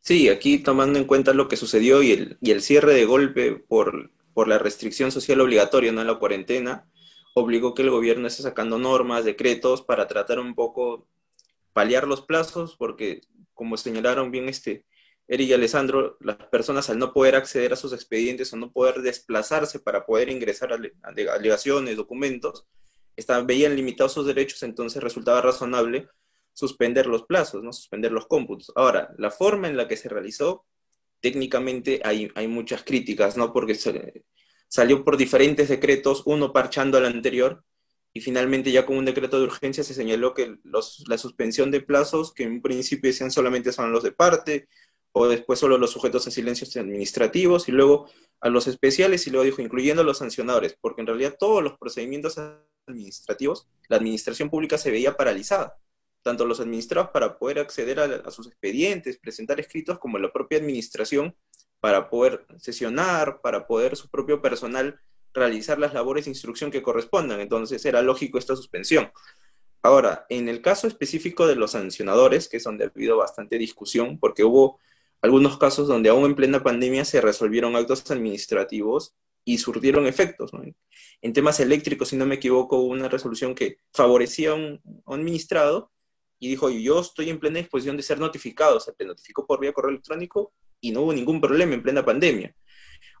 Sí, 0.00 0.28
aquí 0.28 0.58
tomando 0.58 0.98
en 0.98 1.06
cuenta 1.06 1.32
lo 1.32 1.48
que 1.48 1.56
sucedió 1.56 2.02
y 2.02 2.12
el, 2.12 2.38
y 2.40 2.52
el 2.52 2.62
cierre 2.62 2.94
de 2.94 3.06
golpe 3.06 3.52
por, 3.52 4.10
por 4.32 4.46
la 4.46 4.58
restricción 4.58 5.10
social 5.10 5.40
obligatoria, 5.40 5.90
¿no? 5.90 6.04
La 6.04 6.18
cuarentena, 6.18 6.86
obligó 7.34 7.74
que 7.74 7.82
el 7.82 7.90
gobierno 7.90 8.28
esté 8.28 8.42
sacando 8.42 8.78
normas, 8.78 9.24
decretos 9.24 9.82
para 9.82 10.06
tratar 10.06 10.38
un 10.38 10.54
poco 10.54 11.08
paliar 11.74 12.08
los 12.08 12.22
plazos, 12.22 12.76
porque 12.76 13.20
como 13.52 13.76
señalaron 13.76 14.30
bien 14.30 14.48
este, 14.48 14.86
Eric 15.28 15.48
y 15.48 15.52
Alessandro, 15.52 16.16
las 16.20 16.36
personas 16.36 16.88
al 16.88 16.98
no 16.98 17.12
poder 17.12 17.36
acceder 17.36 17.74
a 17.74 17.76
sus 17.76 17.92
expedientes 17.92 18.52
o 18.52 18.56
no 18.56 18.72
poder 18.72 19.02
desplazarse 19.02 19.80
para 19.80 20.06
poder 20.06 20.30
ingresar 20.30 20.72
a, 20.72 20.78
alegaciones, 21.02 21.96
documentos, 21.96 22.66
estaban, 23.16 23.46
veían 23.46 23.76
limitados 23.76 24.12
sus 24.12 24.26
derechos, 24.26 24.62
entonces 24.62 25.02
resultaba 25.02 25.42
razonable 25.42 26.08
suspender 26.52 27.06
los 27.06 27.24
plazos, 27.24 27.62
¿no? 27.62 27.72
suspender 27.72 28.12
los 28.12 28.26
cómputos. 28.26 28.72
Ahora, 28.74 29.12
la 29.18 29.30
forma 29.30 29.68
en 29.68 29.76
la 29.76 29.88
que 29.88 29.96
se 29.96 30.08
realizó, 30.08 30.64
técnicamente 31.20 32.00
hay, 32.04 32.30
hay 32.34 32.48
muchas 32.48 32.84
críticas, 32.84 33.36
¿no? 33.36 33.52
porque 33.52 33.74
se, 33.74 34.24
salió 34.68 35.04
por 35.04 35.16
diferentes 35.16 35.68
decretos, 35.68 36.22
uno 36.26 36.52
parchando 36.52 36.98
al 36.98 37.06
anterior, 37.06 37.64
y 38.16 38.20
finalmente 38.20 38.70
ya 38.70 38.86
con 38.86 38.96
un 38.96 39.04
decreto 39.04 39.38
de 39.38 39.46
urgencia 39.46 39.82
se 39.82 39.92
señaló 39.92 40.34
que 40.34 40.56
los, 40.62 41.02
la 41.08 41.18
suspensión 41.18 41.72
de 41.72 41.80
plazos, 41.80 42.32
que 42.32 42.44
en 42.44 42.62
principio 42.62 43.10
decían 43.10 43.32
solamente 43.32 43.72
son 43.72 43.90
los 43.90 44.04
de 44.04 44.12
parte, 44.12 44.68
o 45.10 45.26
después 45.26 45.58
solo 45.58 45.78
los 45.78 45.90
sujetos 45.90 46.26
a 46.28 46.30
silencios 46.30 46.76
administrativos, 46.76 47.68
y 47.68 47.72
luego 47.72 48.08
a 48.40 48.48
los 48.48 48.68
especiales, 48.68 49.26
y 49.26 49.30
luego 49.30 49.44
dijo, 49.44 49.62
incluyendo 49.62 50.02
a 50.02 50.04
los 50.04 50.18
sancionadores, 50.18 50.78
porque 50.80 51.00
en 51.00 51.08
realidad 51.08 51.36
todos 51.38 51.60
los 51.60 51.76
procedimientos 51.76 52.38
administrativos, 52.86 53.66
la 53.88 53.96
administración 53.96 54.48
pública 54.48 54.78
se 54.78 54.92
veía 54.92 55.16
paralizada, 55.16 55.76
tanto 56.22 56.46
los 56.46 56.60
administrados 56.60 57.10
para 57.10 57.36
poder 57.36 57.58
acceder 57.58 57.98
a, 57.98 58.04
a 58.04 58.30
sus 58.30 58.46
expedientes, 58.46 59.18
presentar 59.18 59.58
escritos, 59.58 59.98
como 59.98 60.18
la 60.18 60.32
propia 60.32 60.58
administración 60.58 61.34
para 61.80 62.08
poder 62.08 62.46
sesionar, 62.58 63.40
para 63.42 63.66
poder 63.66 63.96
su 63.96 64.08
propio 64.08 64.40
personal 64.40 65.00
realizar 65.34 65.78
las 65.78 65.92
labores 65.92 66.24
de 66.24 66.30
instrucción 66.30 66.70
que 66.70 66.82
correspondan. 66.82 67.40
Entonces 67.40 67.84
era 67.84 68.00
lógico 68.00 68.38
esta 68.38 68.56
suspensión. 68.56 69.10
Ahora, 69.82 70.24
en 70.30 70.48
el 70.48 70.62
caso 70.62 70.86
específico 70.86 71.46
de 71.46 71.56
los 71.56 71.72
sancionadores, 71.72 72.48
que 72.48 72.56
es 72.56 72.64
donde 72.64 72.84
ha 72.84 72.88
habido 72.88 73.18
bastante 73.18 73.58
discusión, 73.58 74.18
porque 74.18 74.44
hubo 74.44 74.78
algunos 75.20 75.58
casos 75.58 75.88
donde 75.88 76.08
aún 76.08 76.24
en 76.24 76.34
plena 76.34 76.62
pandemia 76.62 77.04
se 77.04 77.20
resolvieron 77.20 77.76
actos 77.76 78.10
administrativos 78.10 79.14
y 79.44 79.58
surtieron 79.58 80.06
efectos. 80.06 80.52
En 81.20 81.32
temas 81.32 81.60
eléctricos, 81.60 82.08
si 82.08 82.16
no 82.16 82.26
me 82.26 82.36
equivoco, 82.36 82.78
hubo 82.78 82.92
una 82.92 83.08
resolución 83.08 83.54
que 83.54 83.78
favorecía 83.92 84.52
a 84.52 84.54
un, 84.54 84.80
administrado 85.06 85.92
y 86.38 86.48
dijo, 86.48 86.70
yo 86.70 87.00
estoy 87.00 87.30
en 87.30 87.38
plena 87.38 87.58
disposición 87.58 87.96
de 87.96 88.02
ser 88.02 88.18
notificado, 88.18 88.80
se 88.80 88.92
te 88.92 89.04
notificó 89.04 89.46
por 89.46 89.60
vía 89.60 89.72
correo 89.72 89.90
electrónico 89.90 90.52
y 90.80 90.92
no 90.92 91.02
hubo 91.02 91.12
ningún 91.12 91.40
problema 91.40 91.74
en 91.74 91.82
plena 91.82 92.04
pandemia. 92.04 92.54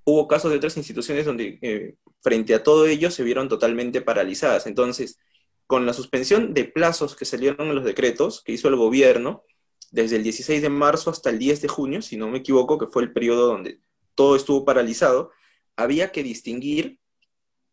Hubo 0.04 0.28
casos 0.28 0.50
de 0.50 0.58
otras 0.58 0.76
instituciones 0.76 1.24
donde 1.24 1.58
eh, 1.62 1.96
frente 2.22 2.54
a 2.54 2.62
todo 2.62 2.86
ello 2.86 3.10
se 3.10 3.22
vieron 3.22 3.48
totalmente 3.48 4.02
paralizadas. 4.02 4.66
Entonces, 4.66 5.18
con 5.66 5.86
la 5.86 5.92
suspensión 5.92 6.54
de 6.54 6.64
plazos 6.64 7.16
que 7.16 7.24
salieron 7.24 7.68
en 7.68 7.74
los 7.74 7.84
decretos 7.84 8.42
que 8.42 8.52
hizo 8.52 8.68
el 8.68 8.76
gobierno, 8.76 9.44
desde 9.90 10.16
el 10.16 10.22
16 10.24 10.60
de 10.60 10.68
marzo 10.68 11.10
hasta 11.10 11.30
el 11.30 11.38
10 11.38 11.62
de 11.62 11.68
junio, 11.68 12.02
si 12.02 12.16
no 12.16 12.28
me 12.28 12.38
equivoco, 12.38 12.78
que 12.78 12.86
fue 12.86 13.02
el 13.02 13.12
periodo 13.12 13.46
donde 13.46 13.80
todo 14.14 14.36
estuvo 14.36 14.64
paralizado, 14.64 15.30
había 15.76 16.12
que 16.12 16.22
distinguir 16.22 16.98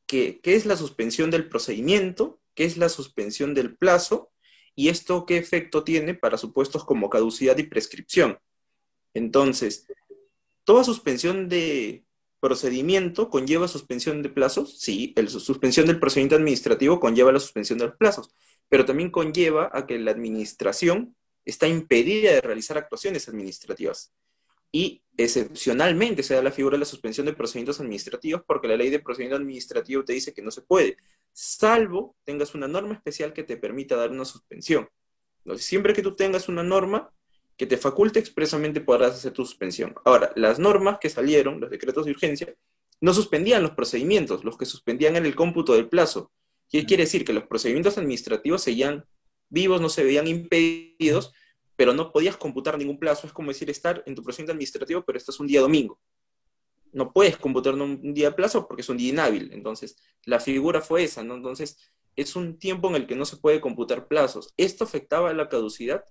qué 0.06 0.40
es 0.44 0.66
la 0.66 0.76
suspensión 0.76 1.32
del 1.32 1.48
procedimiento, 1.48 2.42
qué 2.54 2.66
es 2.66 2.78
la 2.78 2.90
suspensión 2.90 3.54
del 3.54 3.78
plazo 3.78 4.32
y 4.76 4.90
esto 4.90 5.26
qué 5.26 5.38
efecto 5.38 5.84
tiene 5.84 6.14
para 6.14 6.38
supuestos 6.38 6.84
como 6.84 7.10
caducidad 7.10 7.58
y 7.58 7.64
prescripción. 7.64 8.40
Entonces, 9.14 9.88
toda 10.64 10.84
suspensión 10.84 11.50
de 11.50 12.06
procedimiento 12.42 13.30
conlleva 13.30 13.68
suspensión 13.70 14.22
de 14.22 14.30
plazos, 14.30 14.80
sí, 14.80 15.14
la 15.16 15.30
suspensión 15.30 15.86
del 15.86 16.00
procedimiento 16.00 16.36
administrativo 16.36 17.00
conlleva 17.00 17.32
la 17.32 17.40
suspensión 17.40 17.80
de 17.80 17.86
los 17.86 17.96
plazos, 17.96 18.34
pero 18.68 18.84
también 18.84 19.12
conlleva 19.12 19.70
a 19.72 19.86
que 19.86 19.98
la 20.00 20.12
administración 20.12 21.16
está 21.46 21.68
impedida 21.68 22.34
de 22.34 22.42
realizar 22.42 22.78
actuaciones 22.78 23.30
administrativas. 23.30 24.12
Y 24.72 25.04
excepcionalmente 25.18 26.24
se 26.24 26.34
da 26.34 26.42
la 26.42 26.52
figura 26.52 26.76
de 26.76 26.80
la 26.80 26.86
suspensión 26.86 27.26
de 27.28 27.34
procedimientos 27.34 27.80
administrativos 27.80 28.42
porque 28.48 28.68
la 28.68 28.78
ley 28.78 28.90
de 28.90 29.00
procedimiento 29.00 29.38
administrativo 29.38 30.04
te 30.04 30.14
dice 30.14 30.34
que 30.34 30.42
no 30.42 30.50
se 30.50 30.62
puede, 30.62 30.98
salvo 31.32 32.16
tengas 32.24 32.56
una 32.56 32.68
norma 32.68 32.96
especial 32.96 33.34
que 33.34 33.44
te 33.44 33.58
permita 33.58 33.96
dar 33.96 34.12
una 34.12 34.26
suspensión. 34.26 34.90
Entonces, 35.44 35.66
siempre 35.66 35.94
que 35.94 36.02
tú 36.02 36.16
tengas 36.16 36.50
una 36.50 36.64
norma 36.64 37.12
que 37.62 37.68
te 37.68 37.78
faculte 37.78 38.18
expresamente 38.18 38.82
podrás 38.82 39.14
hacer 39.14 39.34
tu 39.34 39.46
suspensión. 39.46 39.94
Ahora, 40.04 40.34
las 40.36 40.58
normas 40.58 40.98
que 41.00 41.12
salieron, 41.12 41.62
los 41.62 41.70
decretos 41.70 42.06
de 42.06 42.12
urgencia, 42.12 42.56
no 43.00 43.14
suspendían 43.14 43.62
los 43.62 43.74
procedimientos, 43.74 44.44
los 44.44 44.58
que 44.58 44.66
suspendían 44.66 45.16
en 45.16 45.28
el 45.28 45.36
cómputo 45.36 45.74
del 45.74 45.88
plazo. 45.88 46.32
¿Qué 46.72 46.88
quiere 46.88 47.04
decir? 47.04 47.24
Que 47.24 47.34
los 47.34 47.44
procedimientos 47.44 48.00
administrativos 48.00 48.64
seguían 48.64 49.06
vivos, 49.48 49.80
no 49.80 49.90
se 49.90 50.04
veían 50.04 50.28
impedidos, 50.28 51.34
pero 51.76 51.94
no 51.94 52.12
podías 52.12 52.36
computar 52.36 52.80
ningún 52.80 52.98
plazo. 52.98 53.28
Es 53.28 53.34
como 53.34 53.50
decir, 53.50 53.70
estar 53.70 54.02
en 54.08 54.16
tu 54.16 54.24
procedimiento 54.24 54.54
administrativo, 54.54 55.04
pero 55.06 55.20
estás 55.20 55.40
un 55.40 55.46
día 55.46 55.62
domingo. 55.62 56.00
No 56.94 57.14
puedes 57.14 57.38
computar 57.38 57.76
un 57.76 58.16
día 58.16 58.32
de 58.32 58.36
plazo 58.36 58.68
porque 58.68 58.82
es 58.82 58.90
un 58.90 58.98
día 58.98 59.10
inhábil. 59.10 59.52
Entonces, 59.54 59.98
la 60.26 60.40
figura 60.40 60.82
fue 60.82 61.04
esa, 61.04 61.24
¿no? 61.24 61.36
Entonces, 61.36 61.78
es 62.16 62.36
un 62.36 62.58
tiempo 62.58 62.90
en 62.90 62.96
el 62.96 63.06
que 63.06 63.16
no 63.16 63.26
se 63.26 63.38
puede 63.38 63.62
computar 63.62 64.08
plazos. 64.08 64.52
Esto 64.58 64.84
afectaba 64.84 65.30
a 65.30 65.34
la 65.36 65.48
caducidad. 65.48 66.04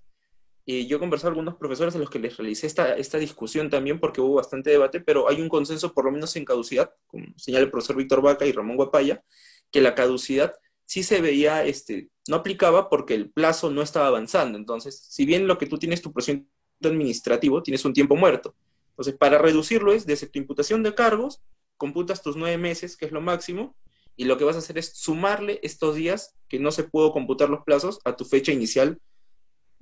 Y 0.65 0.87
yo 0.87 0.99
conversé 0.99 1.23
con 1.23 1.33
algunos 1.33 1.55
profesores 1.55 1.95
a 1.95 1.99
los 1.99 2.09
que 2.09 2.19
les 2.19 2.37
realicé 2.37 2.67
esta, 2.67 2.95
esta 2.95 3.17
discusión 3.17 3.69
también 3.69 3.99
porque 3.99 4.21
hubo 4.21 4.35
bastante 4.35 4.69
debate, 4.69 4.99
pero 4.99 5.27
hay 5.27 5.41
un 5.41 5.49
consenso, 5.49 5.93
por 5.93 6.05
lo 6.05 6.11
menos 6.11 6.35
en 6.35 6.45
caducidad, 6.45 6.93
como 7.07 7.25
señala 7.35 7.65
el 7.65 7.71
profesor 7.71 7.95
Víctor 7.95 8.21
Vaca 8.21 8.45
y 8.45 8.51
Ramón 8.51 8.77
Guapaya, 8.77 9.23
que 9.71 9.81
la 9.81 9.95
caducidad 9.95 10.53
sí 10.85 11.03
se 11.03 11.21
veía, 11.21 11.65
este, 11.65 12.09
no 12.27 12.35
aplicaba 12.35 12.89
porque 12.89 13.15
el 13.15 13.31
plazo 13.31 13.71
no 13.71 13.81
estaba 13.81 14.07
avanzando. 14.07 14.57
Entonces, 14.57 15.07
si 15.09 15.25
bien 15.25 15.47
lo 15.47 15.57
que 15.57 15.65
tú 15.65 15.77
tienes 15.77 16.01
tu 16.01 16.11
procedimiento 16.11 16.51
administrativo, 16.83 17.63
tienes 17.63 17.83
un 17.85 17.93
tiempo 17.93 18.15
muerto. 18.15 18.55
Entonces, 18.89 19.15
para 19.15 19.37
reducirlo 19.37 19.93
es, 19.93 20.05
desde 20.05 20.27
tu 20.27 20.37
imputación 20.37 20.83
de 20.83 20.93
cargos, 20.93 21.41
computas 21.77 22.21
tus 22.21 22.35
nueve 22.35 22.57
meses, 22.57 22.97
que 22.97 23.05
es 23.05 23.11
lo 23.11 23.21
máximo, 23.21 23.75
y 24.15 24.25
lo 24.25 24.37
que 24.37 24.43
vas 24.43 24.55
a 24.55 24.59
hacer 24.59 24.77
es 24.77 24.91
sumarle 24.93 25.59
estos 25.63 25.95
días 25.95 26.35
que 26.47 26.59
no 26.59 26.71
se 26.71 26.83
pudo 26.83 27.11
computar 27.11 27.49
los 27.49 27.63
plazos 27.63 27.99
a 28.03 28.15
tu 28.15 28.25
fecha 28.25 28.51
inicial 28.51 28.99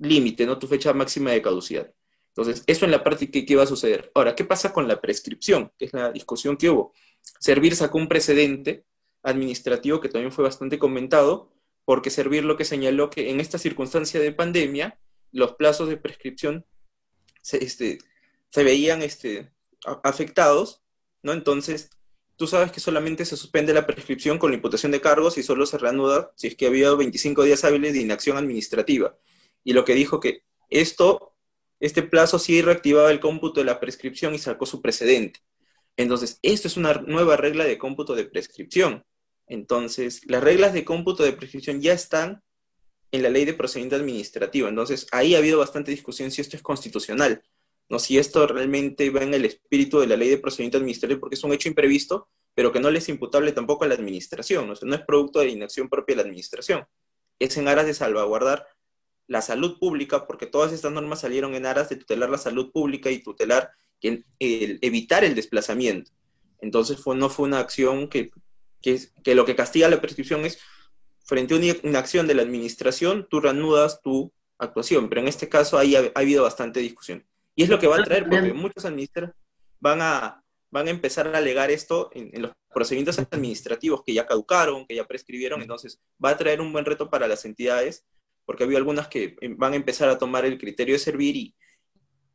límite, 0.00 0.46
¿no? 0.46 0.58
Tu 0.58 0.66
fecha 0.66 0.92
máxima 0.92 1.30
de 1.30 1.42
caducidad. 1.42 1.92
Entonces, 2.28 2.64
eso 2.66 2.84
en 2.84 2.90
la 2.90 3.02
parte 3.02 3.30
que, 3.30 3.56
va 3.56 3.64
a 3.64 3.66
suceder. 3.66 4.10
Ahora, 4.14 4.34
¿qué 4.34 4.44
pasa 4.44 4.72
con 4.72 4.88
la 4.88 5.00
prescripción? 5.00 5.72
Que 5.78 5.86
es 5.86 5.92
la 5.92 6.12
discusión 6.12 6.56
que 6.56 6.70
hubo. 6.70 6.92
Servir 7.38 7.74
sacó 7.76 7.98
un 7.98 8.08
precedente 8.08 8.84
administrativo 9.22 10.00
que 10.00 10.08
también 10.08 10.32
fue 10.32 10.44
bastante 10.44 10.78
comentado, 10.78 11.52
porque 11.84 12.10
Servir 12.10 12.44
lo 12.44 12.56
que 12.56 12.64
señaló 12.64 13.10
que 13.10 13.30
en 13.30 13.40
esta 13.40 13.58
circunstancia 13.58 14.20
de 14.20 14.32
pandemia, 14.32 14.98
los 15.32 15.54
plazos 15.54 15.88
de 15.88 15.96
prescripción 15.96 16.64
se, 17.42 17.62
este, 17.64 17.98
se 18.48 18.64
veían 18.64 19.02
este, 19.02 19.52
afectados, 20.04 20.82
¿no? 21.22 21.32
Entonces, 21.32 21.90
tú 22.36 22.46
sabes 22.46 22.70
que 22.70 22.80
solamente 22.80 23.24
se 23.24 23.36
suspende 23.36 23.74
la 23.74 23.86
prescripción 23.86 24.38
con 24.38 24.50
la 24.50 24.56
imputación 24.56 24.92
de 24.92 25.00
cargos 25.00 25.36
y 25.36 25.42
solo 25.42 25.66
se 25.66 25.78
reanuda 25.78 26.32
si 26.36 26.46
es 26.46 26.56
que 26.56 26.66
ha 26.66 26.68
habido 26.68 26.96
25 26.96 27.42
días 27.42 27.64
hábiles 27.64 27.92
de 27.92 28.00
inacción 28.00 28.36
administrativa. 28.36 29.16
Y 29.64 29.72
lo 29.72 29.84
que 29.84 29.94
dijo 29.94 30.20
que 30.20 30.42
esto, 30.68 31.34
este 31.80 32.02
plazo 32.02 32.38
sí 32.38 32.62
reactivaba 32.62 33.10
el 33.10 33.20
cómputo 33.20 33.60
de 33.60 33.66
la 33.66 33.80
prescripción 33.80 34.34
y 34.34 34.38
sacó 34.38 34.66
su 34.66 34.80
precedente. 34.80 35.40
Entonces, 35.96 36.38
esto 36.42 36.68
es 36.68 36.76
una 36.76 36.94
nueva 36.94 37.36
regla 37.36 37.64
de 37.64 37.78
cómputo 37.78 38.14
de 38.14 38.24
prescripción. 38.24 39.04
Entonces, 39.46 40.22
las 40.26 40.42
reglas 40.42 40.72
de 40.72 40.84
cómputo 40.84 41.24
de 41.24 41.32
prescripción 41.32 41.80
ya 41.80 41.92
están 41.92 42.42
en 43.12 43.22
la 43.22 43.28
ley 43.28 43.44
de 43.44 43.54
procedimiento 43.54 43.96
administrativo. 43.96 44.68
Entonces, 44.68 45.06
ahí 45.12 45.34
ha 45.34 45.38
habido 45.38 45.58
bastante 45.58 45.90
discusión 45.90 46.30
si 46.30 46.40
esto 46.40 46.56
es 46.56 46.62
constitucional. 46.62 47.42
¿no? 47.88 47.98
Si 47.98 48.18
esto 48.18 48.46
realmente 48.46 49.10
va 49.10 49.22
en 49.22 49.34
el 49.34 49.44
espíritu 49.44 49.98
de 49.98 50.06
la 50.06 50.16
ley 50.16 50.30
de 50.30 50.38
procedimiento 50.38 50.78
administrativo, 50.78 51.20
porque 51.20 51.34
es 51.34 51.44
un 51.44 51.52
hecho 51.52 51.68
imprevisto, 51.68 52.28
pero 52.54 52.72
que 52.72 52.80
no 52.80 52.90
le 52.90 52.98
es 52.98 53.08
imputable 53.08 53.52
tampoco 53.52 53.84
a 53.84 53.88
la 53.88 53.94
administración, 53.94 54.70
o 54.70 54.74
no 54.80 54.94
es 54.94 55.02
producto 55.02 55.40
de 55.40 55.48
inacción 55.48 55.88
propia 55.88 56.14
de 56.14 56.22
la 56.22 56.28
administración, 56.28 56.86
es 57.38 57.56
en 57.56 57.68
aras 57.68 57.86
de 57.86 57.94
salvaguardar 57.94 58.66
la 59.30 59.42
salud 59.42 59.78
pública, 59.78 60.26
porque 60.26 60.46
todas 60.46 60.72
estas 60.72 60.90
normas 60.90 61.20
salieron 61.20 61.54
en 61.54 61.64
aras 61.64 61.88
de 61.88 61.94
tutelar 61.94 62.28
la 62.28 62.36
salud 62.36 62.72
pública 62.72 63.12
y 63.12 63.22
tutelar 63.22 63.70
el, 64.02 64.26
evitar 64.40 65.22
el 65.22 65.36
desplazamiento. 65.36 66.10
Entonces 66.60 66.98
fue, 66.98 67.14
no 67.14 67.30
fue 67.30 67.46
una 67.46 67.60
acción 67.60 68.08
que, 68.08 68.32
que, 68.82 69.00
que 69.22 69.36
lo 69.36 69.44
que 69.44 69.54
castiga 69.54 69.88
la 69.88 70.00
prescripción 70.00 70.44
es, 70.44 70.58
frente 71.22 71.54
a 71.54 71.88
una 71.88 72.00
acción 72.00 72.26
de 72.26 72.34
la 72.34 72.42
administración, 72.42 73.28
tú 73.30 73.38
reanudas 73.38 74.02
tu 74.02 74.32
actuación, 74.58 75.08
pero 75.08 75.20
en 75.20 75.28
este 75.28 75.48
caso 75.48 75.78
ahí 75.78 75.94
ha 75.94 76.10
habido 76.16 76.42
bastante 76.42 76.80
discusión. 76.80 77.24
Y 77.54 77.62
es 77.62 77.68
lo 77.68 77.78
que 77.78 77.86
va 77.86 77.98
a 77.98 78.02
traer, 78.02 78.28
porque 78.28 78.52
muchos 78.52 78.84
administradores 78.84 79.36
van 79.78 80.02
a, 80.02 80.42
van 80.72 80.88
a 80.88 80.90
empezar 80.90 81.28
a 81.28 81.38
alegar 81.38 81.70
esto 81.70 82.10
en, 82.14 82.42
los 82.42 82.50
procedimientos 82.74 83.20
administrativos 83.20 84.02
que 84.04 84.12
ya 84.12 84.26
caducaron, 84.26 84.88
que 84.88 84.96
ya 84.96 85.06
prescribieron, 85.06 85.62
entonces 85.62 86.00
va 86.22 86.30
a 86.30 86.36
traer 86.36 86.60
un 86.60 86.72
buen 86.72 86.84
reto 86.84 87.08
para 87.08 87.28
las 87.28 87.44
entidades, 87.44 88.04
porque 88.44 88.64
había 88.64 88.78
algunas 88.78 89.08
que 89.08 89.36
em, 89.40 89.56
van 89.56 89.72
a 89.72 89.76
empezar 89.76 90.08
a 90.08 90.18
tomar 90.18 90.44
el 90.44 90.58
criterio 90.58 90.94
de 90.94 90.98
servir 90.98 91.36
y, 91.36 91.54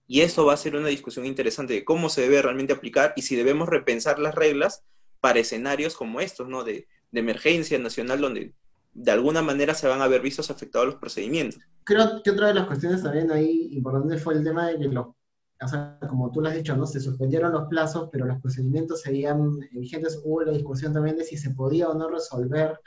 y 0.07 0.21
eso 0.21 0.45
va 0.45 0.53
a 0.53 0.57
ser 0.57 0.75
una 0.75 0.87
discusión 0.87 1.25
interesante 1.25 1.73
de 1.73 1.85
cómo 1.85 2.09
se 2.09 2.21
debe 2.21 2.41
realmente 2.41 2.73
aplicar 2.73 3.13
y 3.15 3.23
si 3.23 3.35
debemos 3.35 3.69
repensar 3.69 4.19
las 4.19 4.35
reglas 4.35 4.83
para 5.19 5.39
escenarios 5.39 5.95
como 5.95 6.19
estos, 6.21 6.47
¿no? 6.47 6.63
De, 6.63 6.87
de 7.11 7.19
emergencia 7.19 7.79
nacional 7.79 8.21
donde 8.21 8.53
de 8.93 9.11
alguna 9.11 9.41
manera 9.41 9.73
se 9.73 9.87
van 9.87 10.01
a 10.01 10.07
ver 10.07 10.21
vistos 10.21 10.49
afectados 10.49 10.87
los 10.87 10.95
procedimientos. 10.95 11.59
Creo 11.83 12.21
que 12.23 12.31
otra 12.31 12.47
de 12.47 12.53
las 12.55 12.67
cuestiones 12.67 13.03
también 13.03 13.31
ahí 13.31 13.69
importante 13.71 14.17
fue 14.17 14.35
el 14.35 14.43
tema 14.43 14.67
de 14.67 14.79
que 14.79 14.87
los, 14.87 15.07
o 15.07 15.67
sea, 15.67 15.97
como 16.09 16.31
tú 16.31 16.41
lo 16.41 16.49
has 16.49 16.55
dicho, 16.55 16.75
¿no? 16.75 16.85
Se 16.85 16.99
suspendieron 16.99 17.51
los 17.51 17.67
plazos, 17.67 18.09
pero 18.11 18.25
los 18.25 18.41
procedimientos 18.41 19.01
seguían 19.01 19.59
vigentes. 19.71 20.21
Hubo 20.23 20.43
la 20.43 20.53
discusión 20.53 20.93
también 20.93 21.17
de 21.17 21.25
si 21.25 21.37
se 21.37 21.51
podía 21.51 21.89
o 21.89 21.93
no 21.93 22.09
resolver 22.09 22.79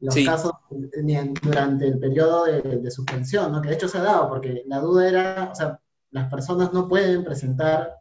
los 0.00 0.14
casos 0.24 0.52
durante 1.42 1.86
el 1.86 1.98
periodo 1.98 2.44
de, 2.44 2.90
suspensión, 2.90 3.52
¿no? 3.52 3.62
Que 3.62 3.70
de 3.70 3.74
hecho 3.74 3.88
se 3.88 3.98
ha 3.98 4.02
dado, 4.02 4.28
porque 4.28 4.62
la 4.66 4.80
duda 4.80 5.08
era, 5.08 5.50
o 5.52 5.54
sea, 5.54 5.80
las 6.10 6.30
personas 6.30 6.72
no 6.72 6.88
pueden 6.88 7.24
presentar 7.24 7.96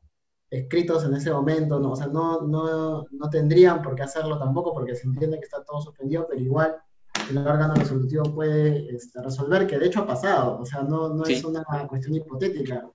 escritos 0.50 1.04
en 1.06 1.16
ese 1.16 1.32
momento, 1.32 1.80
¿no? 1.80 1.92
o 1.92 1.96
sea, 1.96 2.08
no, 2.08 2.42
no, 2.42 3.06
no 3.12 3.30
tendrían 3.30 3.82
por 3.82 3.96
qué 3.96 4.04
hacerlo 4.04 4.38
tampoco, 4.38 4.74
porque 4.74 4.96
se 4.96 5.08
entiende 5.08 5.38
que 5.38 5.46
está 5.46 5.64
todo 5.64 5.82
suspendido, 5.82 6.28
pero 6.30 6.40
igual 6.42 6.76
el 7.30 7.38
órgano 7.38 7.74
resolutivo 7.74 8.24
puede 8.34 8.94
este, 8.96 9.22
resolver, 9.22 9.66
que 9.66 9.80
de 9.80 9.88
hecho 9.88 10.02
ha 10.02 10.08
pasado, 10.08 10.60
o 10.60 10.66
sea, 10.66 10.84
no, 10.84 11.10
no 11.10 11.24
es 11.26 11.44
una 11.44 11.64
cuestión 11.88 12.16
hipotética. 12.16 12.88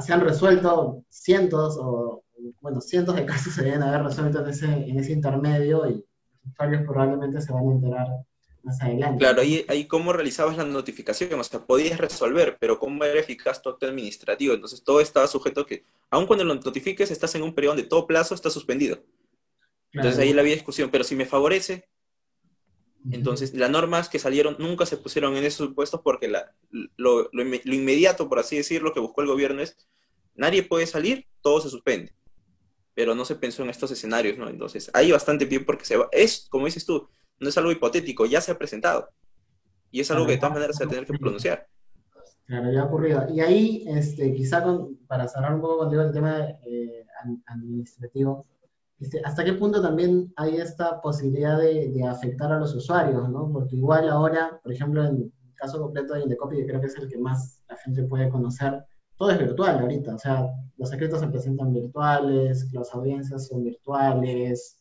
Se 0.00 0.12
han 0.12 0.20
resuelto 0.20 1.04
cientos 1.08 1.76
o, 1.80 2.24
bueno, 2.60 2.80
cientos 2.80 3.16
de 3.16 3.26
casos 3.26 3.54
se 3.54 3.64
deben 3.64 3.82
haber 3.82 4.04
resuelto 4.04 4.40
en 4.40 4.48
ese, 4.48 4.66
en 4.66 4.98
ese 4.98 5.12
intermedio 5.12 5.88
y 5.88 6.04
usuarios 6.50 6.82
probablemente 6.84 7.40
se 7.40 7.52
van 7.52 7.68
a 7.68 7.72
enterar 7.72 8.08
más 8.62 8.82
adelante. 8.82 9.18
Claro, 9.18 9.42
ahí, 9.42 9.64
ahí 9.68 9.86
cómo 9.86 10.12
realizabas 10.12 10.56
la 10.56 10.64
notificación, 10.64 11.38
o 11.38 11.44
sea, 11.44 11.60
podías 11.60 11.98
resolver, 11.98 12.56
pero 12.60 12.78
cómo 12.78 13.04
era 13.04 13.20
eficaz 13.20 13.62
tu 13.62 13.70
acto 13.70 13.86
administrativo, 13.86 14.54
entonces 14.54 14.82
todo 14.82 15.00
estaba 15.00 15.26
sujeto 15.26 15.62
a 15.62 15.66
que, 15.66 15.84
aun 16.10 16.26
cuando 16.26 16.44
lo 16.44 16.54
notifiques, 16.54 17.10
estás 17.10 17.34
en 17.34 17.42
un 17.42 17.54
periodo 17.54 17.76
donde 17.76 17.88
todo 17.88 18.06
plazo 18.06 18.34
está 18.34 18.50
suspendido. 18.50 18.98
Entonces 19.92 20.18
ahí 20.18 20.32
la 20.32 20.42
había 20.42 20.54
discusión, 20.54 20.90
pero 20.90 21.04
si 21.04 21.14
me 21.14 21.24
favorece, 21.24 21.88
entonces, 23.10 23.54
las 23.54 23.70
normas 23.70 24.08
que 24.08 24.18
salieron 24.18 24.56
nunca 24.58 24.84
se 24.84 24.96
pusieron 24.96 25.36
en 25.36 25.44
esos 25.44 25.68
supuestos 25.68 26.00
porque 26.02 26.30
lo, 26.96 27.30
inmediato, 27.42 28.28
por 28.28 28.38
así 28.38 28.56
decirlo, 28.56 28.92
que 28.92 29.00
buscó 29.00 29.22
el 29.22 29.28
gobierno 29.28 29.62
es, 29.62 29.76
nadie 30.34 30.62
puede 30.62 30.86
salir, 30.86 31.26
todo 31.40 31.60
se 31.60 31.70
suspende. 31.70 32.12
Pero 32.98 33.14
no 33.14 33.24
se 33.24 33.36
pensó 33.36 33.62
en 33.62 33.70
estos 33.70 33.92
escenarios, 33.92 34.36
¿no? 34.38 34.48
Entonces, 34.48 34.90
ahí 34.92 35.12
bastante 35.12 35.44
bien 35.44 35.64
porque 35.64 35.84
se 35.84 35.96
va, 35.96 36.08
es, 36.10 36.48
como 36.50 36.64
dices 36.66 36.84
tú, 36.84 37.08
no 37.38 37.48
es 37.48 37.56
algo 37.56 37.70
hipotético, 37.70 38.26
ya 38.26 38.40
se 38.40 38.50
ha 38.50 38.58
presentado. 38.58 39.10
Y 39.92 40.00
es 40.00 40.10
algo 40.10 40.26
que 40.26 40.32
de 40.32 40.38
todas 40.38 40.54
maneras 40.54 40.76
se 40.76 40.84
va 40.84 40.88
a 40.88 40.90
tener 40.90 41.06
que 41.06 41.16
pronunciar. 41.16 41.68
Claro, 42.46 42.72
ya 42.72 42.80
ha 42.80 42.84
ocurrido. 42.86 43.24
Y 43.32 43.40
ahí, 43.40 43.84
este, 43.86 44.34
quizá 44.34 44.64
para 45.06 45.28
cerrar 45.28 45.54
un 45.54 45.60
poco 45.60 45.78
contigo 45.78 46.02
el 46.02 46.10
tema 46.10 46.40
eh, 46.66 47.06
administrativo, 47.46 48.48
este, 48.98 49.22
¿hasta 49.24 49.44
qué 49.44 49.52
punto 49.52 49.80
también 49.80 50.32
hay 50.34 50.56
esta 50.56 51.00
posibilidad 51.00 51.56
de, 51.56 52.04
afectar 52.04 52.50
a 52.50 52.58
los 52.58 52.74
usuarios? 52.74 53.28
¿no? 53.28 53.48
Porque 53.52 53.76
igual 53.76 54.08
ahora, 54.08 54.58
por 54.60 54.72
ejemplo, 54.72 55.04
en 55.04 55.16
el 55.18 55.32
caso 55.54 55.80
completo 55.80 56.14
de 56.14 56.22
Indecopy, 56.22 56.56
que 56.56 56.66
creo 56.66 56.80
que 56.80 56.88
es 56.88 56.96
el 56.96 57.08
que 57.08 57.18
más 57.18 57.62
la 57.68 57.76
gente 57.76 58.02
puede 58.02 58.28
conocer, 58.28 58.84
todo 59.18 59.30
es 59.32 59.38
virtual 59.38 59.80
ahorita, 59.80 60.14
o 60.14 60.18
sea, 60.18 60.46
los 60.76 60.88
secretos 60.88 61.20
se 61.20 61.26
presentan 61.26 61.74
virtuales, 61.74 62.72
las 62.72 62.94
audiencias 62.94 63.48
son 63.48 63.64
virtuales, 63.64 64.78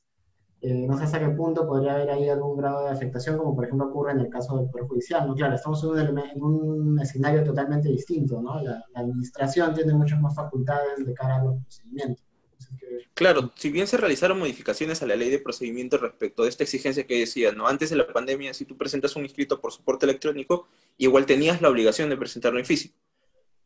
eh, 0.62 0.86
no 0.88 0.98
sé 0.98 1.04
hasta 1.04 1.20
qué 1.20 1.30
punto 1.30 1.68
podría 1.68 1.94
haber 1.94 2.10
ahí 2.12 2.30
algún 2.30 2.58
grado 2.58 2.86
de 2.86 2.92
afectación, 2.92 3.38
como 3.38 3.56
por 3.56 3.66
ejemplo 3.66 3.88
ocurre 3.88 4.12
en 4.12 4.22
el 4.22 4.30
caso 4.30 4.58
del 4.58 4.70
Poder 4.70 4.88
Judicial, 4.88 5.28
¿no? 5.28 5.36
Claro, 5.36 5.56
estamos 5.56 5.84
en 5.84 6.44
un, 6.44 7.00
escenario 7.00 7.44
totalmente 7.44 7.90
distinto, 7.90 8.42
¿no? 8.42 8.62
la, 8.62 8.84
administración 8.96 9.74
tiene 9.74 9.94
muchas 9.94 10.20
más 10.22 10.36
facultades 10.36 11.06
de 11.06 11.14
cara 11.14 11.38
a 11.38 11.44
los 11.44 11.62
procedimientos. 11.62 12.24
Claro, 13.14 13.52
si 13.56 13.72
bien 13.72 13.88
se 13.88 13.98
realizaron 13.98 14.40
modificaciones 14.40 15.02
a 15.02 15.08
la 15.08 15.16
ley 15.16 15.30
de 15.30 15.40
procedimiento 15.40 15.98
respecto 15.98 16.44
de 16.44 16.50
esta 16.50 16.64
exigencia 16.64 17.06
que 17.08 17.20
decía, 17.20 17.52
¿no? 17.52 17.68
Antes 17.68 17.90
de 17.90 17.96
la 17.96 18.08
pandemia, 18.08 18.54
si 18.54 18.66
tú 18.66 18.78
presentas 18.78 19.16
un 19.16 19.24
inscrito 19.24 19.60
por 19.60 19.72
soporte 19.72 20.06
electrónico, 20.06 20.68
igual 20.98 21.26
tenías 21.26 21.62
la 21.62 21.70
obligación 21.70 22.10
de 22.10 22.18
presentarlo 22.18 22.60
en 22.60 22.66
físico. 22.66 22.96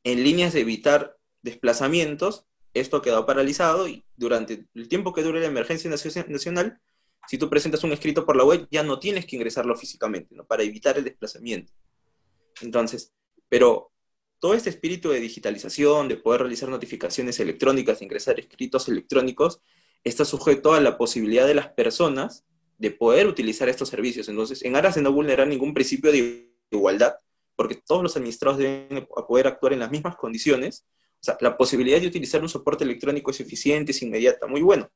En 0.04 0.24
líneas 0.24 0.54
de 0.54 0.62
evitar 0.62 1.18
desplazamientos, 1.42 2.46
esto 2.74 3.02
quedó 3.02 3.26
paralizado 3.26 3.88
y 3.88 4.06
durante 4.16 4.66
el 4.74 4.88
tiempo 4.88 5.14
que 5.14 5.24
dure 5.24 5.42
la 5.42 5.48
emergencia 5.48 5.90
nacional, 5.90 6.80
si 7.28 7.38
tú 7.38 7.50
presentas 7.50 7.84
un 7.84 7.92
escrito 7.92 8.26
por 8.26 8.36
la 8.36 8.44
web, 8.44 8.68
ya 8.72 8.84
no 8.84 9.00
tienes 9.00 9.26
que 9.26 9.36
ingresarlo 9.36 9.76
físicamente, 9.76 10.36
¿no? 10.36 10.46
Para 10.46 10.64
evitar 10.64 10.98
el 10.98 11.04
desplazamiento. 11.04 11.72
Entonces, 12.62 13.14
pero 13.50 13.92
todo 14.40 14.54
este 14.54 14.70
espíritu 14.70 15.10
de 15.10 15.20
digitalización, 15.20 16.08
de 16.08 16.18
poder 16.18 16.42
realizar 16.42 16.68
notificaciones 16.70 17.40
electrónicas, 17.40 18.00
de 18.00 18.06
ingresar 18.06 18.40
escritos 18.40 18.88
electrónicos, 18.88 19.62
está 20.04 20.26
sujeto 20.26 20.74
a 20.74 20.82
la 20.82 20.98
posibilidad 20.98 21.46
de 21.46 21.56
las 21.56 21.70
personas 21.70 22.46
de 22.80 22.90
poder 22.90 23.28
utilizar 23.28 23.70
estos 23.70 23.90
servicios. 23.90 24.28
Entonces, 24.30 24.64
en 24.64 24.76
aras 24.76 24.96
de 24.96 25.04
no 25.04 25.12
vulnerar 25.12 25.48
ningún 25.48 25.76
principio 25.76 26.12
de 26.12 26.52
igualdad, 26.72 27.16
porque 27.62 27.76
todos 27.86 28.02
los 28.02 28.18
administrados 28.18 28.58
deben 28.58 29.08
poder 29.28 29.46
actuar 29.46 29.74
en 29.74 29.80
las 29.80 29.92
mismas 29.92 30.16
condiciones, 30.16 30.84
o 31.20 31.24
sea, 31.24 31.38
la 31.42 31.56
posibilidad 31.56 32.02
de 32.02 32.08
utilizar 32.08 32.42
un 32.42 32.50
soporte 32.50 32.84
electrónico 32.84 33.30
es 33.30 33.40
eficiente, 33.40 33.92
es 33.92 34.02
inmediata, 34.02 34.48
muy 34.48 34.64
bueno. 34.64 34.90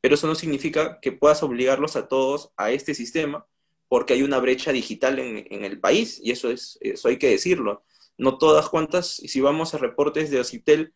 Pero 0.00 0.16
eso 0.16 0.26
no 0.26 0.34
significa 0.34 0.98
que 1.00 1.12
puedas 1.12 1.44
obligarlos 1.44 1.94
a 1.94 2.08
todos 2.08 2.50
a 2.56 2.72
este 2.72 2.94
sistema, 2.94 3.46
porque 3.86 4.14
hay 4.14 4.24
una 4.24 4.40
brecha 4.40 4.72
digital 4.72 5.20
en, 5.20 5.46
en 5.48 5.64
el 5.64 5.78
país, 5.78 6.20
y 6.20 6.32
eso, 6.32 6.50
es, 6.50 6.78
eso 6.80 7.06
hay 7.06 7.16
que 7.16 7.28
decirlo 7.28 7.84
no 8.18 8.38
todas 8.38 8.68
cuantas, 8.68 9.20
y 9.20 9.28
si 9.28 9.40
vamos 9.40 9.72
a 9.72 9.78
reportes 9.78 10.30
de 10.32 10.40
OCITEL, 10.40 10.92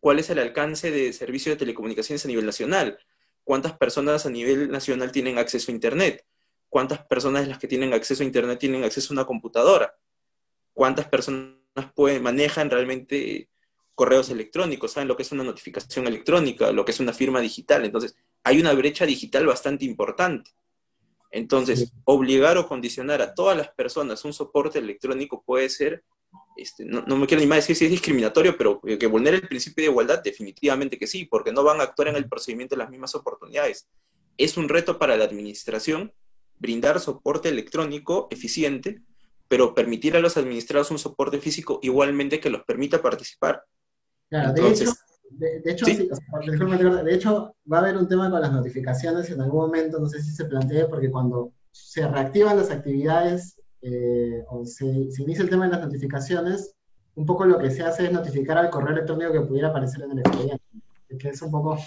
¿cuál 0.00 0.18
es 0.18 0.30
el 0.30 0.38
alcance 0.38 0.90
de 0.90 1.12
servicio 1.12 1.52
de 1.52 1.56
telecomunicaciones 1.56 2.24
a 2.24 2.28
nivel 2.28 2.46
nacional? 2.46 2.98
¿Cuántas 3.44 3.76
personas 3.76 4.24
a 4.24 4.30
nivel 4.30 4.70
nacional 4.70 5.12
tienen 5.12 5.36
acceso 5.36 5.70
a 5.70 5.74
Internet? 5.74 6.24
¿Cuántas 6.68 7.06
personas 7.06 7.46
las 7.46 7.58
que 7.58 7.68
tienen 7.68 7.92
acceso 7.92 8.22
a 8.22 8.26
Internet 8.26 8.58
tienen 8.58 8.84
acceso 8.84 9.12
a 9.12 9.14
una 9.14 9.26
computadora? 9.26 9.94
¿Cuántas 10.76 11.08
personas 11.08 11.56
pueden, 11.94 12.22
manejan 12.22 12.68
realmente 12.68 13.48
correos 13.94 14.28
electrónicos, 14.28 14.92
saben 14.92 15.08
lo 15.08 15.16
que 15.16 15.22
es 15.22 15.32
una 15.32 15.42
notificación 15.42 16.06
electrónica, 16.06 16.70
lo 16.70 16.84
que 16.84 16.92
es 16.92 17.00
una 17.00 17.14
firma 17.14 17.40
digital. 17.40 17.86
Entonces, 17.86 18.14
hay 18.44 18.60
una 18.60 18.74
brecha 18.74 19.06
digital 19.06 19.46
bastante 19.46 19.86
importante. 19.86 20.50
Entonces, 21.30 21.94
obligar 22.04 22.58
o 22.58 22.68
condicionar 22.68 23.22
a 23.22 23.32
todas 23.32 23.56
las 23.56 23.70
personas 23.70 24.22
un 24.26 24.34
soporte 24.34 24.78
electrónico 24.78 25.42
puede 25.42 25.70
ser, 25.70 26.04
este, 26.58 26.84
no, 26.84 27.04
me 27.16 27.26
quiero 27.26 27.40
ni 27.40 27.46
más 27.46 27.60
decir 27.60 27.74
si 27.74 27.86
es 27.86 27.90
discriminatorio, 27.90 28.58
pero 28.58 28.82
que 28.82 29.06
vulnere 29.06 29.38
el 29.38 29.48
principio 29.48 29.84
de 29.84 29.90
igualdad, 29.90 30.22
definitivamente 30.22 30.98
que 30.98 31.06
sí, 31.06 31.24
porque 31.24 31.50
no 31.50 31.64
van 31.64 31.80
a 31.80 31.84
actuar 31.84 32.08
en 32.08 32.16
el 32.16 32.28
procedimiento 32.28 32.76
las 32.76 32.90
mismas 32.90 33.14
oportunidades. 33.14 33.88
Es 34.36 34.58
un 34.58 34.68
reto 34.68 34.98
para 34.98 35.16
la 35.16 35.24
administración 35.24 36.12
brindar 36.58 37.00
soporte 37.00 37.48
electrónico 37.48 38.28
eficiente, 38.30 39.00
pero 39.48 39.74
permitir 39.74 40.16
a 40.16 40.20
los 40.20 40.36
administrados 40.36 40.90
un 40.90 40.98
soporte 40.98 41.38
físico 41.38 41.78
igualmente 41.82 42.40
que 42.40 42.50
los 42.50 42.62
permita 42.64 43.02
participar. 43.02 43.62
Claro, 44.28 44.52
de 44.52 44.68
hecho, 44.68 44.92
de, 45.30 45.62
hecho, 45.64 45.86
de 45.86 47.14
hecho, 47.14 47.54
va 47.70 47.78
a 47.78 47.80
haber 47.80 47.96
un 47.96 48.08
tema 48.08 48.30
con 48.30 48.40
las 48.40 48.52
notificaciones 48.52 49.30
en 49.30 49.40
algún 49.40 49.66
momento, 49.66 49.98
no 49.98 50.08
sé 50.08 50.22
si 50.22 50.30
se 50.30 50.44
plantea, 50.44 50.88
porque 50.88 51.10
cuando 51.10 51.52
se 51.72 52.06
reactivan 52.06 52.56
las 52.56 52.70
actividades 52.70 53.60
eh, 53.82 54.44
o 54.48 54.64
se, 54.64 55.10
se, 55.10 55.22
inicia 55.22 55.44
el 55.44 55.50
tema 55.50 55.66
de 55.66 55.72
las 55.72 55.84
notificaciones, 55.84 56.74
un 57.14 57.26
poco 57.26 57.44
lo 57.44 57.58
que 57.58 57.70
se 57.70 57.82
hace 57.82 58.06
es 58.06 58.12
notificar 58.12 58.58
al 58.58 58.70
correo 58.70 58.92
electrónico 58.92 59.32
que 59.32 59.40
pudiera 59.40 59.68
aparecer 59.68 60.02
en 60.02 60.12
el 60.12 60.18
expediente, 60.18 60.64
que 61.18 61.28
es 61.28 61.42
un 61.42 61.50
poco 61.50 61.78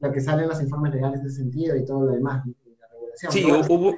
lo 0.00 0.12
que 0.12 0.20
sale 0.20 0.42
en 0.42 0.48
los 0.48 0.60
informes 0.60 0.94
legales 0.94 1.22
de 1.22 1.30
sentido 1.30 1.76
y 1.76 1.84
todo 1.84 2.06
lo 2.06 2.12
demás. 2.12 2.44
Sí, 3.30 3.44
hubo, 3.44 3.94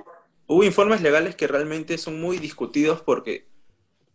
hubo 0.46 0.64
informes 0.64 1.02
legales 1.02 1.36
que 1.36 1.46
realmente 1.46 1.98
son 1.98 2.20
muy 2.20 2.38
discutidos 2.38 3.00
porque 3.02 3.48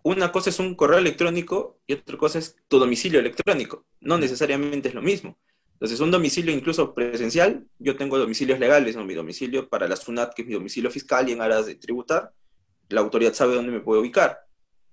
una 0.04 0.32
cosa 0.32 0.50
es 0.50 0.60
un 0.60 0.76
correo 0.76 0.98
electrónico 0.98 1.80
y 1.88 1.94
otra 1.94 2.18
cosa 2.18 2.40
es 2.40 2.56
tu 2.68 2.80
domicilio 2.80 3.20
electrónico. 3.20 3.86
No 4.00 4.18
necesariamente 4.18 4.90
es 4.90 4.96
lo 4.96 5.02
mismo. 5.02 5.38
Entonces, 5.74 6.00
un 6.02 6.12
domicilio 6.12 6.54
incluso 6.54 6.94
presencial, 6.94 7.66
yo 7.80 7.96
tengo 7.96 8.18
domicilios 8.18 8.60
legales, 8.60 8.96
¿no? 8.96 9.06
mi 9.06 9.14
domicilio 9.14 9.70
para 9.70 9.88
la 9.88 9.96
SUNAT, 9.96 10.34
que 10.34 10.42
es 10.42 10.48
mi 10.48 10.54
domicilio 10.54 10.92
fiscal 10.92 11.30
y 11.30 11.32
en 11.32 11.42
aras 11.42 11.68
de 11.68 11.76
tributar, 11.76 12.34
la 12.90 13.02
autoridad 13.02 13.34
sabe 13.34 13.56
dónde 13.56 13.72
me 13.72 13.80
puede 13.80 14.02
ubicar. 14.02 14.40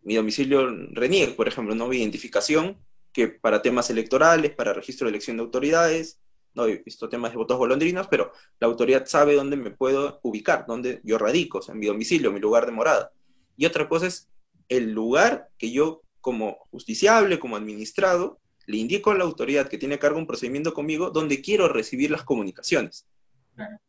Mi 0.03 0.15
domicilio 0.15 0.69
RENIEG, 0.93 1.35
por 1.35 1.49
ejemplo, 1.49 1.75
no 1.75 1.89
mi 1.89 1.97
identificación, 1.97 2.77
que 3.13 3.27
para 3.27 3.63
temas 3.63 3.91
electorales, 3.91 4.55
para 4.55 4.75
registro 4.75 5.07
de 5.07 5.11
elección 5.11 5.39
de 5.39 5.43
autoridades, 5.43 6.21
no 6.57 6.67
he 6.67 6.79
visto 6.79 7.09
temas 7.09 7.33
de 7.33 7.37
votos 7.37 7.59
golondrinos, 7.59 8.09
pero 8.09 8.33
la 8.59 8.67
autoridad 8.67 9.07
sabe 9.07 9.35
dónde 9.35 9.57
me 9.57 9.71
puedo 9.71 10.19
ubicar, 10.23 10.65
dónde 10.67 11.01
yo 11.05 11.19
radico, 11.19 11.59
o 11.59 11.63
sea, 11.63 11.75
en 11.75 11.79
mi 11.79 11.87
domicilio, 11.87 12.33
mi 12.33 12.41
lugar 12.41 12.67
de 12.67 12.73
morada. 12.73 13.13
Y 13.57 13.67
otra 13.67 13.89
cosa 13.89 14.07
es 14.07 14.29
el 14.69 14.93
lugar 14.93 15.49
que 15.59 15.71
yo, 15.71 16.03
como 16.21 16.59
justiciable, 16.71 17.39
como 17.39 17.57
administrado, 17.57 18.41
le 18.67 18.79
indico 18.79 19.11
a 19.11 19.15
la 19.15 19.25
autoridad 19.25 19.69
que 19.69 19.79
tiene 19.79 19.95
a 19.95 19.99
cargo 19.99 20.19
un 20.19 20.27
procedimiento 20.27 20.75
conmigo 20.75 21.11
donde 21.11 21.41
quiero 21.41 21.69
recibir 21.69 22.11
las 22.11 22.25
comunicaciones. 22.25 23.07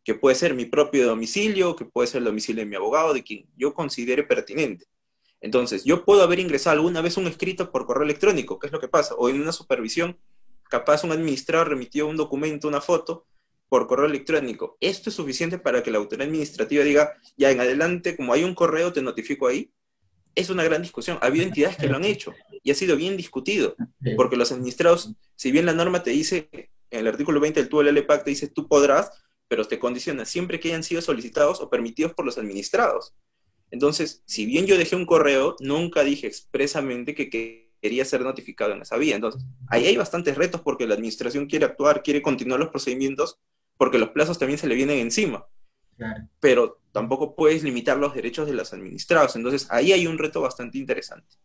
Que 0.04 0.14
puede 0.14 0.36
ser 0.36 0.54
mi 0.54 0.64
propio 0.64 1.06
domicilio, 1.06 1.76
que 1.76 1.84
puede 1.84 2.06
ser 2.06 2.18
el 2.18 2.24
domicilio 2.24 2.62
de 2.62 2.70
mi 2.70 2.76
abogado, 2.76 3.12
de 3.12 3.22
quien 3.22 3.46
yo 3.56 3.74
considere 3.74 4.22
pertinente. 4.22 4.86
Entonces, 5.40 5.84
yo 5.84 6.04
puedo 6.04 6.22
haber 6.22 6.38
ingresado 6.38 6.76
alguna 6.76 7.00
vez 7.00 7.16
un 7.16 7.26
escrito 7.26 7.70
por 7.70 7.86
correo 7.86 8.04
electrónico, 8.04 8.58
¿qué 8.58 8.68
es 8.68 8.72
lo 8.72 8.80
que 8.80 8.88
pasa? 8.88 9.14
O 9.16 9.28
en 9.28 9.40
una 9.40 9.52
supervisión 9.52 10.18
capaz 10.68 11.04
un 11.04 11.12
administrador 11.12 11.68
remitió 11.68 12.06
un 12.06 12.16
documento, 12.16 12.68
una 12.68 12.80
foto, 12.80 13.26
por 13.68 13.86
correo 13.86 14.06
electrónico. 14.06 14.76
Esto 14.80 15.10
es 15.10 15.16
suficiente 15.16 15.58
para 15.58 15.82
que 15.82 15.90
la 15.90 15.98
autoridad 15.98 16.26
administrativa 16.26 16.84
diga, 16.84 17.12
ya 17.36 17.50
en 17.50 17.60
adelante, 17.60 18.16
como 18.16 18.32
hay 18.32 18.44
un 18.44 18.54
correo, 18.54 18.92
te 18.92 19.02
notifico 19.02 19.46
ahí. 19.46 19.70
Es 20.34 20.50
una 20.50 20.64
gran 20.64 20.82
discusión. 20.82 21.18
Ha 21.20 21.26
habido 21.26 21.44
entidades 21.44 21.76
que 21.76 21.88
lo 21.88 21.96
han 21.96 22.04
hecho 22.04 22.32
y 22.62 22.70
ha 22.70 22.74
sido 22.74 22.96
bien 22.96 23.16
discutido, 23.16 23.76
porque 24.16 24.36
los 24.36 24.52
administrados, 24.52 25.12
si 25.36 25.50
bien 25.50 25.66
la 25.66 25.72
norma 25.74 26.02
te 26.02 26.10
dice, 26.10 26.48
en 26.90 27.00
el 27.00 27.08
artículo 27.08 27.40
20 27.40 27.60
del 27.60 27.68
TULL 27.68 28.06
PAC 28.06 28.24
te 28.24 28.30
dice, 28.30 28.48
tú 28.48 28.68
podrás, 28.68 29.10
pero 29.48 29.66
te 29.66 29.78
condiciona 29.78 30.24
siempre 30.24 30.60
que 30.60 30.68
hayan 30.68 30.84
sido 30.84 31.02
solicitados 31.02 31.60
o 31.60 31.68
permitidos 31.68 32.14
por 32.14 32.24
los 32.24 32.38
administrados. 32.38 33.14
Entonces, 33.70 34.22
si 34.26 34.46
bien 34.46 34.66
yo 34.66 34.78
dejé 34.78 34.96
un 34.96 35.06
correo, 35.06 35.56
nunca 35.60 36.04
dije 36.04 36.26
expresamente 36.26 37.14
que, 37.14 37.28
que 37.28 37.67
quería 37.80 38.04
ser 38.04 38.22
notificado 38.22 38.72
en 38.72 38.82
esa 38.82 38.96
vía. 38.96 39.16
Entonces, 39.16 39.44
ahí 39.68 39.86
hay 39.86 39.96
bastantes 39.96 40.36
retos 40.36 40.60
porque 40.60 40.86
la 40.86 40.94
administración 40.94 41.46
quiere 41.46 41.64
actuar, 41.66 42.02
quiere 42.02 42.22
continuar 42.22 42.60
los 42.60 42.70
procedimientos, 42.70 43.38
porque 43.76 43.98
los 43.98 44.10
plazos 44.10 44.38
también 44.38 44.58
se 44.58 44.66
le 44.66 44.74
vienen 44.74 44.98
encima. 44.98 45.46
Pero 46.40 46.80
tampoco 46.92 47.34
puedes 47.34 47.62
limitar 47.64 47.96
los 47.98 48.14
derechos 48.14 48.46
de 48.46 48.54
los 48.54 48.72
administrados. 48.72 49.34
Entonces, 49.36 49.66
ahí 49.70 49.92
hay 49.92 50.06
un 50.06 50.18
reto 50.18 50.40
bastante 50.40 50.78
interesante. 50.78 51.36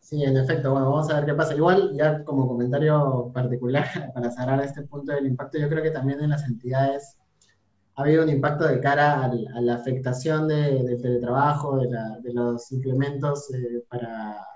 Sí, 0.00 0.22
en 0.22 0.36
efecto. 0.36 0.70
Bueno, 0.70 0.90
vamos 0.90 1.10
a 1.10 1.16
ver 1.16 1.26
qué 1.26 1.34
pasa. 1.34 1.54
Igual, 1.54 1.92
ya 1.96 2.24
como 2.24 2.46
comentario 2.46 3.30
particular, 3.34 3.86
para 4.14 4.30
cerrar 4.30 4.62
este 4.62 4.82
punto 4.82 5.12
del 5.12 5.26
impacto, 5.26 5.58
yo 5.58 5.68
creo 5.68 5.82
que 5.82 5.90
también 5.90 6.20
en 6.20 6.30
las 6.30 6.44
entidades 6.44 7.16
ha 7.96 8.02
habido 8.02 8.22
un 8.22 8.28
impacto 8.28 8.68
de 8.68 8.78
cara 8.78 9.24
a 9.24 9.60
la 9.60 9.74
afectación 9.74 10.48
del 10.48 11.00
teletrabajo, 11.00 11.78
de, 11.78 12.32
los 12.34 12.70
implementos 12.70 13.52
eh, 13.54 13.84
para 13.88 14.46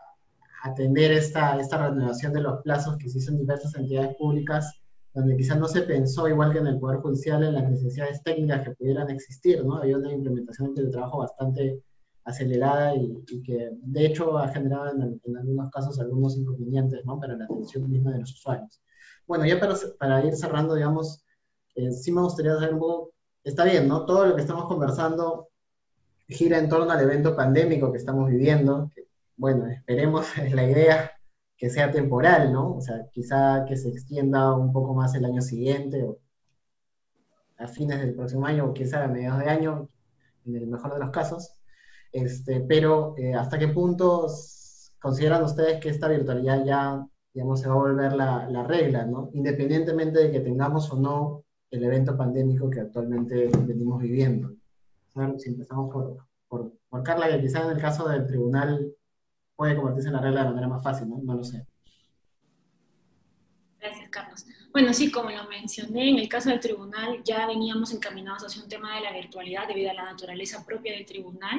atender 0.62 1.12
esta, 1.12 1.58
esta 1.58 1.88
renovación 1.88 2.32
de 2.32 2.40
los 2.40 2.62
plazos 2.62 2.96
que 2.98 3.08
se 3.08 3.18
hizo 3.18 3.30
en 3.32 3.38
diversas 3.38 3.74
entidades 3.74 4.16
públicas, 4.16 4.80
donde 5.14 5.36
quizás 5.36 5.58
no 5.58 5.66
se 5.66 5.82
pensó, 5.82 6.28
igual 6.28 6.52
que 6.52 6.58
en 6.58 6.68
el 6.68 6.78
Poder 6.78 7.00
Judicial, 7.00 7.42
en 7.42 7.54
las 7.54 7.68
necesidades 7.68 8.22
técnicas 8.22 8.62
que 8.62 8.74
pudieran 8.74 9.10
existir, 9.10 9.64
¿no? 9.64 9.76
Había 9.76 9.96
una 9.96 10.12
implementación 10.12 10.74
del 10.74 10.90
trabajo 10.90 11.18
bastante 11.18 11.82
acelerada 12.24 12.94
y, 12.94 13.42
que 13.42 13.70
de 13.72 14.06
hecho 14.06 14.38
ha 14.38 14.48
generado 14.48 14.90
en, 14.90 15.36
algunos 15.36 15.70
casos 15.70 15.98
algunos 15.98 16.36
inconvenientes, 16.36 17.04
¿no? 17.04 17.18
Para 17.18 17.36
la 17.36 17.44
atención 17.44 17.90
misma 17.90 18.12
de 18.12 18.20
los 18.20 18.32
usuarios. 18.32 18.80
Bueno, 19.26 19.46
ya 19.46 19.58
para, 19.58 19.74
para 19.98 20.24
ir 20.24 20.36
cerrando, 20.36 20.74
digamos, 20.74 21.24
eh, 21.74 21.90
sí 21.90 22.12
me 22.12 22.20
gustaría 22.22 22.54
saber 22.54 22.74
un 22.74 22.80
poco, 22.80 23.12
está 23.42 23.64
bien, 23.64 23.88
¿no? 23.88 24.04
Todo 24.04 24.26
lo 24.26 24.36
que 24.36 24.42
estamos 24.42 24.66
conversando 24.66 25.48
gira 26.28 26.58
en 26.58 26.68
torno 26.68 26.90
al 26.90 27.00
evento 27.00 27.34
pandémico 27.34 27.90
que 27.90 27.98
estamos 27.98 28.30
viviendo, 28.30 28.90
que 28.94 29.09
bueno, 29.40 29.66
esperemos, 29.68 30.36
es 30.38 30.52
la 30.54 30.64
idea, 30.64 31.12
que 31.56 31.70
sea 31.70 31.90
temporal, 31.90 32.52
¿no? 32.52 32.76
O 32.76 32.80
sea, 32.82 33.08
quizá 33.12 33.64
que 33.66 33.76
se 33.76 33.88
extienda 33.88 34.54
un 34.54 34.72
poco 34.72 34.94
más 34.94 35.14
el 35.14 35.24
año 35.24 35.40
siguiente 35.40 36.04
o 36.04 36.18
a 37.58 37.66
fines 37.66 38.00
del 38.00 38.14
próximo 38.14 38.46
año 38.46 38.66
o 38.66 38.74
quizá 38.74 39.04
a 39.04 39.08
mediados 39.08 39.40
de 39.40 39.50
año, 39.50 39.88
en 40.46 40.56
el 40.56 40.66
mejor 40.66 40.94
de 40.94 41.00
los 41.00 41.10
casos. 41.10 41.54
Este, 42.12 42.60
pero 42.60 43.14
eh, 43.18 43.34
¿hasta 43.34 43.58
qué 43.58 43.68
punto 43.68 44.26
consideran 45.00 45.42
ustedes 45.44 45.80
que 45.80 45.88
esta 45.90 46.08
virtualidad 46.08 46.64
ya, 46.64 47.06
digamos, 47.32 47.60
se 47.60 47.68
va 47.68 47.74
a 47.74 47.78
volver 47.78 48.12
la, 48.12 48.48
la 48.48 48.64
regla, 48.64 49.06
¿no? 49.06 49.30
Independientemente 49.32 50.18
de 50.20 50.32
que 50.32 50.40
tengamos 50.40 50.90
o 50.92 50.96
no 51.00 51.44
el 51.70 51.84
evento 51.84 52.16
pandémico 52.16 52.68
que 52.68 52.80
actualmente 52.80 53.48
venimos 53.66 54.02
viviendo. 54.02 54.52
Si 55.38 55.48
empezamos 55.48 55.92
por, 55.92 56.16
por, 56.48 56.72
por 56.88 57.02
Carla, 57.02 57.28
que 57.28 57.40
quizá 57.40 57.64
en 57.64 57.70
el 57.76 57.80
caso 57.80 58.08
del 58.08 58.26
tribunal 58.26 58.94
puede 59.60 59.76
convertirse 59.76 60.08
en 60.08 60.14
la 60.14 60.22
regla 60.22 60.44
de 60.44 60.48
manera 60.48 60.68
más 60.68 60.82
fácil, 60.82 61.06
¿no? 61.06 61.20
No 61.22 61.34
lo 61.34 61.44
sé. 61.44 61.66
Gracias, 63.78 64.08
Carlos. 64.08 64.46
Bueno, 64.72 64.94
sí, 64.94 65.10
como 65.10 65.28
lo 65.28 65.46
mencioné, 65.50 66.08
en 66.08 66.18
el 66.18 66.30
caso 66.30 66.48
del 66.48 66.60
tribunal 66.60 67.22
ya 67.24 67.46
veníamos 67.46 67.92
encaminados 67.92 68.42
hacia 68.42 68.62
un 68.62 68.70
tema 68.70 68.94
de 68.94 69.02
la 69.02 69.12
virtualidad 69.12 69.68
debido 69.68 69.90
a 69.90 69.94
la 69.94 70.04
naturaleza 70.04 70.64
propia 70.64 70.94
del 70.94 71.04
tribunal. 71.04 71.58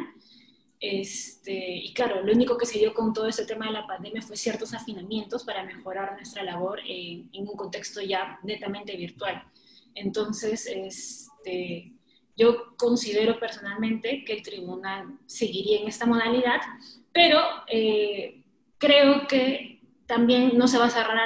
Este, 0.79 1.75
y 1.75 1.93
claro, 1.93 2.23
lo 2.23 2.33
único 2.33 2.57
que 2.57 2.65
se 2.65 2.79
dio 2.79 2.91
con 2.91 3.13
todo 3.13 3.27
este 3.27 3.45
tema 3.45 3.67
de 3.67 3.73
la 3.73 3.85
pandemia 3.85 4.23
fue 4.23 4.35
ciertos 4.35 4.73
afinamientos 4.73 5.43
para 5.43 5.63
mejorar 5.63 6.15
nuestra 6.15 6.41
labor 6.41 6.79
en, 6.79 7.29
en 7.31 7.47
un 7.47 7.55
contexto 7.55 8.01
ya 8.01 8.39
netamente 8.41 8.95
virtual. 8.97 9.43
Entonces, 9.93 10.65
este, 10.65 11.93
yo 12.41 12.75
considero 12.75 13.39
personalmente 13.39 14.23
que 14.25 14.33
el 14.33 14.41
tribunal 14.41 15.19
seguiría 15.25 15.81
en 15.81 15.87
esta 15.87 16.05
modalidad, 16.05 16.59
pero 17.13 17.39
eh, 17.67 18.41
creo 18.77 19.27
que 19.27 19.81
también 20.07 20.57
no 20.57 20.67
se 20.67 20.77
va 20.77 20.85
a 20.85 20.89
cerrar 20.89 21.19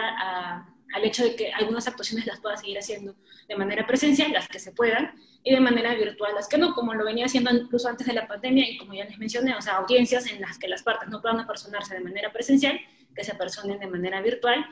al 0.93 1.03
hecho 1.03 1.23
de 1.23 1.35
que 1.35 1.51
algunas 1.51 1.87
actuaciones 1.87 2.25
las 2.25 2.39
pueda 2.39 2.57
seguir 2.57 2.77
haciendo 2.77 3.15
de 3.47 3.55
manera 3.55 3.87
presencial, 3.87 4.31
las 4.31 4.47
que 4.47 4.59
se 4.59 4.71
puedan, 4.71 5.13
y 5.43 5.53
de 5.53 5.59
manera 5.59 5.93
virtual, 5.95 6.33
las 6.35 6.47
que 6.47 6.57
no, 6.57 6.73
como 6.73 6.93
lo 6.93 7.05
venía 7.05 7.25
haciendo 7.25 7.51
incluso 7.51 7.87
antes 7.87 8.07
de 8.07 8.13
la 8.13 8.27
pandemia, 8.27 8.69
y 8.69 8.77
como 8.77 8.93
ya 8.93 9.05
les 9.05 9.17
mencioné, 9.17 9.55
o 9.55 9.61
sea, 9.61 9.77
audiencias 9.77 10.25
en 10.27 10.41
las 10.41 10.57
que 10.57 10.67
las 10.67 10.83
partes 10.83 11.09
no 11.09 11.21
puedan 11.21 11.39
apersonarse 11.39 11.93
de 11.93 12.01
manera 12.01 12.33
presencial, 12.33 12.79
que 13.15 13.23
se 13.23 13.31
apersonen 13.31 13.79
de 13.79 13.87
manera 13.87 14.21
virtual, 14.21 14.65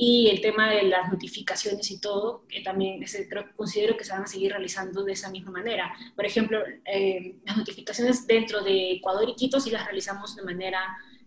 y 0.00 0.28
el 0.28 0.40
tema 0.40 0.70
de 0.70 0.84
las 0.84 1.10
notificaciones 1.10 1.90
y 1.90 2.00
todo, 2.00 2.44
que 2.48 2.60
también 2.60 3.04
creo, 3.28 3.46
considero 3.56 3.96
que 3.96 4.04
se 4.04 4.12
van 4.12 4.22
a 4.22 4.28
seguir 4.28 4.52
realizando 4.52 5.02
de 5.02 5.12
esa 5.12 5.28
misma 5.28 5.50
manera. 5.50 5.92
Por 6.14 6.24
ejemplo, 6.24 6.62
eh, 6.84 7.34
las 7.44 7.56
notificaciones 7.56 8.24
dentro 8.24 8.62
de 8.62 8.92
Ecuador 8.92 9.28
y 9.28 9.34
Quito 9.34 9.58
sí 9.58 9.72
las 9.72 9.84
realizamos 9.86 10.36
de 10.36 10.44
manera 10.44 10.78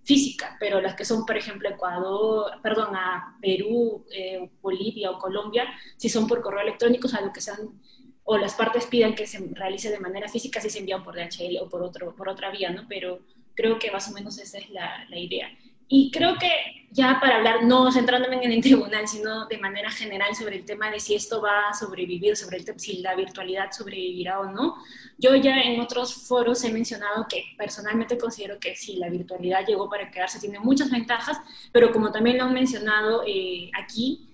física, 0.04 0.56
pero 0.58 0.80
las 0.80 0.96
que 0.96 1.04
son, 1.04 1.26
por 1.26 1.36
ejemplo, 1.36 1.68
Ecuador, 1.68 2.62
perdón, 2.64 2.96
a 2.96 3.38
Perú, 3.42 4.06
eh, 4.10 4.50
Bolivia 4.62 5.12
o 5.12 5.20
Colombia, 5.20 5.68
si 5.98 6.08
son 6.08 6.26
por 6.26 6.42
correo 6.42 6.62
electrónico, 6.62 7.10
que 7.34 7.42
sean, 7.42 7.78
o 8.24 8.38
las 8.38 8.54
partes 8.54 8.86
pidan 8.86 9.16
que 9.16 9.28
se 9.28 9.46
realice 9.52 9.90
de 9.90 10.00
manera 10.00 10.30
física, 10.30 10.62
si 10.62 10.70
se 10.70 10.80
envían 10.80 11.04
por 11.04 11.16
DHL 11.16 11.58
o 11.60 11.68
por, 11.68 11.84
otro, 11.84 12.16
por 12.16 12.30
otra 12.30 12.50
vía, 12.50 12.70
¿no? 12.70 12.86
Pero 12.88 13.20
creo 13.54 13.78
que 13.78 13.92
más 13.92 14.10
o 14.10 14.14
menos 14.14 14.40
esa 14.40 14.60
es 14.60 14.70
la, 14.70 15.06
la 15.10 15.18
idea. 15.20 15.50
Y 15.90 16.10
creo 16.10 16.38
que 16.38 16.81
ya 16.94 17.20
para 17.22 17.38
hablar, 17.38 17.64
no 17.64 17.90
centrándome 17.90 18.44
en 18.44 18.52
el 18.52 18.62
tribunal, 18.62 19.08
sino 19.08 19.48
de 19.48 19.58
manera 19.58 19.90
general 19.90 20.36
sobre 20.36 20.58
el 20.58 20.66
tema 20.66 20.92
de 20.92 21.00
si 21.00 21.16
esto 21.16 21.42
va 21.42 21.70
a 21.70 21.74
sobrevivir, 21.74 22.36
sobre 22.36 22.58
el, 22.58 22.66
si 22.78 22.98
la 22.98 23.16
virtualidad 23.16 23.72
sobrevivirá 23.72 24.42
o 24.42 24.52
no. 24.52 24.76
Yo 25.18 25.34
ya 25.36 25.62
en 25.62 25.80
otros 25.80 26.14
foros 26.14 26.62
he 26.66 26.72
mencionado 26.72 27.26
que 27.30 27.46
personalmente 27.58 28.18
considero 28.18 28.60
que 28.60 28.76
sí, 28.76 28.98
la 28.98 29.10
virtualidad 29.10 29.66
llegó 29.66 29.90
para 29.90 30.12
quedarse, 30.12 30.40
tiene 30.40 30.60
muchas 30.60 30.92
ventajas, 30.92 31.40
pero 31.72 31.94
como 31.94 32.12
también 32.12 32.38
lo 32.38 32.44
han 32.44 32.54
mencionado 32.54 33.24
eh, 33.26 33.72
aquí, 33.74 34.28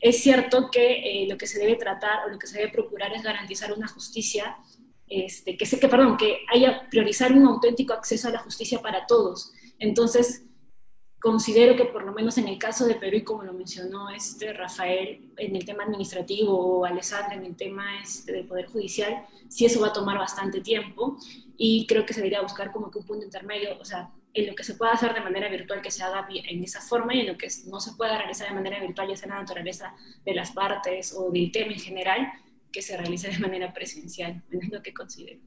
es 0.00 0.20
cierto 0.20 0.68
que 0.70 1.22
eh, 1.22 1.28
lo 1.28 1.38
que 1.38 1.46
se 1.46 1.60
debe 1.60 1.76
tratar 1.76 2.26
o 2.26 2.30
lo 2.30 2.38
que 2.40 2.48
se 2.48 2.58
debe 2.58 2.72
procurar 2.72 3.12
es 3.12 3.22
garantizar 3.22 3.72
una 3.72 3.86
justicia, 3.86 4.56
este, 5.06 5.56
que, 5.56 5.64
que, 5.64 5.88
perdón, 5.88 6.16
que 6.16 6.38
haya 6.52 6.88
priorizar 6.90 7.32
un 7.32 7.46
auténtico 7.46 7.92
acceso 7.92 8.26
a 8.26 8.32
la 8.32 8.38
justicia 8.40 8.80
para 8.80 9.06
todos. 9.06 9.52
Entonces, 9.78 10.44
considero 11.20 11.76
que 11.76 11.84
por 11.84 12.04
lo 12.04 12.12
menos 12.12 12.38
en 12.38 12.48
el 12.48 12.58
caso 12.58 12.86
de 12.86 12.94
Perú, 12.94 13.18
y 13.18 13.24
como 13.24 13.42
lo 13.42 13.52
mencionó 13.52 14.10
este 14.10 14.52
Rafael 14.52 15.30
en 15.36 15.54
el 15.54 15.64
tema 15.64 15.84
administrativo 15.84 16.52
o 16.52 16.84
Alessandra 16.84 17.34
en 17.34 17.44
el 17.44 17.56
tema 17.56 18.00
este 18.02 18.32
del 18.32 18.46
Poder 18.46 18.66
Judicial, 18.66 19.26
sí 19.48 19.66
eso 19.66 19.80
va 19.80 19.88
a 19.88 19.92
tomar 19.92 20.18
bastante 20.18 20.60
tiempo 20.60 21.16
y 21.56 21.86
creo 21.86 22.06
que 22.06 22.14
se 22.14 22.20
debería 22.20 22.40
buscar 22.40 22.72
como 22.72 22.90
que 22.90 22.98
un 22.98 23.06
punto 23.06 23.24
intermedio, 23.24 23.78
o 23.78 23.84
sea, 23.84 24.10
en 24.32 24.46
lo 24.46 24.54
que 24.54 24.64
se 24.64 24.74
pueda 24.74 24.92
hacer 24.92 25.12
de 25.12 25.20
manera 25.20 25.48
virtual 25.48 25.82
que 25.82 25.90
se 25.90 26.02
haga 26.02 26.26
en 26.30 26.62
esa 26.62 26.80
forma 26.80 27.14
y 27.14 27.20
en 27.20 27.26
lo 27.26 27.36
que 27.36 27.48
no 27.66 27.80
se 27.80 27.92
pueda 27.94 28.16
realizar 28.16 28.48
de 28.48 28.54
manera 28.54 28.80
virtual, 28.80 29.08
ya 29.08 29.16
sea 29.16 29.28
la 29.28 29.40
naturaleza 29.40 29.94
de 30.24 30.34
las 30.34 30.52
partes 30.52 31.14
o 31.16 31.30
del 31.30 31.50
tema 31.52 31.72
en 31.72 31.80
general, 31.80 32.28
que 32.72 32.80
se 32.80 32.96
realice 32.96 33.28
de 33.28 33.38
manera 33.38 33.72
presencial. 33.72 34.42
Es 34.50 34.68
lo 34.70 34.80
que 34.82 34.94
considero. 34.94 35.40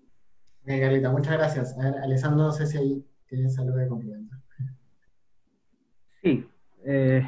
Bien, 0.64 0.82
Carlita, 0.82 1.10
muchas 1.10 1.34
gracias. 1.34 1.78
A 1.78 1.92
ver, 1.92 2.02
Alessandro, 2.04 2.44
no 2.44 2.52
sé 2.52 2.68
si 2.68 2.78
ahí 2.78 3.06
tienes 3.28 3.58
algo 3.58 3.76
de. 3.76 3.88
Sí, 6.24 6.48
eh, 6.86 7.26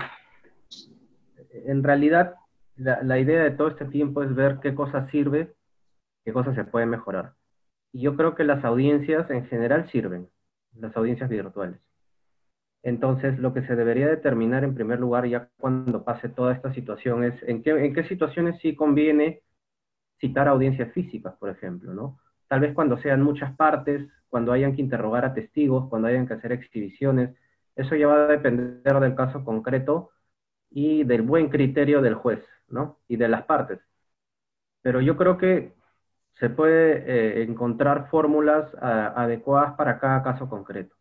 en 1.66 1.84
realidad 1.84 2.36
la, 2.78 3.20
idea 3.20 3.44
de 3.44 3.52
todo 3.52 3.68
este 3.68 3.86
tiempo 3.86 4.24
es 4.24 4.34
ver 4.34 4.60
qué 4.62 4.74
cosas 4.74 5.10
sirve, 5.12 5.54
qué 6.24 6.32
cosas 6.32 6.56
se 6.56 6.64
pueden 6.64 6.90
mejorar. 6.90 7.34
Y 7.92 8.02
yo 8.02 8.16
creo 8.16 8.36
que 8.36 8.46
las 8.46 8.64
audiencias 8.64 9.30
en 9.30 9.46
general 9.48 9.90
sirven, 9.92 10.30
las 10.74 10.96
audiencias 10.96 11.30
virtuales. 11.30 11.80
Entonces, 12.84 13.38
lo 13.40 13.54
que 13.54 13.66
se 13.66 13.76
debería 13.76 14.08
determinar 14.08 14.64
en 14.64 14.76
primer 14.76 15.00
lugar, 15.00 15.26
ya 15.26 15.50
cuando 15.58 16.06
pase 16.06 16.30
toda 16.30 16.54
esta 16.54 16.74
situación, 16.74 17.24
es 17.24 17.34
en 17.44 17.64
qué, 17.64 17.72
en 17.72 17.94
qué 17.94 18.04
situaciones 18.08 18.60
sí 18.62 18.76
conviene 18.76 19.42
citar 20.20 20.48
audiencias 20.48 20.94
físicas, 20.94 21.36
por 21.38 21.50
ejemplo, 21.50 21.94
¿no? 21.94 22.20
Tal 22.48 22.60
vez 22.62 22.74
cuando 22.74 22.98
sean 23.00 23.24
muchas 23.24 23.56
partes, 23.56 24.08
cuando 24.30 24.52
hayan 24.52 24.76
que 24.76 24.82
interrogar 24.82 25.26
a 25.26 25.34
testigos, 25.34 25.90
cuando 25.90 26.08
hayan 26.08 26.28
que 26.28 26.36
hacer 26.36 26.52
exhibiciones, 26.52 27.36
eso 27.76 27.96
ya 27.96 28.08
va 28.08 28.26
a 28.26 28.28
depender 28.28 29.00
del 29.00 29.16
caso 29.16 29.44
concreto 29.44 30.12
y 30.70 31.04
del 31.06 31.22
buen 31.24 31.50
criterio 31.50 32.02
del 32.02 32.16
juez, 32.16 32.44
¿no? 32.70 33.00
Y 33.08 33.18
de 33.18 33.28
las 33.30 33.46
partes. 33.46 33.80
Pero 34.82 35.02
yo 35.02 35.18
creo 35.18 35.38
que 35.38 35.74
se 36.40 36.50
puede 36.50 37.42
eh, 37.42 37.44
encontrar 37.44 38.10
fórmulas 38.10 38.74
adecuadas 38.82 39.76
para 39.76 40.00
cada 40.00 40.24
caso 40.24 40.50
concreto. 40.50 40.96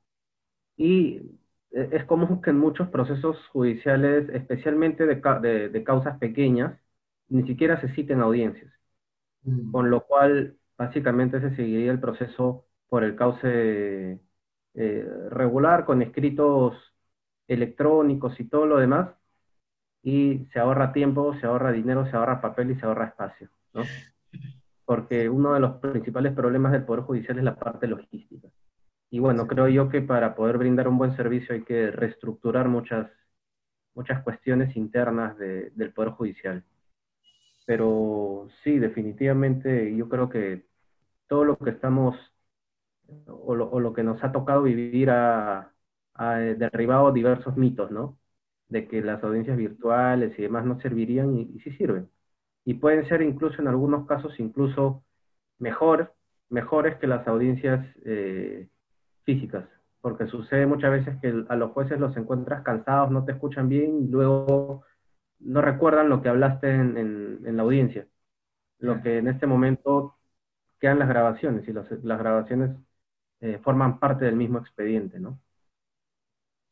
Y 0.77 1.39
eh, 1.73 1.91
es 1.93 2.05
común 2.05 2.43
que 2.43 2.51
en 2.51 2.59
muchos 2.59 2.89
procesos 2.89 3.39
judiciales, 3.49 4.29
especialmente 4.31 5.07
de, 5.07 5.17
de, 5.71 5.85
causas 5.85 6.19
pequeñas, 6.19 6.79
ni 7.29 7.47
siquiera 7.47 7.81
se 7.81 7.89
citen 7.95 8.21
audiencias. 8.21 8.73
Mm. 9.45 9.73
Con 9.73 9.91
lo 9.91 10.05
cual, 10.07 10.59
básicamente 10.79 11.41
se 11.41 11.55
seguiría 11.57 11.93
el 11.93 12.01
proceso 12.01 12.67
por 12.89 13.05
el 13.05 13.17
cauce 13.17 14.21
eh, 14.75 15.09
regular 15.31 15.85
con 15.85 16.03
escritos 16.03 16.75
electrónicos 17.47 18.39
y 18.41 18.45
todo 18.45 18.67
lo 18.67 18.79
demás, 18.79 19.11
y 20.03 20.47
se 20.53 20.59
ahorra 20.59 20.93
tiempo, 20.93 21.35
se 21.41 21.47
ahorra 21.47 21.73
dinero, 21.73 22.07
se 22.11 22.17
ahorra 22.17 22.41
papel 22.41 22.71
y 22.71 22.77
se 22.77 22.85
ahorra 22.85 23.07
espacio, 23.07 23.49
¿no? 23.73 23.83
Porque 24.85 25.29
uno 25.31 25.55
de 25.55 25.61
los 25.61 25.77
principales 25.77 26.35
problemas 26.35 26.73
del 26.73 26.85
Poder 26.85 27.05
Judicial 27.05 27.39
es 27.39 27.45
la 27.45 27.57
parte 27.57 27.87
logística. 27.87 28.49
Y 29.11 29.19
bueno, 29.21 29.47
creo 29.47 29.69
yo 29.69 29.89
que 29.89 30.03
para 30.03 30.35
poder 30.35 30.59
brindar 30.59 30.89
un 30.89 30.99
buen 30.99 31.17
servicio 31.17 31.55
hay 31.55 31.63
que 31.63 31.91
reestructurar 31.91 32.69
muchas, 32.69 33.11
muchas 33.95 34.23
cuestiones 34.23 34.77
internas 34.77 35.39
del 35.39 35.93
Poder 35.95 36.11
Judicial. 36.11 36.65
Pero 37.65 38.49
sí, 38.63 38.79
definitivamente 38.79 39.97
yo 39.97 40.09
creo 40.09 40.29
que 40.29 40.67
todo 41.29 41.45
lo 41.45 41.57
que 41.57 41.71
estamos 41.71 42.17
o 43.27 43.55
lo, 43.55 43.93
que 43.93 44.03
nos 44.03 44.23
ha 44.25 44.33
tocado 44.33 44.63
vivir 44.63 45.11
ha, 45.11 45.71
derribado 46.59 47.13
diversos 47.13 47.57
mitos, 47.57 47.91
¿no? 47.91 48.19
De 48.69 48.89
que 48.89 49.03
las 49.03 49.23
audiencias 49.25 49.57
virtuales 49.57 50.39
y 50.39 50.43
demás 50.43 50.65
no 50.65 50.81
servirían 50.81 51.37
y, 51.37 51.59
sí 51.61 51.73
sirven. 51.73 52.09
Y 52.65 52.75
pueden 52.75 53.07
ser 53.09 53.23
incluso 53.23 53.61
en 53.61 53.69
algunos 53.69 54.07
casos 54.07 54.39
incluso 54.41 55.05
mejor, 55.59 56.15
mejores 56.51 56.97
que 56.99 57.07
las 57.07 57.27
audiencias 57.29 57.87
eh, 58.05 58.69
físicas, 59.25 59.67
porque 60.01 60.27
sucede 60.27 60.67
muchas 60.67 60.93
veces 60.93 61.19
que 61.21 61.45
a 61.49 61.57
los 61.57 61.73
jueces 61.73 62.01
los 62.01 62.17
encuentras 62.17 62.63
cansados, 62.63 63.11
no 63.11 63.25
te 63.25 63.33
escuchan 63.33 63.69
bien 63.69 64.05
y 64.05 64.09
luego 64.09 64.85
no 65.41 65.63
recuerdan 65.63 66.09
lo 66.09 66.23
que 66.23 66.29
hablaste 66.29 66.71
en, 66.71 67.57
la 67.57 67.63
audiencia. 67.63 68.07
Lo 68.79 69.03
que 69.03 69.19
en 69.19 69.29
este 69.29 69.47
momento 69.47 70.17
quedan 70.81 70.99
las 70.99 71.09
grabaciones 71.09 71.67
y 71.69 71.73
las 71.73 72.19
grabaciones 72.19 72.71
eh, 73.41 73.59
forman 73.59 73.99
parte 73.99 74.25
del 74.25 74.37
mismo 74.37 74.59
expediente, 74.59 75.19
¿no? 75.19 75.41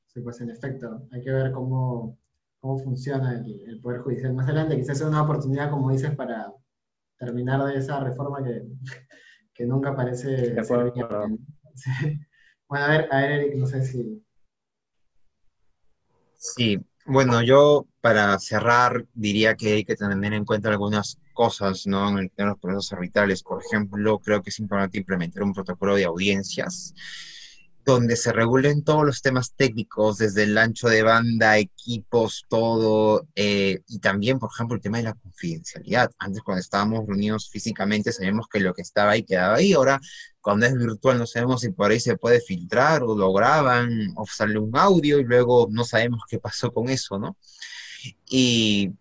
Sí, 0.06 0.20
pues 0.20 0.40
en 0.40 0.50
efecto, 0.50 1.08
hay 1.10 1.22
que 1.22 1.30
ver 1.30 1.52
cómo, 1.52 2.18
cómo 2.60 2.78
funciona 2.78 3.32
el, 3.32 3.80
Poder 3.80 4.00
Judicial 4.00 4.34
más 4.34 4.46
adelante. 4.46 4.76
Quizás 4.76 4.98
sea 4.98 5.08
una 5.08 5.22
oportunidad, 5.22 5.70
como 5.70 5.90
dices, 5.90 6.14
para 6.14 6.52
terminar 7.16 7.64
de 7.64 7.78
esa 7.78 8.00
reforma 8.00 8.44
que, 8.44 8.62
que 9.54 9.66
nunca 9.66 9.96
parece 9.96 10.54
ser 10.64 10.92
Bueno, 12.68 12.84
a 12.84 12.88
ver, 12.88 13.08
a 13.10 13.20
ver, 13.20 13.30
Eric, 13.32 13.54
no 13.56 13.66
sé 13.66 13.82
si... 13.84 14.22
Sí, 16.36 16.78
bueno, 17.04 17.42
yo 17.42 17.86
para 18.00 18.38
cerrar 18.38 19.06
diría 19.14 19.54
que 19.56 19.74
hay 19.74 19.84
que 19.84 19.96
tener 19.96 20.32
en 20.32 20.44
cuenta 20.44 20.68
algunas 20.68 21.18
cosas, 21.32 21.86
¿no? 21.86 22.18
En, 22.18 22.30
los 22.36 22.58
procesos 22.58 22.92
arbitrales, 22.92 23.42
por 23.42 23.62
ejemplo, 23.64 24.18
creo 24.18 24.42
que 24.42 24.50
es 24.50 24.58
importante 24.58 24.98
implementar 24.98 25.42
un 25.42 25.52
protocolo 25.52 25.96
de 25.96 26.04
audiencias 26.04 26.94
donde 27.84 28.16
se 28.16 28.32
regulen 28.32 28.84
todos 28.84 29.04
los 29.04 29.22
temas 29.22 29.54
técnicos, 29.54 30.18
desde 30.18 30.44
el 30.44 30.56
ancho 30.56 30.88
de 30.88 31.02
banda, 31.02 31.58
equipos, 31.58 32.44
todo, 32.48 33.26
eh, 33.34 33.80
y 33.88 33.98
también, 33.98 34.38
por 34.38 34.50
ejemplo, 34.54 34.76
el 34.76 34.82
tema 34.82 34.98
de 34.98 35.04
la 35.04 35.14
confidencialidad. 35.14 36.10
Antes, 36.18 36.42
cuando 36.42 36.60
estábamos 36.60 37.06
reunidos 37.06 37.50
físicamente, 37.50 38.12
sabíamos 38.12 38.46
que 38.48 38.60
lo 38.60 38.72
que 38.72 38.82
estaba 38.82 39.12
ahí 39.12 39.24
quedaba 39.24 39.56
ahí. 39.56 39.72
Ahora, 39.72 40.00
cuando 40.40 40.66
es 40.66 40.76
virtual, 40.76 41.18
no 41.18 41.26
sabemos 41.26 41.60
si 41.62 41.70
por 41.70 41.90
ahí 41.90 41.98
se 41.98 42.16
puede 42.16 42.40
filtrar 42.40 43.02
o 43.02 43.16
lo 43.16 43.32
graban 43.32 44.12
o 44.16 44.26
sale 44.26 44.58
un 44.58 44.76
audio 44.76 45.18
y 45.18 45.24
luego 45.24 45.68
no 45.70 45.84
sabemos 45.84 46.22
qué 46.28 46.38
pasó 46.38 46.72
con 46.72 46.88
eso, 46.88 47.18
¿no? 47.18 47.36
Y 48.28 48.92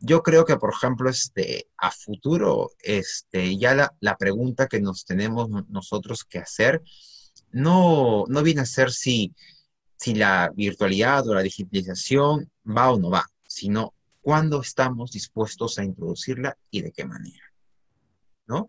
yo 0.00 0.22
creo 0.22 0.44
que, 0.44 0.56
por 0.56 0.72
ejemplo, 0.72 1.08
este, 1.08 1.68
a 1.78 1.90
futuro, 1.90 2.72
este, 2.80 3.56
ya 3.56 3.74
la, 3.74 3.94
la 4.00 4.16
pregunta 4.16 4.66
que 4.66 4.80
nos 4.80 5.04
tenemos 5.04 5.48
nosotros 5.68 6.24
que 6.24 6.38
hacer 6.38 6.82
no, 7.52 8.24
no 8.28 8.42
viene 8.42 8.62
a 8.62 8.66
ser 8.66 8.90
si, 8.90 9.34
si 9.96 10.14
la 10.14 10.50
virtualidad 10.54 11.26
o 11.28 11.34
la 11.34 11.42
digitalización 11.42 12.50
va 12.66 12.90
o 12.90 12.98
no 12.98 13.10
va, 13.10 13.26
sino 13.46 13.94
cuándo 14.20 14.60
estamos 14.60 15.12
dispuestos 15.12 15.78
a 15.78 15.84
introducirla 15.84 16.56
y 16.70 16.82
de 16.82 16.92
qué 16.92 17.04
manera. 17.04 17.44
¿No? 18.46 18.68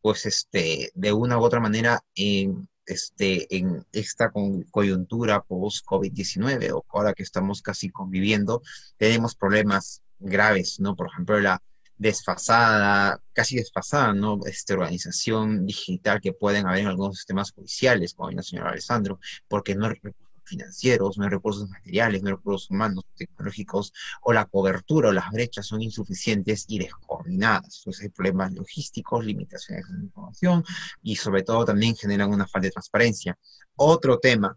Pues 0.00 0.26
este, 0.26 0.92
de 0.94 1.12
una 1.12 1.38
u 1.38 1.42
otra 1.42 1.60
manera, 1.60 2.00
en, 2.14 2.68
este, 2.86 3.54
en 3.56 3.84
esta 3.92 4.32
coyuntura 4.70 5.42
post-COVID-19 5.42 6.72
o 6.72 6.84
ahora 6.88 7.12
que 7.12 7.24
estamos 7.24 7.60
casi 7.60 7.90
conviviendo, 7.90 8.62
tenemos 8.96 9.34
problemas 9.34 10.02
graves, 10.18 10.78
¿no? 10.80 10.94
Por 10.94 11.08
ejemplo, 11.08 11.40
la 11.40 11.60
desfasada, 11.98 13.20
casi 13.32 13.56
desfasada, 13.56 14.12
¿no? 14.12 14.40
Este, 14.46 14.74
organización 14.74 15.66
digital 15.66 16.20
que 16.20 16.32
pueden 16.32 16.66
haber 16.66 16.80
en 16.80 16.88
algunos 16.88 17.16
sistemas 17.16 17.52
judiciales, 17.52 18.14
como 18.14 18.30
el 18.30 18.42
señor 18.42 18.68
Alessandro, 18.68 19.18
porque 19.48 19.74
no 19.74 19.86
hay 19.86 19.94
recursos 19.94 20.26
financieros, 20.44 21.18
no 21.18 21.24
hay 21.24 21.30
recursos 21.30 21.68
materiales, 21.68 22.22
no 22.22 22.28
hay 22.28 22.34
recursos 22.34 22.70
humanos, 22.70 23.04
tecnológicos, 23.16 23.92
o 24.22 24.32
la 24.32 24.44
cobertura 24.44 25.08
o 25.08 25.12
las 25.12 25.30
brechas 25.30 25.66
son 25.66 25.82
insuficientes 25.82 26.66
y 26.68 26.78
descoordinadas. 26.78 27.78
Entonces 27.78 28.02
hay 28.04 28.08
problemas 28.10 28.52
logísticos, 28.52 29.24
limitaciones 29.24 29.84
de 29.90 30.04
información 30.04 30.64
y 31.02 31.16
sobre 31.16 31.42
todo 31.42 31.64
también 31.64 31.96
generan 31.96 32.32
una 32.32 32.46
falta 32.46 32.66
de 32.66 32.72
transparencia. 32.72 33.36
Otro 33.74 34.18
tema 34.18 34.56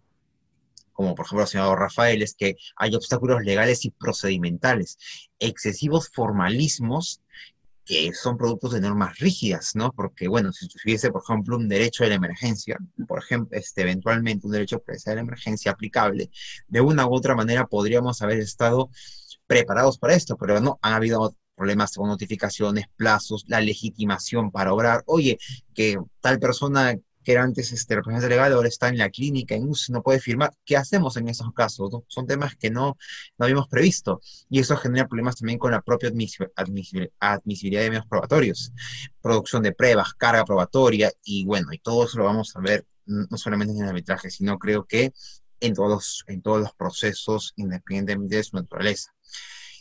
como 1.00 1.16
por 1.16 1.26
ejemplo 1.26 1.44
el 1.44 1.48
señor 1.48 1.80
Rafael, 1.80 2.22
es 2.22 2.36
que 2.36 2.58
hay 2.76 2.94
obstáculos 2.94 3.42
legales 3.42 3.86
y 3.86 3.92
procedimentales, 3.92 4.98
excesivos 5.40 6.10
formalismos 6.14 7.22
que 7.86 8.14
son 8.14 8.38
productos 8.38 8.74
de 8.74 8.82
normas 8.82 9.18
rígidas, 9.18 9.76
¿no? 9.76 9.94
Porque, 9.94 10.28
bueno, 10.28 10.52
si 10.52 10.68
tuviese, 10.68 11.10
por 11.10 11.22
ejemplo, 11.24 11.56
un 11.56 11.70
derecho 11.70 12.04
de 12.04 12.10
la 12.10 12.16
emergencia, 12.16 12.78
por 13.08 13.20
ejemplo, 13.20 13.58
este, 13.58 13.84
eventualmente 13.84 14.46
un 14.46 14.52
derecho 14.52 14.84
de 14.86 15.16
la 15.16 15.22
emergencia 15.22 15.72
aplicable, 15.72 16.32
de 16.68 16.82
una 16.82 17.08
u 17.08 17.16
otra 17.16 17.34
manera 17.34 17.66
podríamos 17.66 18.22
haber 18.22 18.40
estado 18.40 18.90
preparados 19.48 19.98
para 20.00 20.16
esto, 20.16 20.36
pero 20.36 20.60
no, 20.60 20.80
han 20.82 20.96
habido 20.96 21.34
problemas 21.56 21.96
con 21.96 22.10
notificaciones, 22.10 22.88
plazos, 22.98 23.46
la 23.48 23.62
legitimación 23.62 24.52
para 24.52 24.74
obrar. 24.74 25.04
Oye, 25.06 25.38
que 25.74 25.98
tal 26.20 26.40
persona 26.40 26.94
que 27.24 27.34
era 27.34 27.44
antes 27.44 27.72
este, 27.72 27.96
representante 27.96 28.30
legal, 28.30 28.54
ahora 28.54 28.68
está 28.68 28.90
en 28.90 28.98
la 28.98 29.10
clínica, 29.10 29.56
en 29.56 29.68
UCI, 29.68 29.92
no 29.94 30.02
puede 30.02 30.20
firmar. 30.20 30.52
¿Qué 30.66 30.78
hacemos 30.78 31.18
en 31.18 31.30
esos 31.30 31.52
casos? 31.54 31.92
Son 32.08 32.26
temas 32.26 32.56
que 32.56 32.70
no, 32.70 32.98
no 33.38 33.46
habíamos 33.46 33.68
previsto 33.68 34.22
y 34.50 34.60
eso 34.60 34.78
genera 34.78 35.08
problemas 35.08 35.36
también 35.38 35.60
con 35.60 35.72
la 35.72 35.82
propia 35.82 36.10
admisibilidad 36.10 37.82
de 37.82 37.90
medios 37.90 38.08
probatorios, 38.08 38.72
producción 39.22 39.64
de 39.64 39.74
pruebas, 39.74 40.14
carga 40.14 40.46
probatoria 40.46 41.12
y 41.24 41.46
bueno, 41.46 41.74
y 41.74 41.80
todo 41.80 42.06
eso 42.06 42.18
lo 42.20 42.26
vamos 42.26 42.56
a 42.56 42.60
ver 42.62 42.86
no 43.06 43.38
solamente 43.38 43.74
en 43.74 43.84
el 43.84 43.90
arbitraje, 43.90 44.30
sino 44.30 44.60
creo 44.60 44.86
que 44.86 45.14
en 45.60 45.74
todos, 45.74 46.24
en 46.28 46.42
todos 46.42 46.62
los 46.62 46.74
procesos 46.74 47.54
independientemente 47.56 48.38
de 48.38 48.44
su 48.44 48.56
naturaleza. 48.56 49.12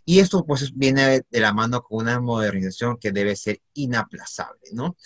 Y 0.04 0.20
esto 0.20 0.44
pues 0.46 0.72
viene 0.74 1.22
de 1.28 1.40
la 1.40 1.52
mano 1.52 1.82
con 1.82 1.98
una 1.98 2.18
modernización 2.18 2.96
que 2.96 3.12
debe 3.12 3.36
ser 3.36 3.60
inaplazable, 3.74 4.70
¿no? 4.72 4.96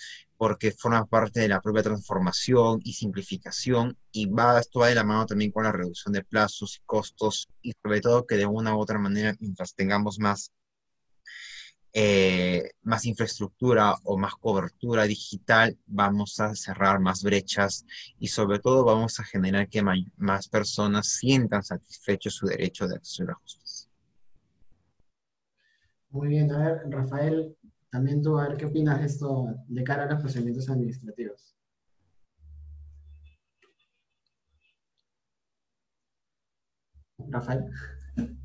Porque 0.42 0.72
forma 0.72 1.06
parte 1.06 1.38
de 1.38 1.46
la 1.46 1.60
propia 1.60 1.84
transformación 1.84 2.80
y 2.82 2.94
simplificación 2.94 3.96
y 4.10 4.26
va 4.26 4.58
esto 4.58 4.80
va 4.80 4.88
de 4.88 4.96
la 4.96 5.04
mano 5.04 5.24
también 5.24 5.52
con 5.52 5.62
la 5.62 5.70
reducción 5.70 6.12
de 6.12 6.24
plazos 6.24 6.78
y 6.78 6.80
costos 6.84 7.48
y 7.62 7.70
sobre 7.80 8.00
todo 8.00 8.26
que 8.26 8.34
de 8.34 8.46
una 8.46 8.74
u 8.74 8.80
otra 8.80 8.98
manera 8.98 9.36
mientras 9.38 9.72
tengamos 9.76 10.18
más 10.18 10.50
eh, 11.92 12.70
más 12.82 13.06
infraestructura 13.06 13.94
o 14.02 14.18
más 14.18 14.34
cobertura 14.34 15.04
digital, 15.04 15.78
vamos 15.86 16.40
a 16.40 16.56
cerrar 16.56 16.98
más 16.98 17.22
brechas 17.22 17.86
y 18.18 18.26
sobre 18.26 18.58
todo 18.58 18.82
vamos 18.82 19.20
a 19.20 19.24
generar 19.24 19.68
que 19.68 19.84
más 20.16 20.48
personas 20.48 21.06
sientan 21.06 21.62
satisfecho 21.62 22.30
su 22.30 22.46
derecho 22.46 22.88
de 22.88 22.96
acceso 22.96 23.22
a 23.22 23.26
la 23.26 23.34
justicia. 23.34 23.88
Muy 26.10 26.28
bien, 26.30 26.50
a 26.50 26.58
ver, 26.58 26.82
Rafael, 26.90 27.56
también 27.92 28.22
tú, 28.22 28.38
a 28.38 28.48
ver 28.48 28.56
qué 28.56 28.64
opinas 28.64 29.00
de 29.00 29.06
esto 29.06 29.54
de 29.68 29.84
cara 29.84 30.04
a 30.04 30.06
los 30.06 30.20
procedimientos 30.20 30.68
administrativos. 30.70 31.54
Rafael. 37.28 37.66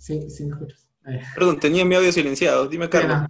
Sí, 0.00 0.30
sí 0.30 0.44
me 0.44 0.52
escuchas. 0.52 0.86
Perdón, 1.34 1.58
tenía 1.58 1.84
mi 1.84 1.96
audio 1.96 2.12
silenciado. 2.12 2.68
Dime, 2.68 2.88
Carlos. 2.88 3.28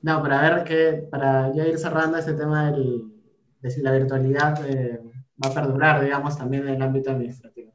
No, 0.00 0.22
para 0.22 0.40
ver 0.42 0.64
que, 0.64 1.08
para 1.10 1.52
ya 1.52 1.66
ir 1.66 1.76
cerrando 1.76 2.16
ese 2.16 2.34
tema 2.34 2.70
de 2.70 3.70
si 3.70 3.82
la 3.82 3.90
virtualidad 3.90 4.64
eh, 4.70 5.00
va 5.44 5.50
a 5.50 5.54
perdurar, 5.54 6.00
digamos, 6.04 6.38
también 6.38 6.68
en 6.68 6.74
el 6.76 6.82
ámbito 6.82 7.10
administrativo. 7.10 7.74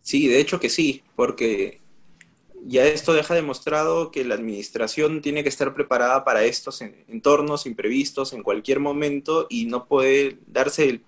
Sí, 0.00 0.26
de 0.26 0.40
hecho 0.40 0.58
que 0.58 0.70
sí, 0.70 1.04
porque 1.14 1.82
ya 2.68 2.84
esto 2.84 3.14
deja 3.14 3.34
demostrado 3.34 4.10
que 4.10 4.24
la 4.24 4.34
administración 4.34 5.22
tiene 5.22 5.42
que 5.42 5.48
estar 5.48 5.72
preparada 5.72 6.24
para 6.24 6.44
estos 6.44 6.80
entornos 6.80 7.64
imprevistos 7.64 8.32
en 8.32 8.42
cualquier 8.42 8.80
momento 8.80 9.46
y 9.48 9.66
no 9.66 9.86
puede 9.86 10.38
darse 10.46 10.88
el, 10.88 11.04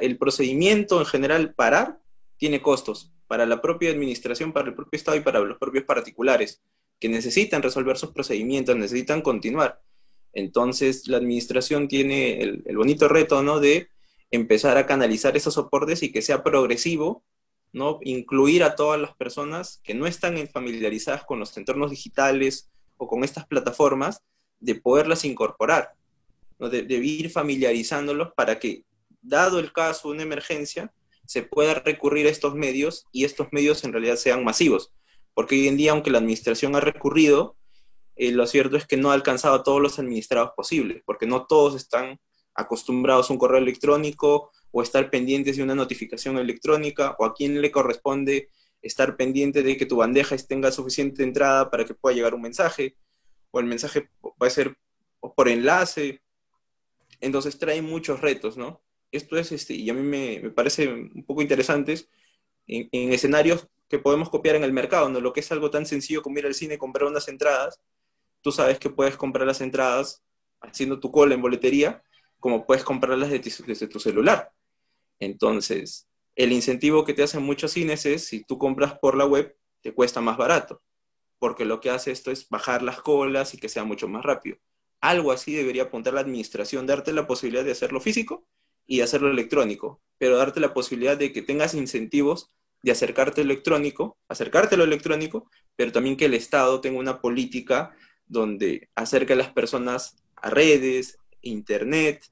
el 0.00 0.16
procedimiento 0.16 0.98
en 1.00 1.06
general 1.06 1.54
parar 1.54 2.00
tiene 2.38 2.62
costos 2.62 3.12
para 3.26 3.46
la 3.46 3.60
propia 3.60 3.90
administración, 3.90 4.52
para 4.52 4.68
el 4.68 4.74
propio 4.74 4.96
Estado 4.96 5.16
y 5.18 5.20
para 5.20 5.40
los 5.40 5.58
propios 5.58 5.84
particulares 5.84 6.62
que 6.98 7.08
necesitan 7.08 7.62
resolver 7.62 7.98
sus 7.98 8.10
procedimientos, 8.10 8.76
necesitan 8.76 9.20
continuar. 9.20 9.82
Entonces, 10.32 11.08
la 11.08 11.18
administración 11.18 11.88
tiene 11.88 12.40
el, 12.40 12.62
el 12.66 12.76
bonito 12.76 13.08
reto, 13.08 13.42
¿no? 13.42 13.60
De 13.60 13.88
empezar 14.30 14.78
a 14.78 14.86
canalizar 14.86 15.36
esos 15.36 15.54
soportes 15.54 16.02
y 16.02 16.10
que 16.10 16.22
sea 16.22 16.42
progresivo 16.42 17.22
¿no? 17.74 17.98
Incluir 18.02 18.62
a 18.62 18.76
todas 18.76 19.00
las 19.00 19.14
personas 19.16 19.80
que 19.82 19.94
no 19.94 20.06
están 20.06 20.36
familiarizadas 20.46 21.24
con 21.24 21.40
los 21.40 21.54
entornos 21.56 21.90
digitales 21.90 22.70
o 22.96 23.08
con 23.08 23.24
estas 23.24 23.46
plataformas, 23.46 24.22
de 24.60 24.76
poderlas 24.76 25.24
incorporar, 25.24 25.90
¿no? 26.58 26.70
de, 26.70 26.82
ir 26.94 27.30
familiarizándolos 27.30 28.32
para 28.34 28.60
que, 28.60 28.84
dado 29.20 29.58
el 29.58 29.72
caso 29.72 30.08
de 30.08 30.14
una 30.14 30.22
emergencia, 30.22 30.94
se 31.26 31.42
pueda 31.42 31.74
recurrir 31.74 32.28
a 32.28 32.30
estos 32.30 32.54
medios 32.54 33.06
y 33.10 33.24
estos 33.24 33.48
medios 33.50 33.82
en 33.82 33.92
realidad 33.92 34.16
sean 34.16 34.44
masivos. 34.44 34.92
Porque 35.34 35.56
hoy 35.56 35.66
en 35.66 35.76
día, 35.76 35.90
aunque 35.90 36.10
la 36.10 36.18
administración 36.18 36.76
ha 36.76 36.80
recurrido, 36.80 37.56
eh, 38.14 38.30
lo 38.30 38.46
cierto 38.46 38.76
es 38.76 38.86
que 38.86 38.96
no 38.96 39.10
ha 39.10 39.14
alcanzado 39.14 39.56
a 39.56 39.62
todos 39.64 39.82
los 39.82 39.98
administrados 39.98 40.52
posibles, 40.56 41.02
porque 41.04 41.26
no 41.26 41.46
todos 41.46 41.74
están 41.74 42.20
acostumbrados 42.54 43.28
a 43.28 43.32
un 43.32 43.38
correo 43.40 43.58
electrónico 43.58 44.52
o 44.76 44.82
estar 44.82 45.08
pendientes 45.08 45.56
de 45.56 45.62
una 45.62 45.76
notificación 45.76 46.36
electrónica 46.36 47.14
o 47.20 47.24
a 47.24 47.32
quién 47.32 47.62
le 47.62 47.70
corresponde 47.70 48.48
estar 48.82 49.16
pendiente 49.16 49.62
de 49.62 49.76
que 49.76 49.86
tu 49.86 49.98
bandeja 49.98 50.36
tenga 50.36 50.72
suficiente 50.72 51.22
entrada 51.22 51.70
para 51.70 51.84
que 51.84 51.94
pueda 51.94 52.16
llegar 52.16 52.34
un 52.34 52.42
mensaje 52.42 52.96
o 53.52 53.60
el 53.60 53.66
mensaje 53.66 54.10
puede 54.36 54.50
ser 54.50 54.76
por 55.36 55.48
enlace. 55.48 56.20
Entonces 57.20 57.56
trae 57.56 57.82
muchos 57.82 58.20
retos, 58.20 58.56
¿no? 58.56 58.82
Esto 59.12 59.36
es, 59.36 59.52
este, 59.52 59.74
y 59.74 59.88
a 59.90 59.94
mí 59.94 60.02
me, 60.02 60.50
parece 60.50 60.88
un 60.88 61.24
poco 61.24 61.40
interesantes 61.40 62.08
en, 62.66 62.88
en, 62.90 63.12
escenarios 63.12 63.68
que 63.88 64.00
podemos 64.00 64.28
copiar 64.28 64.56
en 64.56 64.64
el 64.64 64.72
mercado, 64.72 65.08
¿no? 65.08 65.20
Lo 65.20 65.32
que 65.32 65.38
es 65.38 65.52
algo 65.52 65.70
tan 65.70 65.86
sencillo 65.86 66.20
como 66.20 66.40
ir 66.40 66.46
al 66.46 66.54
cine 66.54 66.74
y 66.74 66.78
comprar 66.78 67.08
unas 67.08 67.28
entradas, 67.28 67.80
tú 68.42 68.50
sabes 68.50 68.80
que 68.80 68.90
puedes 68.90 69.16
comprar 69.16 69.46
las 69.46 69.60
entradas 69.60 70.24
haciendo 70.60 70.98
tu 70.98 71.12
cola 71.12 71.36
en 71.36 71.42
boletería, 71.42 72.02
como 72.40 72.66
puedes 72.66 72.82
comprarlas 72.82 73.30
desde 73.30 73.86
tu 73.86 74.00
celular. 74.00 74.50
Entonces, 75.20 76.08
el 76.36 76.52
incentivo 76.52 77.04
que 77.04 77.14
te 77.14 77.22
hacen 77.22 77.42
muchos 77.42 77.72
cines 77.72 78.06
es, 78.06 78.26
si 78.26 78.44
tú 78.44 78.58
compras 78.58 78.98
por 78.98 79.16
la 79.16 79.26
web, 79.26 79.56
te 79.82 79.94
cuesta 79.94 80.20
más 80.20 80.36
barato, 80.36 80.82
porque 81.38 81.64
lo 81.64 81.80
que 81.80 81.90
hace 81.90 82.10
esto 82.10 82.30
es 82.30 82.48
bajar 82.48 82.82
las 82.82 83.00
colas 83.00 83.54
y 83.54 83.58
que 83.58 83.68
sea 83.68 83.84
mucho 83.84 84.08
más 84.08 84.24
rápido. 84.24 84.56
Algo 85.00 85.32
así 85.32 85.54
debería 85.54 85.84
apuntar 85.84 86.14
la 86.14 86.20
administración, 86.20 86.86
darte 86.86 87.12
la 87.12 87.26
posibilidad 87.26 87.64
de 87.64 87.72
hacerlo 87.72 88.00
físico 88.00 88.46
y 88.86 89.02
hacerlo 89.02 89.30
electrónico, 89.30 90.00
pero 90.18 90.36
darte 90.36 90.60
la 90.60 90.74
posibilidad 90.74 91.16
de 91.16 91.32
que 91.32 91.42
tengas 91.42 91.74
incentivos 91.74 92.50
de 92.82 92.92
acercarte 92.92 93.40
electrónico, 93.40 94.18
acercarte 94.28 94.74
a 94.74 94.78
lo 94.78 94.84
electrónico, 94.84 95.50
pero 95.76 95.92
también 95.92 96.16
que 96.16 96.26
el 96.26 96.34
Estado 96.34 96.80
tenga 96.80 96.98
una 96.98 97.20
política 97.20 97.94
donde 98.26 98.88
acerque 98.94 99.34
a 99.34 99.36
las 99.36 99.52
personas 99.52 100.16
a 100.36 100.50
redes, 100.50 101.18
internet, 101.40 102.24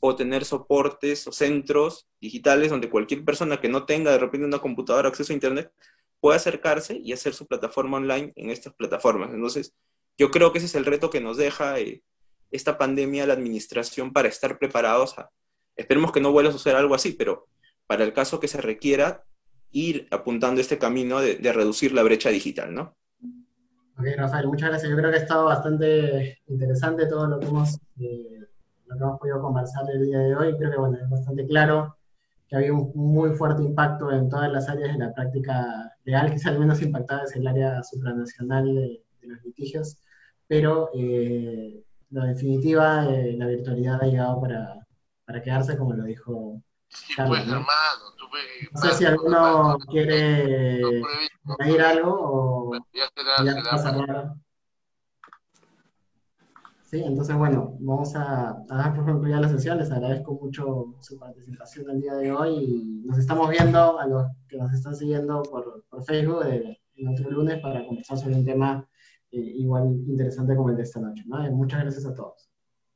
o 0.00 0.16
tener 0.16 0.44
soportes 0.44 1.26
o 1.26 1.32
centros 1.32 2.08
digitales 2.20 2.70
donde 2.70 2.90
cualquier 2.90 3.24
persona 3.24 3.60
que 3.60 3.68
no 3.68 3.84
tenga 3.84 4.12
de 4.12 4.18
repente 4.18 4.46
una 4.46 4.60
computadora 4.60 5.08
acceso 5.08 5.32
a 5.32 5.34
Internet 5.34 5.72
pueda 6.20 6.36
acercarse 6.36 7.00
y 7.02 7.12
hacer 7.12 7.34
su 7.34 7.46
plataforma 7.46 7.98
online 7.98 8.32
en 8.36 8.50
estas 8.50 8.74
plataformas. 8.74 9.30
Entonces, 9.32 9.74
yo 10.16 10.30
creo 10.30 10.52
que 10.52 10.58
ese 10.58 10.66
es 10.66 10.74
el 10.74 10.84
reto 10.84 11.10
que 11.10 11.20
nos 11.20 11.36
deja 11.36 11.78
eh, 11.78 12.02
esta 12.50 12.78
pandemia 12.78 13.26
la 13.26 13.34
administración 13.34 14.12
para 14.12 14.28
estar 14.28 14.58
preparados 14.58 15.18
a, 15.18 15.30
esperemos 15.76 16.12
que 16.12 16.20
no 16.20 16.32
vuelva 16.32 16.50
a 16.50 16.52
suceder 16.52 16.76
algo 16.76 16.94
así, 16.94 17.12
pero 17.12 17.46
para 17.86 18.04
el 18.04 18.12
caso 18.12 18.40
que 18.40 18.48
se 18.48 18.60
requiera, 18.60 19.24
ir 19.70 20.08
apuntando 20.10 20.60
este 20.60 20.78
camino 20.78 21.20
de, 21.20 21.52
reducir 21.52 21.92
la 21.92 22.02
brecha 22.02 22.30
digital, 22.30 22.74
¿no? 22.74 22.96
Ok, 23.98 24.06
Rafael, 24.16 24.46
muchas 24.46 24.70
gracias. 24.70 24.90
Yo 24.90 24.96
creo 24.96 25.10
que 25.10 25.16
ha 25.16 25.22
estado 25.22 25.46
bastante 25.46 26.38
interesante 26.46 27.06
todo 27.06 27.26
lo 27.26 27.40
que 27.40 27.46
hemos 27.46 27.78
eh, 28.00 28.46
lo 28.88 28.96
que 28.96 29.04
hemos 29.04 29.20
podido 29.20 29.42
conversar 29.42 29.84
el 29.90 30.06
día 30.06 30.18
de 30.18 30.36
hoy, 30.36 30.56
creo 30.56 30.70
que 30.70 30.78
bueno, 30.78 30.98
es 30.98 31.08
bastante 31.08 31.46
claro 31.46 31.96
que 32.48 32.56
había 32.56 32.72
un 32.72 32.92
muy 32.94 33.30
fuerte 33.36 33.62
impacto 33.62 34.10
en 34.10 34.28
todas 34.28 34.50
las 34.50 34.68
áreas 34.68 34.92
de 34.92 35.04
la 35.04 35.12
práctica 35.12 35.92
legal, 36.04 36.32
quizá 36.32 36.48
al 36.50 36.58
menos 36.58 36.80
impactada 36.80 37.24
es 37.24 37.36
el 37.36 37.46
área 37.46 37.82
supranacional 37.82 38.74
de, 38.74 39.02
los 39.22 39.44
litigios, 39.44 39.98
pero 40.46 40.90
eh, 40.94 41.84
definitiva 42.08 43.04
eh, 43.10 43.34
la 43.36 43.46
virtualidad 43.46 44.02
ha 44.02 44.06
llegado 44.06 44.40
para, 44.40 44.86
para, 45.26 45.42
quedarse, 45.42 45.76
como 45.76 45.92
lo 45.92 46.04
dijo 46.04 46.62
Sí, 46.88 47.12
pues, 47.16 47.42
hermano. 47.42 47.66
no 48.72 48.80
sé 48.80 48.94
si 48.94 49.04
alguno 49.04 49.76
quiere 49.90 50.80
añadir 51.58 51.82
algo 51.82 52.16
o 52.18 52.74
ya, 52.94 53.10
será, 53.14 53.78
será 53.78 54.34
Sí, 56.90 57.02
entonces 57.04 57.36
bueno, 57.36 57.76
vamos 57.80 58.16
a, 58.16 58.64
dar 58.66 58.94
por 58.94 59.04
concluida 59.04 59.38
la 59.38 59.48
sesión. 59.50 59.76
Les 59.76 59.90
agradezco 59.90 60.38
mucho 60.40 60.94
su 61.00 61.18
participación 61.18 61.90
el 61.90 62.00
día 62.00 62.14
de 62.14 62.32
hoy 62.32 62.64
y 62.64 63.02
nos 63.04 63.18
estamos 63.18 63.50
viendo 63.50 64.00
a 64.00 64.06
los 64.06 64.26
que 64.48 64.56
nos 64.56 64.72
están 64.72 64.96
siguiendo 64.96 65.42
por, 65.42 65.84
Facebook 66.06 66.46
eh, 66.46 66.80
el 66.94 67.08
otro 67.08 67.30
lunes 67.30 67.60
para 67.60 67.84
conversar 67.84 68.16
sobre 68.16 68.36
un 68.36 68.44
tema 68.46 68.88
eh, 69.30 69.38
igual 69.38 69.98
interesante 70.06 70.56
como 70.56 70.70
el 70.70 70.76
de 70.76 70.84
esta 70.84 70.98
noche. 70.98 71.24
¿no? 71.26 71.38
Muchas 71.52 71.82
gracias 71.82 72.06
a 72.06 72.14
todos. 72.14 72.48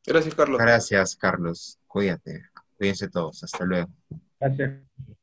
Gracias, 0.06 0.34
Carlos. 0.34 0.58
Gracias, 0.58 1.14
Carlos. 1.14 1.78
Cuídate. 1.86 2.44
Cuídense 2.78 3.10
todos. 3.10 3.44
Hasta 3.44 3.62
luego. 3.62 3.90
Gracias. 4.40 5.18